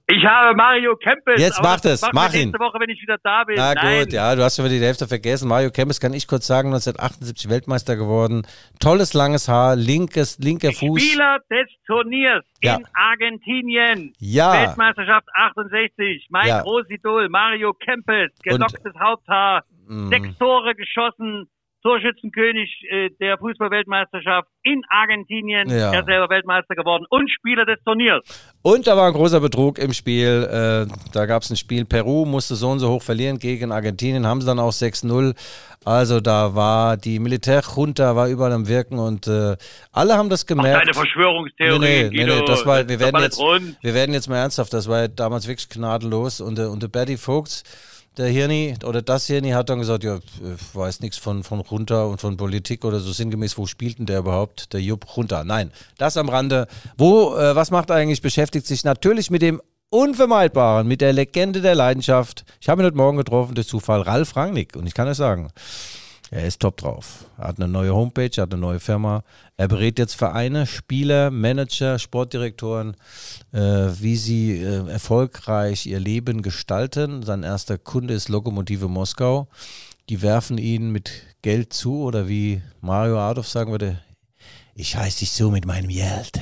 Ich 0.07 0.23
habe 0.23 0.55
Mario 0.55 0.95
Kempes. 0.97 1.41
Jetzt 1.41 1.63
mach 1.63 1.81
das, 1.81 2.03
machen 2.03 2.13
mach 2.13 2.35
ihn. 2.35 2.49
Nächste 2.51 2.59
Woche, 2.59 2.79
wenn 2.79 2.91
ich 2.91 3.01
wieder 3.01 3.17
da 3.23 3.43
bin. 3.45 3.57
Na 3.57 3.73
Nein. 3.73 4.01
gut, 4.05 4.13
ja, 4.13 4.37
du 4.37 4.43
hast 4.43 4.57
schon 4.57 4.67
wieder 4.67 4.75
die 4.75 4.85
Hälfte 4.85 5.09
vergessen. 5.09 5.49
Mario 5.49 5.71
Kempes 5.71 5.99
kann 5.99 6.13
ich 6.13 6.29
kurz 6.29 6.47
sagen, 6.47 6.69
1978 6.69 7.49
Weltmeister 7.49 7.97
geworden. 7.97 8.47
Tolles 8.81 9.15
langes 9.15 9.49
Haar, 9.49 9.77
linkes, 9.77 10.39
linker 10.41 10.73
Fuß. 10.73 11.01
Spieler 11.01 11.39
des 11.51 11.71
Turniers 11.87 12.45
Ja. 12.63 12.77
in 12.77 12.87
Argentinien. 12.93 14.13
Ja. 14.19 14.53
Weltmeisterschaft 14.53 15.27
68. 15.37 16.27
Mein 16.29 16.49
Ja. 16.49 16.61
Großidol 16.61 17.31
Mario 17.31 17.73
Kempes. 17.73 18.31
Gelocktes 18.43 18.93
Haupthaar. 19.03 19.65
Mhm. 19.87 20.09
Sechs 20.11 20.37
Tore 20.39 20.75
geschossen. 20.75 21.49
Torschützenkönig 21.85 22.71
äh, 22.91 23.11
der 23.21 23.37
Fußballweltmeisterschaft 23.39 24.49
in 24.63 24.83
Argentinien. 24.89 25.69
Ja. 25.69 25.93
Er 25.93 26.05
selber 26.05 26.29
Weltmeister 26.31 26.75
geworden 26.75 27.05
und 27.11 27.31
Spieler 27.31 27.67
des 27.67 27.77
Turniers. 27.85 28.23
Und 28.63 28.87
da 28.87 28.97
war 28.97 29.07
ein 29.09 29.13
großer 29.13 29.41
Betrug 29.41 29.79
im 29.79 29.93
Spiel. 29.93 30.49
Äh, 30.51 30.93
da 31.13 31.27
gab 31.27 31.43
es 31.43 31.51
ein 31.51 31.57
Spiel, 31.57 31.85
Peru 31.85 32.25
musste 32.25 32.55
so 32.55 32.71
und 32.71 32.79
so 32.79 32.89
hoch 32.91 33.03
verlieren 33.03 33.39
gegen 33.39 33.71
Argentinien, 33.71 34.27
haben 34.27 34.41
sie 34.41 34.47
dann 34.47 34.59
auch 34.59 34.73
6-0. 34.73 35.35
Also 35.85 36.21
da 36.23 36.55
war 36.55 36.97
die 36.97 37.19
Militärjunta 37.19 38.17
war 38.17 38.29
überall 38.29 38.53
am 38.53 38.67
Wirken 38.69 38.99
und 38.99 39.27
äh, 39.27 39.55
alle 39.93 40.15
haben 40.17 40.31
das 40.31 40.45
Ach, 40.45 40.47
gemerkt. 40.47 40.81
deine 40.83 40.95
Verschwörungstheorie. 40.95 41.79
Nee, 41.79 42.03
nee, 42.05 42.09
nee, 42.09 42.25
Guido. 42.25 42.39
nee, 42.41 42.45
das 42.47 42.65
war, 42.65 42.89
wir 42.89 42.99
werden, 42.99 43.21
jetzt, 43.21 43.39
rund. 43.39 43.77
wir 43.83 43.93
werden 43.93 44.15
jetzt 44.15 44.31
mal 44.31 44.39
ernsthaft, 44.39 44.73
das 44.73 44.89
war 44.89 45.03
ja 45.03 45.09
damals 45.09 45.47
wirklich 45.47 45.69
gnadenlos 45.69 46.41
und, 46.41 46.57
der- 46.57 46.71
und 46.71 46.83
der 46.83 46.89
Bertie 46.89 47.19
Vogts, 47.19 47.65
der 48.17 48.29
Hirni 48.29 48.77
oder 48.85 49.03
das 49.03 49.27
Hirni 49.27 49.51
hat 49.51 49.69
dann 49.71 49.79
gesagt, 49.79 50.05
ja, 50.05 50.17
ich 50.17 50.75
weiß 50.75 51.01
nichts 51.01 51.19
von, 51.19 51.43
von 51.43 51.61
runter 51.61 52.09
und 52.09 52.21
von 52.21 52.37
Politik 52.37 52.85
oder 52.85 53.01
so 53.01 53.13
sinngemäß, 53.13 53.59
wo 53.59 53.67
spielt 53.67 53.99
denn 53.99 54.07
der 54.07 54.21
überhaupt, 54.21 54.73
der 54.73 54.81
Jupp 54.81 55.17
runter? 55.17 55.45
Nein, 55.45 55.73
das 55.99 56.17
am 56.17 56.29
Rande. 56.29 56.67
Wo, 56.97 57.37
äh, 57.37 57.57
was 57.57 57.71
macht 57.71 57.91
er 57.91 57.97
eigentlich? 57.97 58.23
Beschäftigt 58.23 58.67
sich 58.67 58.85
natürlich 58.85 59.31
mit 59.31 59.43
dem 59.43 59.61
Unvermeidbaren, 59.91 60.87
mit 60.87 61.01
der 61.01 61.13
Legende 61.13 61.61
der 61.61 61.75
Leidenschaft. 61.75 62.45
Ich 62.61 62.69
habe 62.69 62.83
ihn 62.83 62.87
heute 62.87 62.97
Morgen 62.97 63.17
getroffen, 63.17 63.55
durch 63.55 63.69
Zufall, 63.69 64.03
Ralf 64.03 64.37
Rangnick 64.37 64.77
und 64.77 64.87
ich 64.87 64.95
kann 64.95 65.09
es 65.09 65.19
sagen, 65.19 65.51
er 66.35 66.47
ist 66.49 66.61
top 66.61 66.79
drauf. 66.79 67.27
Er 67.39 67.49
hat 67.49 67.61
eine 67.61 67.69
neue 67.69 67.95
Homepage, 67.95 68.31
er 68.37 68.43
hat 68.43 68.53
eine 68.53 68.61
neue 68.61 68.81
Firma. 68.81 69.23
Er 69.57 69.69
berät 69.69 70.01
jetzt 70.01 70.17
Vereine, 70.17 70.67
Spieler, 70.67 71.31
Manager, 71.31 72.01
Sportdirektoren, 72.01 72.97
äh, 73.53 73.59
wie 73.59 74.17
sie 74.17 74.59
äh, 74.59 74.85
erfolgreich 74.89 75.87
ihr 75.87 76.01
Leben 76.01 76.43
gestalten. 76.43 77.23
Sein 77.23 77.45
erster 77.45 77.79
Kunde 77.79 78.15
ist 78.15 78.29
Lokomotive 78.29 78.89
Moskau. 78.89 79.47
Die 80.09 80.23
werfen 80.23 80.59
ihn 80.59 80.91
mit 80.91 81.13
Geld 81.43 81.73
zu 81.73 82.03
oder 82.03 82.29
wie 82.29 82.63
Mario 82.81 83.21
Adolf 83.21 83.47
sagen 83.47 83.71
würde, 83.71 84.01
ich 84.75 84.97
heiß 84.97 85.19
dich 85.21 85.31
zu 85.31 85.51
mit 85.51 85.67
meinem 85.67 85.89
Geld. 85.89 86.41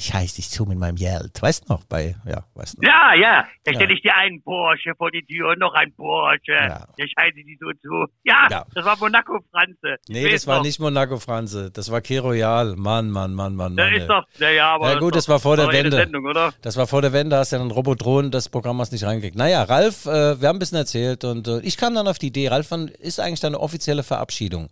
Ich 0.00 0.14
heiß 0.14 0.34
dich 0.34 0.48
zu 0.48 0.64
mit 0.64 0.78
meinem 0.78 0.94
Geld. 0.94 1.42
Weißt 1.42 1.68
du 1.68 1.72
noch 1.72 1.82
bei, 1.82 2.14
ja, 2.24 2.44
weißt 2.54 2.80
noch. 2.80 2.88
Ja, 2.88 3.14
ja. 3.14 3.44
Da 3.64 3.74
stelle 3.74 3.92
ich 3.92 4.00
dir 4.00 4.14
einen 4.14 4.40
Porsche 4.42 4.92
vor 4.96 5.10
die 5.10 5.24
Tür 5.24 5.50
und 5.50 5.58
noch 5.58 5.74
ein 5.74 5.92
Porsche. 5.92 6.52
Ja. 6.52 6.86
Der 6.96 7.06
scheiße 7.08 7.34
die 7.34 7.58
so 7.60 7.66
zu. 7.82 8.06
Ja, 8.22 8.46
Ja. 8.48 8.64
das 8.72 8.84
war 8.84 8.96
Monaco 8.96 9.40
Franze. 9.50 9.96
Ich 10.06 10.14
Nee, 10.14 10.30
das 10.30 10.46
war 10.46 10.58
noch. 10.58 10.62
nicht 10.64 10.78
Monaco 10.78 11.18
Franze, 11.18 11.72
das 11.72 11.90
war 11.90 12.00
Key 12.00 12.18
Royal. 12.18 12.76
Mann, 12.76 13.10
Mann, 13.10 13.34
Mann, 13.34 13.56
Mann, 13.56 13.76
Da 13.76 13.86
Mann. 13.86 13.94
ist 13.94 14.02
ey. 14.02 14.06
doch, 14.06 14.24
ja, 14.38 14.50
ja, 14.50 14.74
aber. 14.76 14.92
Ja, 14.92 14.98
gut, 15.00 15.16
ist 15.16 15.24
das 15.26 15.28
war 15.30 15.40
vor 15.40 15.56
der 15.56 15.66
Wende. 15.72 15.96
Sendung, 15.96 16.24
oder? 16.26 16.52
Das 16.62 16.76
war 16.76 16.86
vor 16.86 17.02
der 17.02 17.12
Wende, 17.12 17.36
hast 17.36 17.50
ja 17.50 17.58
dann 17.58 17.72
Robotron, 17.72 18.30
das 18.30 18.48
Programm 18.48 18.78
hast 18.80 18.92
nicht 18.92 19.02
reingekriegt. 19.02 19.36
Naja, 19.36 19.64
Ralf, 19.64 20.06
äh, 20.06 20.40
wir 20.40 20.46
haben 20.48 20.56
ein 20.56 20.58
bisschen 20.60 20.78
erzählt 20.78 21.24
und 21.24 21.48
äh, 21.48 21.58
ich 21.62 21.76
kam 21.76 21.96
dann 21.96 22.06
auf 22.06 22.18
die 22.20 22.28
Idee, 22.28 22.46
Ralf, 22.46 22.70
wann 22.70 22.86
ist 22.86 23.18
eigentlich 23.18 23.40
deine 23.40 23.58
offizielle 23.58 24.04
Verabschiedung? 24.04 24.68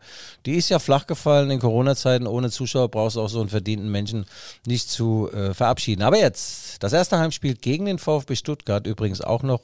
Die 0.47 0.55
ist 0.55 0.69
ja 0.69 0.79
flach 0.79 1.09
gefallen 1.09 1.51
in 1.51 1.59
Corona-Zeiten, 1.59 2.29
ohne 2.29 2.49
Zuschauer 2.51 2.89
brauchst 2.93 3.17
du 3.17 3.23
auch 3.23 3.29
so 3.29 3.41
einen 3.41 3.49
verdienten 3.49 3.91
Menschen 3.91 4.25
nicht 4.67 4.89
zu 4.89 5.16
äh, 5.25 5.55
verabschieden. 5.55 6.03
Aber 6.03 6.19
jetzt, 6.19 6.83
das 6.83 6.93
erste 6.93 7.19
Heimspiel 7.19 7.55
gegen 7.55 7.87
den 7.87 7.99
VfB 7.99 8.37
Stuttgart, 8.37 8.87
übrigens 8.87 9.21
auch 9.21 9.43
noch 9.43 9.63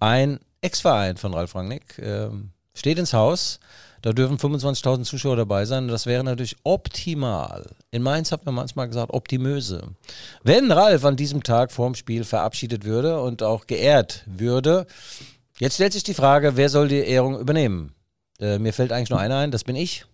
ein 0.00 0.40
Ex-Verein 0.60 1.16
von 1.16 1.34
Ralf 1.34 1.54
Rangnick, 1.54 1.98
ähm, 1.98 2.50
steht 2.74 2.98
ins 2.98 3.12
Haus. 3.12 3.60
Da 4.02 4.12
dürfen 4.12 4.36
25.000 4.36 5.04
Zuschauer 5.04 5.36
dabei 5.36 5.64
sein. 5.64 5.88
Das 5.88 6.04
wäre 6.04 6.22
natürlich 6.22 6.56
optimal. 6.62 7.70
In 7.90 8.02
Mainz 8.02 8.32
hat 8.32 8.44
man 8.44 8.54
manchmal 8.54 8.86
gesagt, 8.86 9.14
optimöse. 9.14 9.82
Wenn 10.42 10.70
Ralf 10.70 11.06
an 11.06 11.16
diesem 11.16 11.42
Tag 11.42 11.72
vorm 11.72 11.94
Spiel 11.94 12.24
verabschiedet 12.24 12.84
würde 12.84 13.20
und 13.22 13.42
auch 13.42 13.66
geehrt 13.66 14.24
würde, 14.26 14.86
jetzt 15.58 15.76
stellt 15.76 15.94
sich 15.94 16.02
die 16.02 16.12
Frage, 16.12 16.56
wer 16.56 16.68
soll 16.68 16.88
die 16.88 16.98
Ehrung 16.98 17.38
übernehmen? 17.40 17.94
Äh, 18.38 18.58
mir 18.58 18.74
fällt 18.74 18.92
eigentlich 18.92 19.08
nur 19.08 19.20
einer 19.20 19.38
ein, 19.38 19.50
das 19.50 19.64
bin 19.64 19.76
ich. 19.76 20.04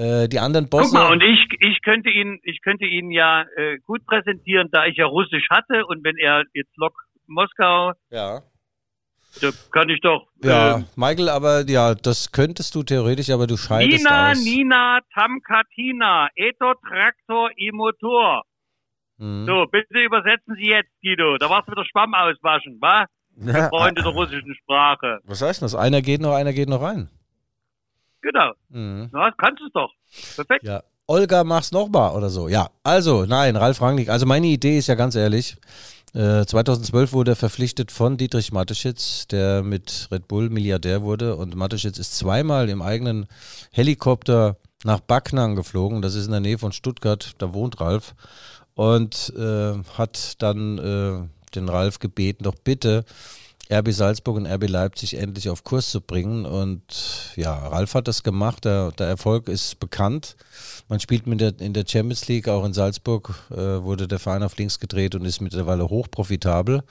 Äh, 0.00 0.28
die 0.28 0.38
anderen 0.38 0.70
Bosse. 0.70 0.84
Guck 0.84 0.94
mal, 0.94 1.12
und 1.12 1.22
ich, 1.22 1.46
ich 1.58 1.82
könnte 1.82 2.08
ihn, 2.08 2.40
ich 2.42 2.62
könnte 2.62 2.86
ihn 2.86 3.10
ja 3.10 3.42
äh, 3.56 3.78
gut 3.84 4.06
präsentieren, 4.06 4.70
da 4.72 4.86
ich 4.86 4.96
ja 4.96 5.04
Russisch 5.04 5.46
hatte 5.50 5.84
und 5.84 6.02
wenn 6.02 6.16
er 6.16 6.44
jetzt 6.54 6.74
Lok 6.76 6.94
Moskau, 7.26 7.92
ja. 8.08 8.40
da 9.42 9.50
kann 9.70 9.90
ich 9.90 10.00
doch 10.00 10.26
Ja, 10.42 10.78
äh, 10.78 10.84
Michael, 10.96 11.28
aber 11.28 11.68
ja, 11.68 11.94
das 11.94 12.32
könntest 12.32 12.74
du 12.74 12.82
theoretisch, 12.82 13.28
aber 13.28 13.46
du 13.46 13.58
scheidest 13.58 13.98
Nina, 13.98 14.30
aus. 14.30 14.42
Nina, 14.42 15.00
Tamkatina, 15.12 16.28
Eto 16.34 16.72
Traktor 16.88 17.50
i 17.58 17.70
Motor. 17.70 18.44
Mhm. 19.18 19.44
So, 19.44 19.66
bitte 19.70 20.00
übersetzen 20.00 20.54
Sie 20.56 20.68
jetzt, 20.68 20.90
Guido. 21.02 21.36
Da 21.36 21.50
warst 21.50 21.68
du 21.68 21.72
wieder 21.72 21.84
Schwamm 21.84 22.14
auswaschen, 22.14 22.78
wa? 22.80 23.04
Ja, 23.36 23.68
Freunde 23.68 24.00
der 24.02 24.12
russischen 24.12 24.54
Sprache. 24.54 25.18
was 25.24 25.42
heißt 25.42 25.60
das? 25.60 25.74
Einer 25.74 26.00
geht 26.00 26.22
noch, 26.22 26.32
einer 26.32 26.54
geht 26.54 26.70
noch 26.70 26.80
rein. 26.80 27.10
Genau. 28.22 28.52
Mhm. 28.68 29.08
Na, 29.12 29.30
kannst 29.32 29.60
du 29.60 29.66
es 29.66 29.72
doch. 29.72 29.90
Perfekt. 30.36 30.64
Ja. 30.64 30.82
Olga, 31.06 31.42
mach's 31.42 31.72
nochmal 31.72 32.14
oder 32.14 32.30
so. 32.30 32.48
Ja, 32.48 32.70
also, 32.84 33.24
nein, 33.26 33.56
Ralf 33.56 33.80
Rangnick. 33.80 34.08
Also, 34.08 34.26
meine 34.26 34.46
Idee 34.46 34.78
ist 34.78 34.86
ja 34.86 34.94
ganz 34.94 35.16
ehrlich. 35.16 35.56
Äh, 36.14 36.44
2012 36.44 37.12
wurde 37.12 37.32
er 37.32 37.36
verpflichtet 37.36 37.90
von 37.90 38.16
Dietrich 38.16 38.52
Mateschitz, 38.52 39.26
der 39.28 39.62
mit 39.62 40.08
Red 40.10 40.28
Bull 40.28 40.50
Milliardär 40.50 41.02
wurde. 41.02 41.36
Und 41.36 41.56
Mateschitz 41.56 41.98
ist 41.98 42.16
zweimal 42.16 42.68
im 42.68 42.82
eigenen 42.82 43.26
Helikopter 43.72 44.56
nach 44.84 45.00
Backnang 45.00 45.56
geflogen. 45.56 46.02
Das 46.02 46.14
ist 46.14 46.26
in 46.26 46.32
der 46.32 46.40
Nähe 46.40 46.58
von 46.58 46.72
Stuttgart. 46.72 47.32
Da 47.38 47.54
wohnt 47.54 47.80
Ralf. 47.80 48.14
Und 48.74 49.32
äh, 49.36 49.74
hat 49.98 50.40
dann 50.42 50.78
äh, 50.78 51.28
den 51.54 51.68
Ralf 51.68 51.98
gebeten, 51.98 52.44
doch 52.44 52.54
bitte 52.54 53.04
RB 53.72 53.92
Salzburg 53.92 54.36
und 54.36 54.46
RB 54.46 54.68
Leipzig 54.68 55.14
endlich 55.14 55.48
auf 55.48 55.62
Kurs 55.62 55.90
zu 55.90 56.00
bringen. 56.00 56.44
Und 56.44 56.82
ja, 57.36 57.54
Ralf 57.54 57.94
hat 57.94 58.08
das 58.08 58.22
gemacht. 58.22 58.64
Der, 58.64 58.90
der 58.92 59.06
Erfolg 59.06 59.48
ist 59.48 59.78
bekannt. 59.78 60.36
Man 60.88 60.98
spielt 60.98 61.26
mit 61.26 61.40
der, 61.40 61.58
in 61.60 61.72
der 61.72 61.84
Champions 61.86 62.26
League, 62.26 62.48
auch 62.48 62.64
in 62.64 62.72
Salzburg 62.72 63.34
äh, 63.50 63.56
wurde 63.56 64.08
der 64.08 64.18
Verein 64.18 64.42
auf 64.42 64.56
links 64.56 64.80
gedreht 64.80 65.14
und 65.14 65.24
ist 65.24 65.40
mittlerweile 65.40 65.88
hochprofitabel. 65.88 66.82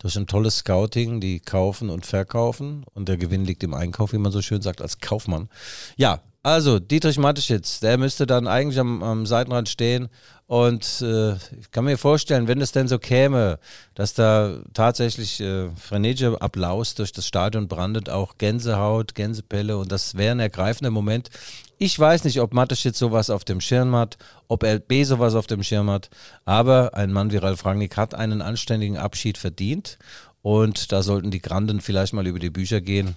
Durch 0.00 0.16
ein 0.16 0.26
tolles 0.26 0.58
Scouting, 0.58 1.20
die 1.20 1.38
kaufen 1.38 1.88
und 1.88 2.04
verkaufen. 2.04 2.84
Und 2.94 3.08
der 3.08 3.16
Gewinn 3.16 3.44
liegt 3.44 3.62
im 3.62 3.74
Einkauf, 3.74 4.12
wie 4.12 4.18
man 4.18 4.32
so 4.32 4.42
schön 4.42 4.60
sagt, 4.60 4.82
als 4.82 4.98
Kaufmann. 4.98 5.48
Ja, 5.96 6.20
also 6.44 6.78
Dietrich 6.78 7.18
Mateschitz, 7.18 7.80
der 7.80 7.96
müsste 7.96 8.26
dann 8.26 8.46
eigentlich 8.46 8.78
am, 8.78 9.02
am 9.02 9.24
Seitenrand 9.24 9.68
stehen. 9.68 10.10
Und 10.46 11.00
äh, 11.00 11.32
ich 11.36 11.70
kann 11.70 11.86
mir 11.86 11.96
vorstellen, 11.96 12.48
wenn 12.48 12.60
es 12.60 12.70
denn 12.70 12.86
so 12.86 12.98
käme, 12.98 13.58
dass 13.94 14.12
da 14.12 14.58
tatsächlich 14.74 15.40
äh, 15.40 15.70
frenetischer 15.70 16.40
Applaus 16.42 16.94
durch 16.94 17.12
das 17.12 17.26
Stadion 17.26 17.66
brandet, 17.66 18.10
auch 18.10 18.36
Gänsehaut, 18.36 19.14
Gänsepelle 19.14 19.78
und 19.78 19.90
das 19.90 20.16
wäre 20.16 20.32
ein 20.32 20.40
ergreifender 20.40 20.90
Moment. 20.90 21.30
Ich 21.78 21.98
weiß 21.98 22.24
nicht, 22.24 22.40
ob 22.42 22.52
Mateschitz 22.52 22.98
sowas 22.98 23.30
auf 23.30 23.44
dem 23.44 23.62
Schirm 23.62 23.96
hat, 23.96 24.18
ob 24.46 24.64
LB 24.64 25.06
sowas 25.06 25.34
auf 25.34 25.46
dem 25.46 25.62
Schirm 25.62 25.88
hat, 25.88 26.10
aber 26.44 26.92
ein 26.92 27.10
Mann 27.10 27.32
wie 27.32 27.38
Ralf 27.38 27.64
Rangnick 27.64 27.96
hat 27.96 28.14
einen 28.14 28.42
anständigen 28.42 28.98
Abschied 28.98 29.38
verdient 29.38 29.98
und 30.42 30.92
da 30.92 31.02
sollten 31.02 31.30
die 31.30 31.40
Granden 31.40 31.80
vielleicht 31.80 32.12
mal 32.12 32.26
über 32.26 32.38
die 32.38 32.50
Bücher 32.50 32.82
gehen 32.82 33.16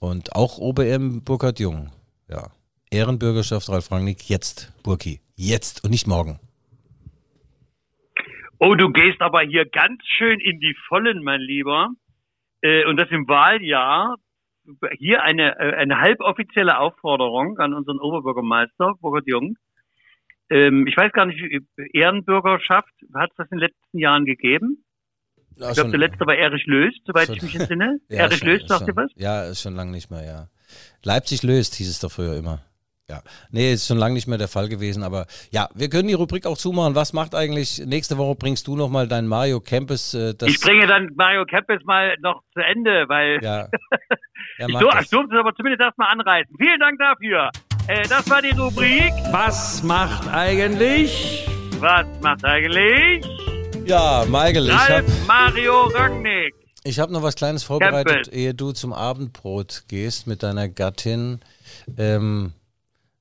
und 0.00 0.34
auch 0.34 0.58
OBM 0.58 1.22
Burkhard 1.22 1.60
Jung. 1.60 1.90
Ja, 2.28 2.50
Ehrenbürgerschaft 2.90 3.68
Ralf 3.68 3.90
Rangnick, 3.90 4.28
jetzt, 4.28 4.72
Burki, 4.82 5.20
jetzt 5.34 5.84
und 5.84 5.90
nicht 5.90 6.06
morgen. 6.06 6.38
Oh, 8.58 8.74
du 8.74 8.90
gehst 8.90 9.20
aber 9.20 9.42
hier 9.42 9.66
ganz 9.68 10.00
schön 10.16 10.40
in 10.40 10.60
die 10.60 10.74
Vollen, 10.88 11.22
mein 11.22 11.40
Lieber. 11.40 11.88
Äh, 12.62 12.86
und 12.86 12.96
das 12.96 13.08
im 13.10 13.28
Wahljahr. 13.28 14.16
Hier 14.98 15.22
eine, 15.22 15.58
äh, 15.58 15.74
eine 15.76 16.00
halboffizielle 16.00 16.78
Aufforderung 16.78 17.58
an 17.58 17.74
unseren 17.74 17.98
Oberbürgermeister, 18.00 18.94
Burkhard 19.00 19.26
Jung. 19.28 19.56
Ähm, 20.48 20.86
ich 20.86 20.96
weiß 20.96 21.12
gar 21.12 21.26
nicht, 21.26 21.38
Ehrenbürgerschaft, 21.92 22.88
hat 23.14 23.30
es 23.30 23.36
das 23.36 23.46
in 23.50 23.58
den 23.58 23.68
letzten 23.68 23.98
Jahren 23.98 24.24
gegeben? 24.24 24.84
Ja, 25.56 25.68
Ich 25.70 25.74
glaube, 25.74 25.90
der 25.90 26.00
letzte 26.00 26.26
war 26.26 26.34
Erich 26.34 26.66
Löst, 26.66 27.00
soweit 27.06 27.26
schon- 27.26 27.36
ich 27.36 27.42
mich 27.42 27.54
entsinne. 27.56 27.98
ja, 28.08 28.18
Erich 28.24 28.38
schon- 28.38 28.48
Löst, 28.48 28.68
sagt 28.68 28.80
schon, 28.80 28.88
ihr 28.88 28.96
was? 28.96 29.10
Ja, 29.16 29.44
ist 29.44 29.60
schon 29.62 29.74
lange 29.74 29.90
nicht 29.92 30.10
mehr, 30.10 30.24
ja. 30.24 30.48
Leipzig 31.04 31.42
löst, 31.42 31.74
hieß 31.76 31.88
es 31.88 32.00
doch 32.00 32.10
früher 32.10 32.36
immer. 32.36 32.60
Ja, 33.08 33.22
nee, 33.52 33.72
ist 33.72 33.86
schon 33.86 33.98
lange 33.98 34.14
nicht 34.14 34.26
mehr 34.26 34.36
der 34.36 34.48
Fall 34.48 34.68
gewesen, 34.68 35.04
aber 35.04 35.26
ja, 35.52 35.68
wir 35.76 35.88
können 35.88 36.08
die 36.08 36.14
Rubrik 36.14 36.44
auch 36.44 36.58
zumachen. 36.58 36.96
Was 36.96 37.12
macht 37.12 37.36
eigentlich, 37.36 37.78
nächste 37.86 38.18
Woche 38.18 38.34
bringst 38.34 38.66
du 38.66 38.74
nochmal 38.74 39.06
dein 39.06 39.28
Mario 39.28 39.60
Campus? 39.60 40.12
Äh, 40.12 40.34
das 40.34 40.48
ich 40.48 40.60
bringe 40.60 40.88
dann 40.88 41.10
Mario 41.14 41.44
Campus 41.44 41.84
mal 41.84 42.16
noch 42.20 42.42
zu 42.52 42.58
Ende, 42.58 43.04
weil 43.06 43.38
ja. 43.44 43.68
ja 44.58 44.66
ich, 44.66 44.74
ich 44.74 45.10
durfte 45.10 45.34
es 45.34 45.38
aber 45.38 45.54
zumindest 45.54 45.82
erstmal 45.82 46.08
anreißen. 46.10 46.52
Vielen 46.58 46.80
Dank 46.80 46.98
dafür. 46.98 47.50
Äh, 47.86 48.08
das 48.08 48.28
war 48.28 48.42
die 48.42 48.50
Rubrik. 48.50 49.12
Was 49.30 49.84
macht 49.84 50.26
eigentlich? 50.26 51.46
Was 51.78 52.06
macht 52.20 52.44
eigentlich? 52.44 53.24
Ja, 53.84 54.24
Michael, 54.26 54.66
ich 54.66 54.90
habe 54.90 55.06
Mario 55.28 55.84
Rangnick. 55.94 56.56
Ich 56.82 56.98
habe 56.98 57.12
noch 57.12 57.22
was 57.22 57.36
Kleines 57.36 57.62
vorbereitet, 57.62 58.24
Campbell. 58.24 58.34
ehe 58.36 58.52
du 58.52 58.72
zum 58.72 58.92
Abendbrot 58.92 59.84
gehst 59.86 60.26
mit 60.26 60.42
deiner 60.42 60.68
Gattin. 60.68 61.40
Ähm, 61.96 62.52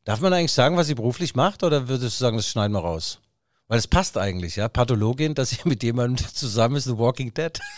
darf 0.05 0.21
man 0.21 0.33
eigentlich 0.33 0.53
sagen, 0.53 0.77
was 0.77 0.87
sie 0.87 0.95
beruflich 0.95 1.35
macht, 1.35 1.63
oder 1.63 1.89
würdest 1.89 2.19
du 2.19 2.23
sagen, 2.23 2.37
das 2.37 2.47
schneiden 2.47 2.73
wir 2.73 2.79
raus? 2.79 3.19
Weil 3.67 3.79
es 3.79 3.87
passt 3.87 4.17
eigentlich, 4.17 4.55
ja. 4.55 4.69
Pathologin, 4.69 5.35
dass 5.35 5.49
sie 5.49 5.57
mit 5.65 5.83
jemandem 5.83 6.25
zusammen 6.27 6.77
ist, 6.77 6.85
The 6.85 6.97
Walking 6.97 7.33
Dead. 7.33 7.59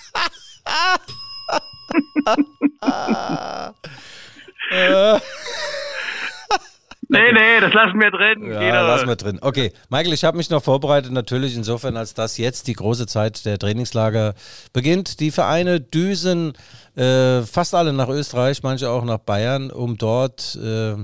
Nee, 7.10 7.32
nee, 7.32 7.62
das 7.62 7.74
lassen 7.74 8.00
wir 8.02 8.12
drin. 8.12 8.52
Ja, 8.52 8.62
Jeder. 8.62 8.84
lassen 8.84 9.08
wir 9.08 9.16
drin. 9.16 9.40
Okay, 9.42 9.72
Michael, 9.90 10.12
ich 10.14 10.26
habe 10.26 10.36
mich 10.36 10.50
noch 10.50 10.62
vorbereitet, 10.62 11.14
natürlich 11.14 11.56
insofern, 11.56 11.96
als 11.96 12.14
das 12.14 12.38
jetzt 12.38 12.68
die 12.68 12.74
große 12.74 13.08
Zeit 13.08 13.46
der 13.46 13.58
Trainingslager 13.58 14.34
beginnt. 14.74 15.22
Die 15.22 15.32
Vereine 15.32 15.80
düsen 15.80 16.52
äh, 16.98 17.44
fast 17.44 17.74
alle 17.76 17.94
nach 17.94 18.10
Österreich, 18.10 18.62
manche 18.62 18.90
auch 18.90 19.06
nach 19.06 19.20
Bayern, 19.20 19.72
um 19.72 19.98
dort 19.98 20.60
äh, 20.62 20.96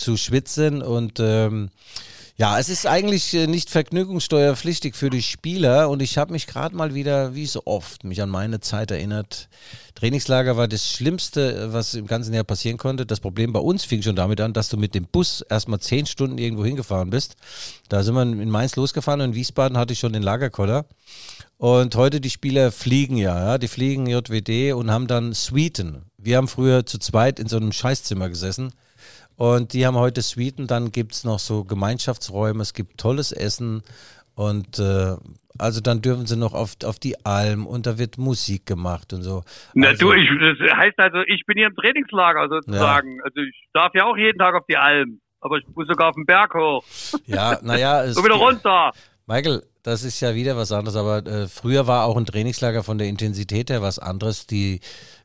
zu 0.00 0.16
schwitzen 0.16 0.82
und 0.82 1.20
ähm, 1.20 1.70
ja, 2.40 2.58
es 2.58 2.70
ist 2.70 2.86
eigentlich 2.86 3.34
äh, 3.34 3.46
nicht 3.46 3.68
vergnügungssteuerpflichtig 3.68 4.94
für 4.94 5.10
die 5.10 5.20
Spieler 5.20 5.90
und 5.90 6.00
ich 6.00 6.16
habe 6.16 6.32
mich 6.32 6.46
gerade 6.46 6.74
mal 6.74 6.94
wieder, 6.94 7.34
wie 7.34 7.44
so 7.44 7.60
oft, 7.66 8.02
mich 8.02 8.22
an 8.22 8.30
meine 8.30 8.60
Zeit 8.60 8.90
erinnert. 8.90 9.50
Trainingslager 9.94 10.56
war 10.56 10.66
das 10.66 10.90
Schlimmste, 10.90 11.74
was 11.74 11.92
im 11.92 12.06
ganzen 12.06 12.32
Jahr 12.32 12.44
passieren 12.44 12.78
konnte. 12.78 13.04
Das 13.04 13.20
Problem 13.20 13.52
bei 13.52 13.60
uns 13.60 13.84
fing 13.84 14.00
schon 14.00 14.16
damit 14.16 14.40
an, 14.40 14.54
dass 14.54 14.70
du 14.70 14.78
mit 14.78 14.94
dem 14.94 15.04
Bus 15.04 15.44
erstmal 15.50 15.80
zehn 15.80 16.06
Stunden 16.06 16.38
irgendwo 16.38 16.64
hingefahren 16.64 17.10
bist. 17.10 17.36
Da 17.90 18.02
sind 18.02 18.14
wir 18.14 18.22
in 18.22 18.48
Mainz 18.48 18.74
losgefahren 18.74 19.20
und 19.20 19.30
in 19.30 19.34
Wiesbaden 19.34 19.76
hatte 19.76 19.92
ich 19.92 19.98
schon 19.98 20.14
den 20.14 20.22
Lagerkoller. 20.22 20.86
Und 21.58 21.94
heute 21.94 22.22
die 22.22 22.30
Spieler 22.30 22.72
fliegen 22.72 23.18
ja, 23.18 23.38
ja, 23.38 23.58
die 23.58 23.68
fliegen 23.68 24.06
JWD 24.06 24.72
und 24.72 24.90
haben 24.90 25.08
dann 25.08 25.34
Suiten. 25.34 26.06
Wir 26.16 26.38
haben 26.38 26.48
früher 26.48 26.86
zu 26.86 26.96
zweit 26.98 27.38
in 27.38 27.48
so 27.48 27.58
einem 27.58 27.72
Scheißzimmer 27.72 28.30
gesessen 28.30 28.72
und 29.40 29.72
die 29.72 29.86
haben 29.86 29.96
heute 29.96 30.20
Suiten, 30.20 30.66
dann 30.66 30.92
gibt 30.92 31.12
es 31.12 31.24
noch 31.24 31.38
so 31.38 31.64
Gemeinschaftsräume, 31.64 32.60
es 32.60 32.74
gibt 32.74 33.00
tolles 33.00 33.32
Essen 33.32 33.82
und 34.34 34.78
äh, 34.78 35.16
also 35.58 35.80
dann 35.80 36.02
dürfen 36.02 36.26
sie 36.26 36.36
noch 36.36 36.52
auf, 36.52 36.74
auf 36.84 36.98
die 36.98 37.24
Alm 37.24 37.66
und 37.66 37.86
da 37.86 37.96
wird 37.96 38.18
Musik 38.18 38.66
gemacht 38.66 39.14
und 39.14 39.22
so. 39.22 39.42
Na 39.72 39.88
also, 39.88 40.10
du, 40.10 40.12
ich, 40.12 40.28
das 40.28 40.76
heißt 40.76 40.98
also, 40.98 41.22
ich 41.26 41.46
bin 41.46 41.56
hier 41.56 41.68
im 41.68 41.74
Trainingslager 41.74 42.50
sozusagen. 42.50 43.16
Ja. 43.16 43.22
Also 43.24 43.40
ich 43.40 43.64
darf 43.72 43.94
ja 43.94 44.04
auch 44.04 44.16
jeden 44.18 44.38
Tag 44.38 44.54
auf 44.54 44.66
die 44.68 44.76
Alm, 44.76 45.22
aber 45.40 45.56
ich 45.56 45.64
muss 45.74 45.86
sogar 45.88 46.10
auf 46.10 46.16
den 46.16 46.26
Berg 46.26 46.52
hoch. 46.52 46.84
Ja, 47.24 47.58
naja. 47.62 48.08
so 48.12 48.22
wieder 48.22 48.34
runter. 48.34 48.92
Michael, 49.26 49.62
das 49.82 50.04
ist 50.04 50.20
ja 50.20 50.34
wieder 50.34 50.58
was 50.58 50.70
anderes, 50.70 50.96
aber 50.96 51.26
äh, 51.26 51.48
früher 51.48 51.86
war 51.86 52.04
auch 52.04 52.18
ein 52.18 52.26
Trainingslager 52.26 52.82
von 52.82 52.98
der 52.98 53.08
Intensität 53.08 53.70
her 53.70 53.80
was 53.80 53.98
anderes. 53.98 54.46
Die 54.46 54.80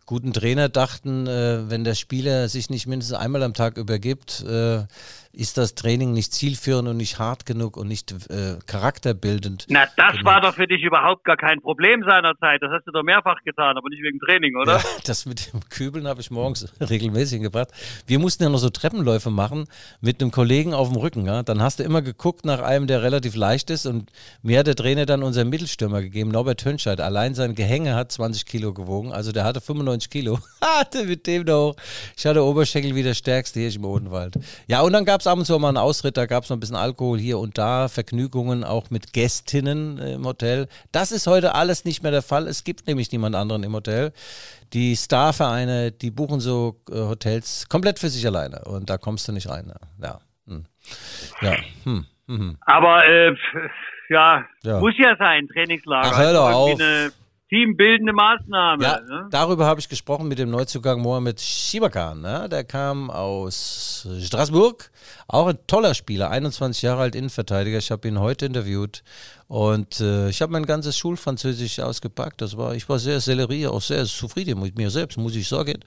guten 0.05 0.33
Trainer 0.33 0.69
dachten, 0.69 1.27
äh, 1.27 1.69
wenn 1.69 1.83
der 1.83 1.95
Spieler 1.95 2.47
sich 2.49 2.69
nicht 2.69 2.87
mindestens 2.87 3.17
einmal 3.17 3.43
am 3.43 3.53
Tag 3.53 3.77
übergibt, 3.77 4.43
äh, 4.43 4.83
ist 5.35 5.57
das 5.57 5.75
Training 5.75 6.13
nicht 6.13 6.33
zielführend 6.33 6.87
und 6.87 6.97
nicht 6.97 7.19
hart 7.19 7.45
genug 7.45 7.77
und 7.77 7.87
nicht 7.87 8.11
äh, 8.29 8.57
charakterbildend. 8.65 9.65
Na, 9.69 9.85
das 9.97 10.13
genug. 10.13 10.25
war 10.25 10.41
doch 10.41 10.55
für 10.55 10.67
dich 10.67 10.81
überhaupt 10.81 11.23
gar 11.23 11.37
kein 11.37 11.61
Problem 11.61 12.03
seinerzeit. 12.07 12.61
Das 12.61 12.71
hast 12.71 12.87
du 12.87 12.91
doch 12.91 13.03
mehrfach 13.03 13.41
getan, 13.43 13.77
aber 13.77 13.89
nicht 13.89 14.01
wegen 14.01 14.19
Training, 14.19 14.55
oder? 14.55 14.77
Ja, 14.77 14.83
das 15.05 15.25
mit 15.25 15.53
dem 15.53 15.61
Kübeln 15.69 16.07
habe 16.07 16.21
ich 16.21 16.31
morgens 16.31 16.67
regelmäßig 16.79 17.41
gebracht. 17.41 17.69
Wir 18.07 18.19
mussten 18.19 18.43
ja 18.43 18.49
noch 18.49 18.59
so 18.59 18.69
Treppenläufe 18.69 19.29
machen 19.29 19.65
mit 20.01 20.21
einem 20.21 20.31
Kollegen 20.31 20.73
auf 20.73 20.89
dem 20.89 20.97
Rücken. 20.97 21.25
Ja? 21.25 21.43
Dann 21.43 21.61
hast 21.61 21.79
du 21.79 21.83
immer 21.83 22.01
geguckt 22.01 22.45
nach 22.45 22.61
einem, 22.61 22.87
der 22.87 23.03
relativ 23.03 23.35
leicht 23.35 23.69
ist 23.69 23.85
und 23.85 24.11
mir 24.41 24.59
hat 24.59 24.67
der 24.67 24.75
Trainer 24.75 25.05
dann 25.05 25.23
unseren 25.23 25.49
Mittelstürmer 25.49 26.01
gegeben, 26.01 26.31
Norbert 26.31 26.63
Hönscheid. 26.65 27.01
Allein 27.01 27.35
sein 27.35 27.55
Gehänge 27.55 27.95
hat 27.95 28.11
20 28.11 28.45
Kilo 28.45 28.73
gewogen, 28.73 29.11
also 29.11 29.31
der 29.31 29.43
hatte 29.43 29.61
95 29.61 30.09
Kilo. 30.09 30.39
hatte 30.61 31.05
mit 31.05 31.27
dem 31.27 31.45
da 31.45 31.57
hoch. 31.57 31.75
Ich 32.17 32.25
hatte 32.25 32.43
Oberschenkel 32.43 32.95
wie 32.95 33.03
der 33.03 33.13
stärkste 33.13 33.59
hier 33.59 33.73
im 33.73 33.85
Odenwald. 33.85 34.35
Ja, 34.67 34.81
und 34.81 34.93
dann 34.93 35.05
gab 35.05 35.21
es 35.21 35.24
es 35.25 35.31
ab 35.31 35.37
und 35.37 35.45
zu 35.45 35.57
mal 35.59 35.69
einen 35.69 35.77
Ausritt, 35.77 36.17
da 36.17 36.25
gab 36.25 36.43
es 36.43 36.49
noch 36.49 36.57
ein 36.57 36.59
bisschen 36.59 36.75
Alkohol 36.75 37.19
hier 37.19 37.39
und 37.39 37.57
da, 37.57 37.87
Vergnügungen 37.87 38.63
auch 38.63 38.89
mit 38.89 39.13
Gästinnen 39.13 39.97
im 39.97 40.25
Hotel. 40.25 40.67
Das 40.91 41.11
ist 41.11 41.27
heute 41.27 41.55
alles 41.55 41.85
nicht 41.85 42.03
mehr 42.03 42.11
der 42.11 42.21
Fall. 42.21 42.47
Es 42.47 42.63
gibt 42.63 42.87
nämlich 42.87 43.11
niemand 43.11 43.35
anderen 43.35 43.63
im 43.63 43.73
Hotel. 43.73 44.13
Die 44.73 44.95
Starvereine, 44.95 45.91
die 45.91 46.11
buchen 46.11 46.39
so 46.39 46.81
äh, 46.89 46.95
Hotels 46.95 47.67
komplett 47.69 47.99
für 47.99 48.09
sich 48.09 48.25
alleine 48.25 48.63
und 48.65 48.89
da 48.89 48.97
kommst 48.97 49.27
du 49.27 49.31
nicht 49.31 49.49
rein. 49.49 49.73
Ja. 50.01 50.19
Hm. 50.47 50.65
Ja. 51.41 51.55
Hm. 51.83 52.05
Mhm. 52.27 52.57
Aber 52.61 53.05
äh, 53.05 53.35
ja, 54.09 54.45
ja, 54.63 54.79
muss 54.79 54.93
ja 54.97 55.15
sein, 55.17 55.47
Trainingslager. 55.47 56.11
Ach, 56.11 56.19
hör 56.19 56.33
doch 56.33 56.51
auf 56.51 56.79
teambildende 57.49 58.13
Maßnahme. 58.13 58.83
Ja, 58.83 58.99
ne? 59.01 59.27
darüber 59.29 59.65
habe 59.65 59.79
ich 59.79 59.87
gesprochen 59.87 60.27
mit 60.27 60.39
dem 60.39 60.49
Neuzugang 60.49 60.99
Mohamed 60.99 61.39
Shibakan. 61.39 62.21
Ne? 62.21 62.49
Der 62.49 62.63
kam 62.63 63.11
aus 63.11 64.07
Straßburg, 64.21 64.89
auch 65.27 65.47
ein 65.47 65.59
toller 65.67 65.93
Spieler, 65.93 66.31
21 66.31 66.81
Jahre 66.81 67.01
alt, 67.01 67.15
Innenverteidiger. 67.15 67.77
Ich 67.77 67.91
habe 67.91 68.07
ihn 68.07 68.19
heute 68.19 68.47
interviewt 68.47 69.03
und 69.47 69.99
äh, 69.99 70.29
ich 70.29 70.41
habe 70.41 70.53
mein 70.53 70.65
ganzes 70.65 70.97
Schulfranzösisch 70.97 71.79
ausgepackt. 71.79 72.41
Das 72.41 72.57
war, 72.57 72.73
ich 72.73 72.89
war 72.89 72.97
sehr 72.97 73.19
Sellerie, 73.19 73.67
auch 73.67 73.81
sehr 73.81 74.05
zufrieden 74.05 74.59
mit 74.59 74.75
mir 74.75 74.89
selbst, 74.89 75.17
muss 75.17 75.35
ich 75.35 75.47
sagen. 75.47 75.79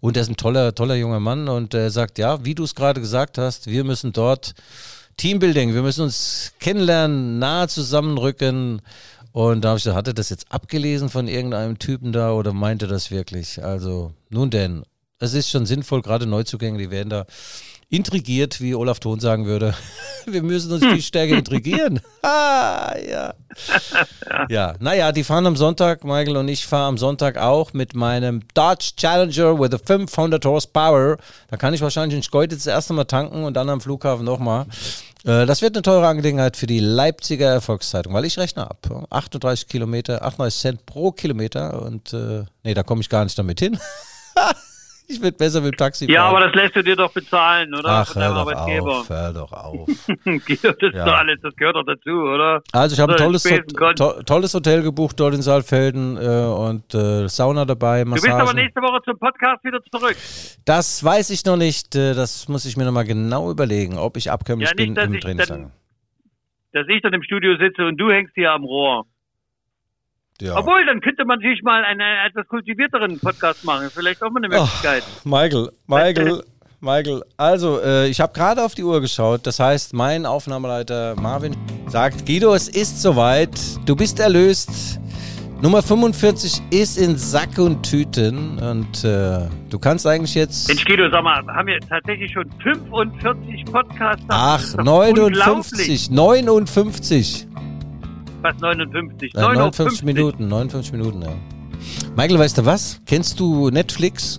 Und 0.00 0.16
er 0.16 0.22
ist 0.22 0.30
ein 0.30 0.36
toller, 0.36 0.74
toller 0.74 0.94
junger 0.94 1.20
Mann 1.20 1.46
und 1.48 1.74
er 1.74 1.90
sagt, 1.90 2.18
ja, 2.18 2.42
wie 2.44 2.54
du 2.54 2.64
es 2.64 2.74
gerade 2.74 3.00
gesagt 3.00 3.36
hast, 3.36 3.66
wir 3.66 3.84
müssen 3.84 4.12
dort 4.12 4.54
Teambuilding, 5.18 5.74
wir 5.74 5.82
müssen 5.82 6.04
uns 6.04 6.54
kennenlernen, 6.58 7.38
nahe 7.38 7.68
zusammenrücken 7.68 8.80
und 9.32 9.62
da 9.62 9.70
habe 9.70 9.78
ich 9.78 9.84
gesagt, 9.84 9.96
hat 9.96 10.08
er 10.08 10.14
das 10.14 10.30
jetzt 10.30 10.50
abgelesen 10.50 11.08
von 11.08 11.28
irgendeinem 11.28 11.78
Typen 11.78 12.12
da 12.12 12.32
oder 12.32 12.52
meinte 12.52 12.86
das 12.86 13.10
wirklich? 13.10 13.62
Also, 13.62 14.12
nun 14.30 14.50
denn, 14.50 14.84
es 15.18 15.34
ist 15.34 15.50
schon 15.50 15.66
sinnvoll, 15.66 16.02
gerade 16.02 16.26
Neuzugänge, 16.26 16.78
die 16.78 16.90
werden 16.90 17.10
da 17.10 17.26
intrigiert, 17.92 18.60
wie 18.62 18.74
Olaf 18.74 19.00
Thon 19.00 19.20
sagen 19.20 19.44
würde. 19.44 19.74
Wir 20.26 20.42
müssen 20.42 20.72
uns 20.72 20.84
viel 20.84 21.02
stärker 21.02 21.36
intrigieren. 21.36 22.00
ah, 22.22 22.94
ja. 22.96 23.34
Ja, 24.48 24.74
naja, 24.80 25.12
die 25.12 25.24
fahren 25.24 25.46
am 25.46 25.56
Sonntag, 25.56 26.02
Michael 26.02 26.38
und 26.38 26.48
ich 26.48 26.66
fahren 26.66 26.88
am 26.88 26.98
Sonntag 26.98 27.36
auch 27.36 27.74
mit 27.74 27.94
meinem 27.94 28.40
Dodge 28.54 28.92
Challenger 28.96 29.60
with 29.60 29.74
a 29.74 29.78
500 29.78 30.42
Horsepower. 30.42 31.18
Da 31.48 31.58
kann 31.58 31.74
ich 31.74 31.82
wahrscheinlich 31.82 32.16
in 32.16 32.22
Schkeute 32.22 32.56
das 32.56 32.66
erste 32.66 32.94
Mal 32.94 33.04
tanken 33.04 33.44
und 33.44 33.54
dann 33.54 33.68
am 33.68 33.82
Flughafen 33.82 34.24
nochmal. 34.24 34.66
Äh, 35.24 35.46
das 35.46 35.62
wird 35.62 35.76
eine 35.76 35.82
teure 35.82 36.06
Angelegenheit 36.06 36.56
für 36.56 36.66
die 36.66 36.80
Leipziger 36.80 37.48
Erfolgszeitung, 37.48 38.12
weil 38.12 38.24
ich 38.24 38.38
rechne 38.38 38.68
ab. 38.68 39.06
38 39.10 39.68
Kilometer, 39.68 40.22
38 40.22 40.60
Cent 40.60 40.86
pro 40.86 41.12
Kilometer 41.12 41.82
und 41.82 42.12
äh, 42.12 42.44
nee, 42.64 42.74
da 42.74 42.82
komme 42.82 43.00
ich 43.00 43.08
gar 43.08 43.24
nicht 43.24 43.38
damit 43.38 43.60
hin. 43.60 43.78
Ich 45.12 45.22
würde 45.22 45.36
besser 45.36 45.60
mit 45.60 45.74
dem 45.74 45.76
Taxi 45.76 46.06
fahren. 46.06 46.14
Ja, 46.14 46.24
aber 46.24 46.40
das 46.40 46.54
lässt 46.54 46.74
du 46.74 46.82
dir 46.82 46.96
doch 46.96 47.12
bezahlen, 47.12 47.74
oder? 47.74 47.88
Ach, 47.88 48.14
hör 48.14 48.34
doch 48.34 48.52
auf, 48.52 49.08
hör 49.10 49.32
doch 49.32 49.52
auf. 49.52 49.88
das, 50.08 50.94
ja. 50.94 51.04
alles, 51.04 51.38
das 51.42 51.54
gehört 51.56 51.76
doch 51.76 51.84
dazu, 51.84 52.10
oder? 52.10 52.62
Also 52.72 52.94
ich 52.94 53.00
habe 53.00 53.12
ein 53.12 53.18
tolles, 53.18 53.42
to 53.42 54.22
tolles 54.22 54.54
Hotel 54.54 54.82
gebucht 54.82 55.20
dort 55.20 55.34
in 55.34 55.42
Saalfelden 55.42 56.16
äh, 56.16 56.20
und 56.20 56.94
äh, 56.94 57.28
Sauna 57.28 57.64
dabei, 57.64 58.04
Massagen. 58.04 58.38
Du 58.38 58.38
bist 58.38 58.50
aber 58.50 58.60
nächste 58.60 58.80
Woche 58.80 59.02
zum 59.04 59.18
Podcast 59.18 59.62
wieder 59.64 59.80
zurück. 59.84 60.16
Das 60.64 61.04
weiß 61.04 61.30
ich 61.30 61.44
noch 61.44 61.56
nicht. 61.56 61.94
Äh, 61.94 62.14
das 62.14 62.48
muss 62.48 62.64
ich 62.64 62.76
mir 62.76 62.84
nochmal 62.84 63.04
genau 63.04 63.50
überlegen, 63.50 63.98
ob 63.98 64.16
ich 64.16 64.30
abkömmlich 64.30 64.70
ja, 64.70 64.74
nicht, 64.74 64.94
bin 64.94 65.14
im 65.14 65.20
Trainingslager. 65.20 65.70
Dass 66.72 66.86
ich 66.88 67.02
dann 67.02 67.12
im 67.12 67.22
Studio 67.22 67.56
sitze 67.58 67.84
und 67.84 67.98
du 67.98 68.10
hängst 68.10 68.32
hier 68.34 68.50
am 68.52 68.64
Rohr. 68.64 69.04
Ja. 70.40 70.56
Obwohl, 70.56 70.84
dann 70.86 71.00
könnte 71.00 71.24
man 71.24 71.40
sich 71.40 71.62
mal 71.62 71.84
einen 71.84 72.00
etwas 72.00 72.46
kultivierteren 72.48 73.18
Podcast 73.20 73.64
machen. 73.64 73.90
Vielleicht 73.94 74.22
auch 74.22 74.30
mal 74.30 74.40
eine 74.42 74.48
Möglichkeit. 74.48 75.04
Oh, 75.24 75.28
Michael, 75.28 75.70
Michael, 75.86 76.42
Michael. 76.80 77.22
Also, 77.36 77.80
äh, 77.80 78.08
ich 78.08 78.20
habe 78.20 78.32
gerade 78.32 78.64
auf 78.64 78.74
die 78.74 78.82
Uhr 78.82 79.00
geschaut. 79.00 79.46
Das 79.46 79.60
heißt, 79.60 79.94
mein 79.94 80.26
Aufnahmeleiter 80.26 81.14
Marvin 81.20 81.56
sagt, 81.86 82.26
Guido, 82.26 82.54
es 82.54 82.68
ist 82.68 83.00
soweit. 83.02 83.50
Du 83.86 83.94
bist 83.94 84.18
erlöst. 84.18 84.98
Nummer 85.62 85.80
45 85.80 86.60
ist 86.70 86.98
in 86.98 87.16
Sack 87.16 87.56
und 87.58 87.84
Tüten 87.88 88.58
und 88.58 89.04
äh, 89.04 89.48
du 89.70 89.78
kannst 89.78 90.04
eigentlich 90.08 90.34
jetzt. 90.34 90.66
Mensch, 90.66 90.84
Guido, 90.84 91.08
sag 91.08 91.22
mal, 91.22 91.46
haben 91.46 91.68
wir 91.68 91.78
tatsächlich 91.78 92.32
schon 92.32 92.50
45 92.64 93.64
Podcasts? 93.66 94.24
Ach, 94.26 94.74
59, 94.74 96.10
59 96.10 97.46
fast 98.42 98.60
59. 98.60 99.32
59 99.34 100.02
Minuten, 100.02 100.48
59 100.48 100.92
Minuten, 100.92 101.22
ja. 101.22 101.32
Michael, 102.16 102.38
weißt 102.38 102.58
du 102.58 102.66
was? 102.66 103.00
Kennst 103.06 103.40
du 103.40 103.70
Netflix? 103.70 104.38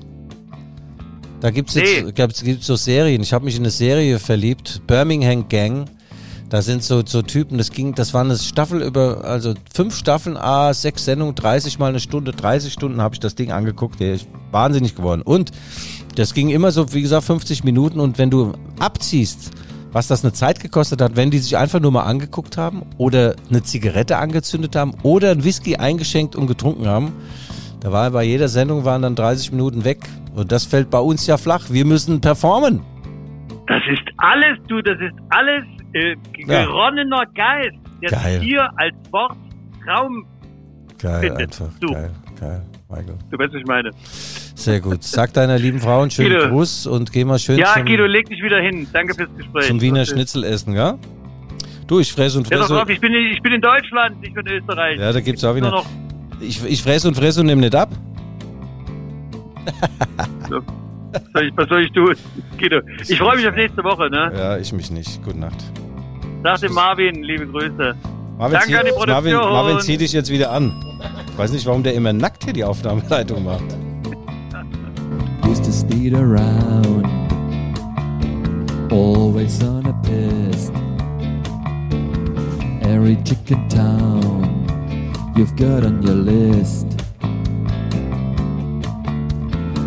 Da 1.41 1.49
gibt 1.49 1.69
es 1.69 1.75
jetzt 1.75 2.05
Nee. 2.05 2.11
gibt's, 2.13 2.43
gibt's 2.43 2.67
so 2.67 2.75
Serien. 2.75 3.21
Ich 3.21 3.33
habe 3.33 3.43
mich 3.43 3.55
in 3.55 3.63
eine 3.63 3.69
Serie 3.71 4.19
verliebt. 4.19 4.81
Birmingham 4.87 5.49
Gang. 5.49 5.85
Da 6.49 6.61
sind 6.61 6.83
so, 6.83 7.01
so 7.03 7.23
Typen, 7.23 7.57
das 7.57 7.71
ging, 7.71 7.95
das 7.95 8.13
war 8.13 8.21
eine 8.21 8.37
Staffel 8.37 8.83
über, 8.83 9.23
also 9.23 9.55
fünf 9.73 9.97
Staffeln, 9.97 10.37
A, 10.37 10.71
sechs 10.75 11.03
Sendungen, 11.03 11.33
30 11.33 11.79
mal 11.79 11.87
eine 11.87 11.99
Stunde, 11.99 12.31
30 12.31 12.71
Stunden 12.71 13.01
habe 13.01 13.15
ich 13.15 13.19
das 13.19 13.33
Ding 13.33 13.51
angeguckt, 13.51 13.99
der 13.99 14.13
ist 14.13 14.27
wahnsinnig 14.51 14.93
geworden. 14.93 15.23
Und 15.23 15.49
das 16.15 16.35
ging 16.35 16.49
immer 16.49 16.71
so, 16.71 16.93
wie 16.93 17.01
gesagt, 17.01 17.23
50 17.23 17.63
Minuten 17.63 17.99
und 17.99 18.19
wenn 18.19 18.29
du 18.29 18.53
abziehst, 18.77 19.49
was 19.93 20.07
das 20.07 20.23
eine 20.25 20.33
Zeit 20.33 20.59
gekostet 20.59 21.01
hat, 21.01 21.15
wenn 21.15 21.31
die 21.31 21.37
sich 21.37 21.55
einfach 21.57 21.79
nur 21.79 21.91
mal 21.91 22.03
angeguckt 22.03 22.57
haben 22.57 22.81
oder 22.97 23.35
eine 23.49 23.63
Zigarette 23.63 24.17
angezündet 24.17 24.75
haben 24.75 24.93
oder 25.03 25.31
ein 25.31 25.43
Whisky 25.43 25.75
eingeschenkt 25.77 26.35
und 26.35 26.47
getrunken 26.47 26.87
haben, 26.87 27.13
da 27.79 27.91
war 27.91 28.09
bei 28.11 28.23
jeder 28.23 28.47
Sendung 28.49 28.83
waren 28.85 29.01
dann 29.03 29.15
30 29.15 29.51
Minuten 29.51 29.83
weg. 29.85 29.99
Und 30.35 30.51
das 30.51 30.65
fällt 30.65 30.89
bei 30.89 30.99
uns 30.99 31.27
ja 31.27 31.37
flach. 31.37 31.65
Wir 31.69 31.85
müssen 31.85 32.19
performen. 32.21 32.81
Das 33.67 33.81
ist 33.91 34.01
alles, 34.17 34.57
du, 34.67 34.81
das 34.81 34.97
ist 34.99 35.13
alles 35.29 35.63
äh, 35.93 36.15
Ja. 36.47 36.65
geronnener 36.65 37.23
Geist, 37.35 37.75
der 38.01 38.09
Geil. 38.09 38.39
sich 38.39 38.49
hier 38.49 38.67
als 38.77 38.95
Wort 39.11 39.35
Traum, 39.85 40.25
Geil, 40.97 41.19
Findet 41.21 41.41
einfach. 41.61 41.69
du. 41.81 41.87
Geil, 41.93 42.11
geil, 42.39 42.61
Michael. 42.89 43.15
du 43.29 43.37
weißt, 43.37 43.53
was 43.53 43.59
ich 43.59 43.67
meine. 43.67 43.91
Sehr 44.55 44.79
gut. 44.79 45.03
Sag 45.03 45.33
deiner 45.33 45.57
lieben 45.57 45.79
Frau 45.79 46.01
einen 46.01 46.11
schönen 46.11 46.33
Guido. 46.37 46.49
Gruß 46.49 46.87
und 46.87 47.11
geh 47.11 47.25
mal 47.25 47.39
schön 47.39 47.57
Ja, 47.57 47.73
zum, 47.73 47.85
Guido, 47.85 48.05
leg 48.05 48.27
dich 48.29 48.41
wieder 48.41 48.59
hin. 48.61 48.87
Danke 48.93 49.15
fürs 49.15 49.29
Gespräch. 49.35 49.67
zum 49.67 49.81
Wiener 49.81 50.05
Schnitzel 50.05 50.43
essen, 50.43 50.73
ja? 50.73 50.97
Du, 51.87 51.99
ich 51.99 52.13
fresse 52.13 52.37
und 52.37 52.49
Ja, 52.49 52.65
doch 52.65 52.87
ich 52.87 52.99
bin, 52.99 53.13
ich 53.13 53.41
bin 53.41 53.53
in 53.53 53.61
Deutschland, 53.61 54.21
nicht 54.21 54.35
in 54.37 54.47
Österreich. 54.47 54.99
Ja, 54.99 55.11
da 55.11 55.19
gibt's 55.21 55.43
auch 55.43 55.49
Nur 55.49 55.55
wieder. 55.57 55.71
noch, 55.71 55.85
Ich, 56.39 56.63
ich 56.65 56.81
fresse 56.83 57.07
und 57.07 57.15
fresse 57.15 57.41
und 57.41 57.47
nehme 57.47 57.61
nicht 57.61 57.75
ab. 57.75 57.89
was 61.11 61.21
soll 61.33 61.45
ich, 61.47 61.57
was 61.57 61.69
soll 61.69 61.81
ich 61.83 61.91
tun? 61.91 62.15
Guido, 62.59 62.79
ich 63.07 63.17
freue 63.17 63.35
mich 63.37 63.47
auf 63.47 63.55
nächste 63.55 63.83
Woche, 63.83 64.09
ne? 64.09 64.31
Ja, 64.35 64.57
ich 64.57 64.71
mich 64.71 64.91
nicht. 64.91 65.23
Gute 65.23 65.39
Nacht. 65.39 65.57
Sag 66.43 66.59
dem 66.61 66.73
Marvin, 66.73 67.23
liebe 67.23 67.47
Grüße. 67.47 67.95
Marvin, 68.37 68.59
Danke 68.59 68.79
an 68.79 68.85
die 68.85 68.91
zieh, 68.91 69.07
Marvin, 69.07 69.33
Produktion. 69.33 69.51
Marvin, 69.53 69.79
zieh 69.81 69.97
dich 69.97 70.13
jetzt 70.13 70.29
wieder 70.29 70.51
an. 70.51 70.71
Ich 71.31 71.37
weiß 71.37 71.51
nicht, 71.51 71.65
warum 71.65 71.83
der 71.83 71.93
immer 71.95 72.13
nackt 72.13 72.43
hier 72.43 72.53
die 72.53 72.63
Aufnahmeleitung 72.63 73.43
macht. 73.43 73.63
Used 75.45 75.63
to 75.65 75.71
speed 75.71 76.13
around, 76.13 77.05
always 78.91 79.61
on 79.63 79.85
a 79.85 79.93
piss. 80.03 80.69
Every 82.87 83.15
chicken 83.23 83.67
town 83.69 85.33
you've 85.35 85.55
got 85.55 85.85
on 85.85 86.01
your 86.01 86.15
list. 86.15 86.87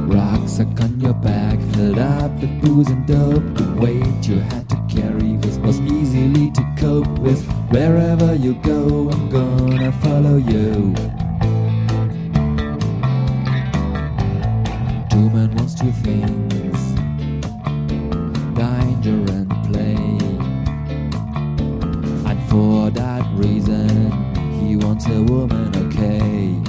Rucksack 0.09 0.81
on 0.81 1.01
your 1.01 1.15
back, 1.15 1.59
filled 1.75 1.99
up 1.99 2.31
with 2.41 2.63
booze 2.63 2.89
and 2.89 3.07
dope. 3.07 3.55
The 3.55 3.75
weight 3.81 4.29
you 4.29 4.39
had 4.41 4.69
to 4.69 4.77
carry 4.89 5.37
was, 5.39 5.59
was 5.59 5.81
easily 5.81 6.51
to 6.53 6.75
cope 6.79 7.19
with. 7.19 7.45
Wherever 7.71 8.35
you 8.35 8.55
go, 8.63 9.11
I'm 9.11 9.29
gonna 9.31 9.93
follow 10.03 10.37
you. 10.37 10.95
Two 15.17 15.31
men 15.31 15.51
wants 15.55 15.75
two 15.75 15.91
things 15.93 16.79
danger 18.55 19.19
and 19.33 19.49
play. 19.64 19.97
And 22.31 22.39
for 22.51 22.91
that 22.91 23.25
reason, 23.33 24.12
he 24.61 24.77
wants 24.77 25.07
a 25.07 25.23
woman, 25.23 25.75
okay. 25.87 26.61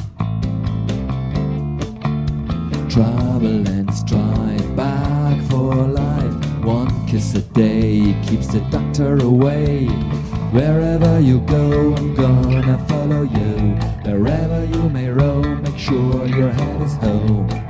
Trouble 2.90 3.68
and 3.68 3.94
strife, 3.94 4.76
back 4.78 5.42
for 5.50 5.76
life. 5.76 6.64
One 6.64 7.06
kiss 7.06 7.36
a 7.36 7.42
day 7.42 8.16
keeps 8.26 8.48
the 8.48 8.62
doctor 8.72 9.18
away. 9.18 9.88
Wherever 10.54 11.20
you 11.20 11.42
go, 11.42 11.94
I'm 11.96 12.16
gonna 12.16 12.78
follow 12.88 13.24
you. 13.24 13.76
Wherever 14.10 14.64
you 14.64 14.90
may 14.90 15.10
roam, 15.10 15.64
make 15.64 15.78
sure 15.78 16.26
your 16.26 16.52
head 16.52 16.82
is 16.82 16.94
home. 16.96 17.67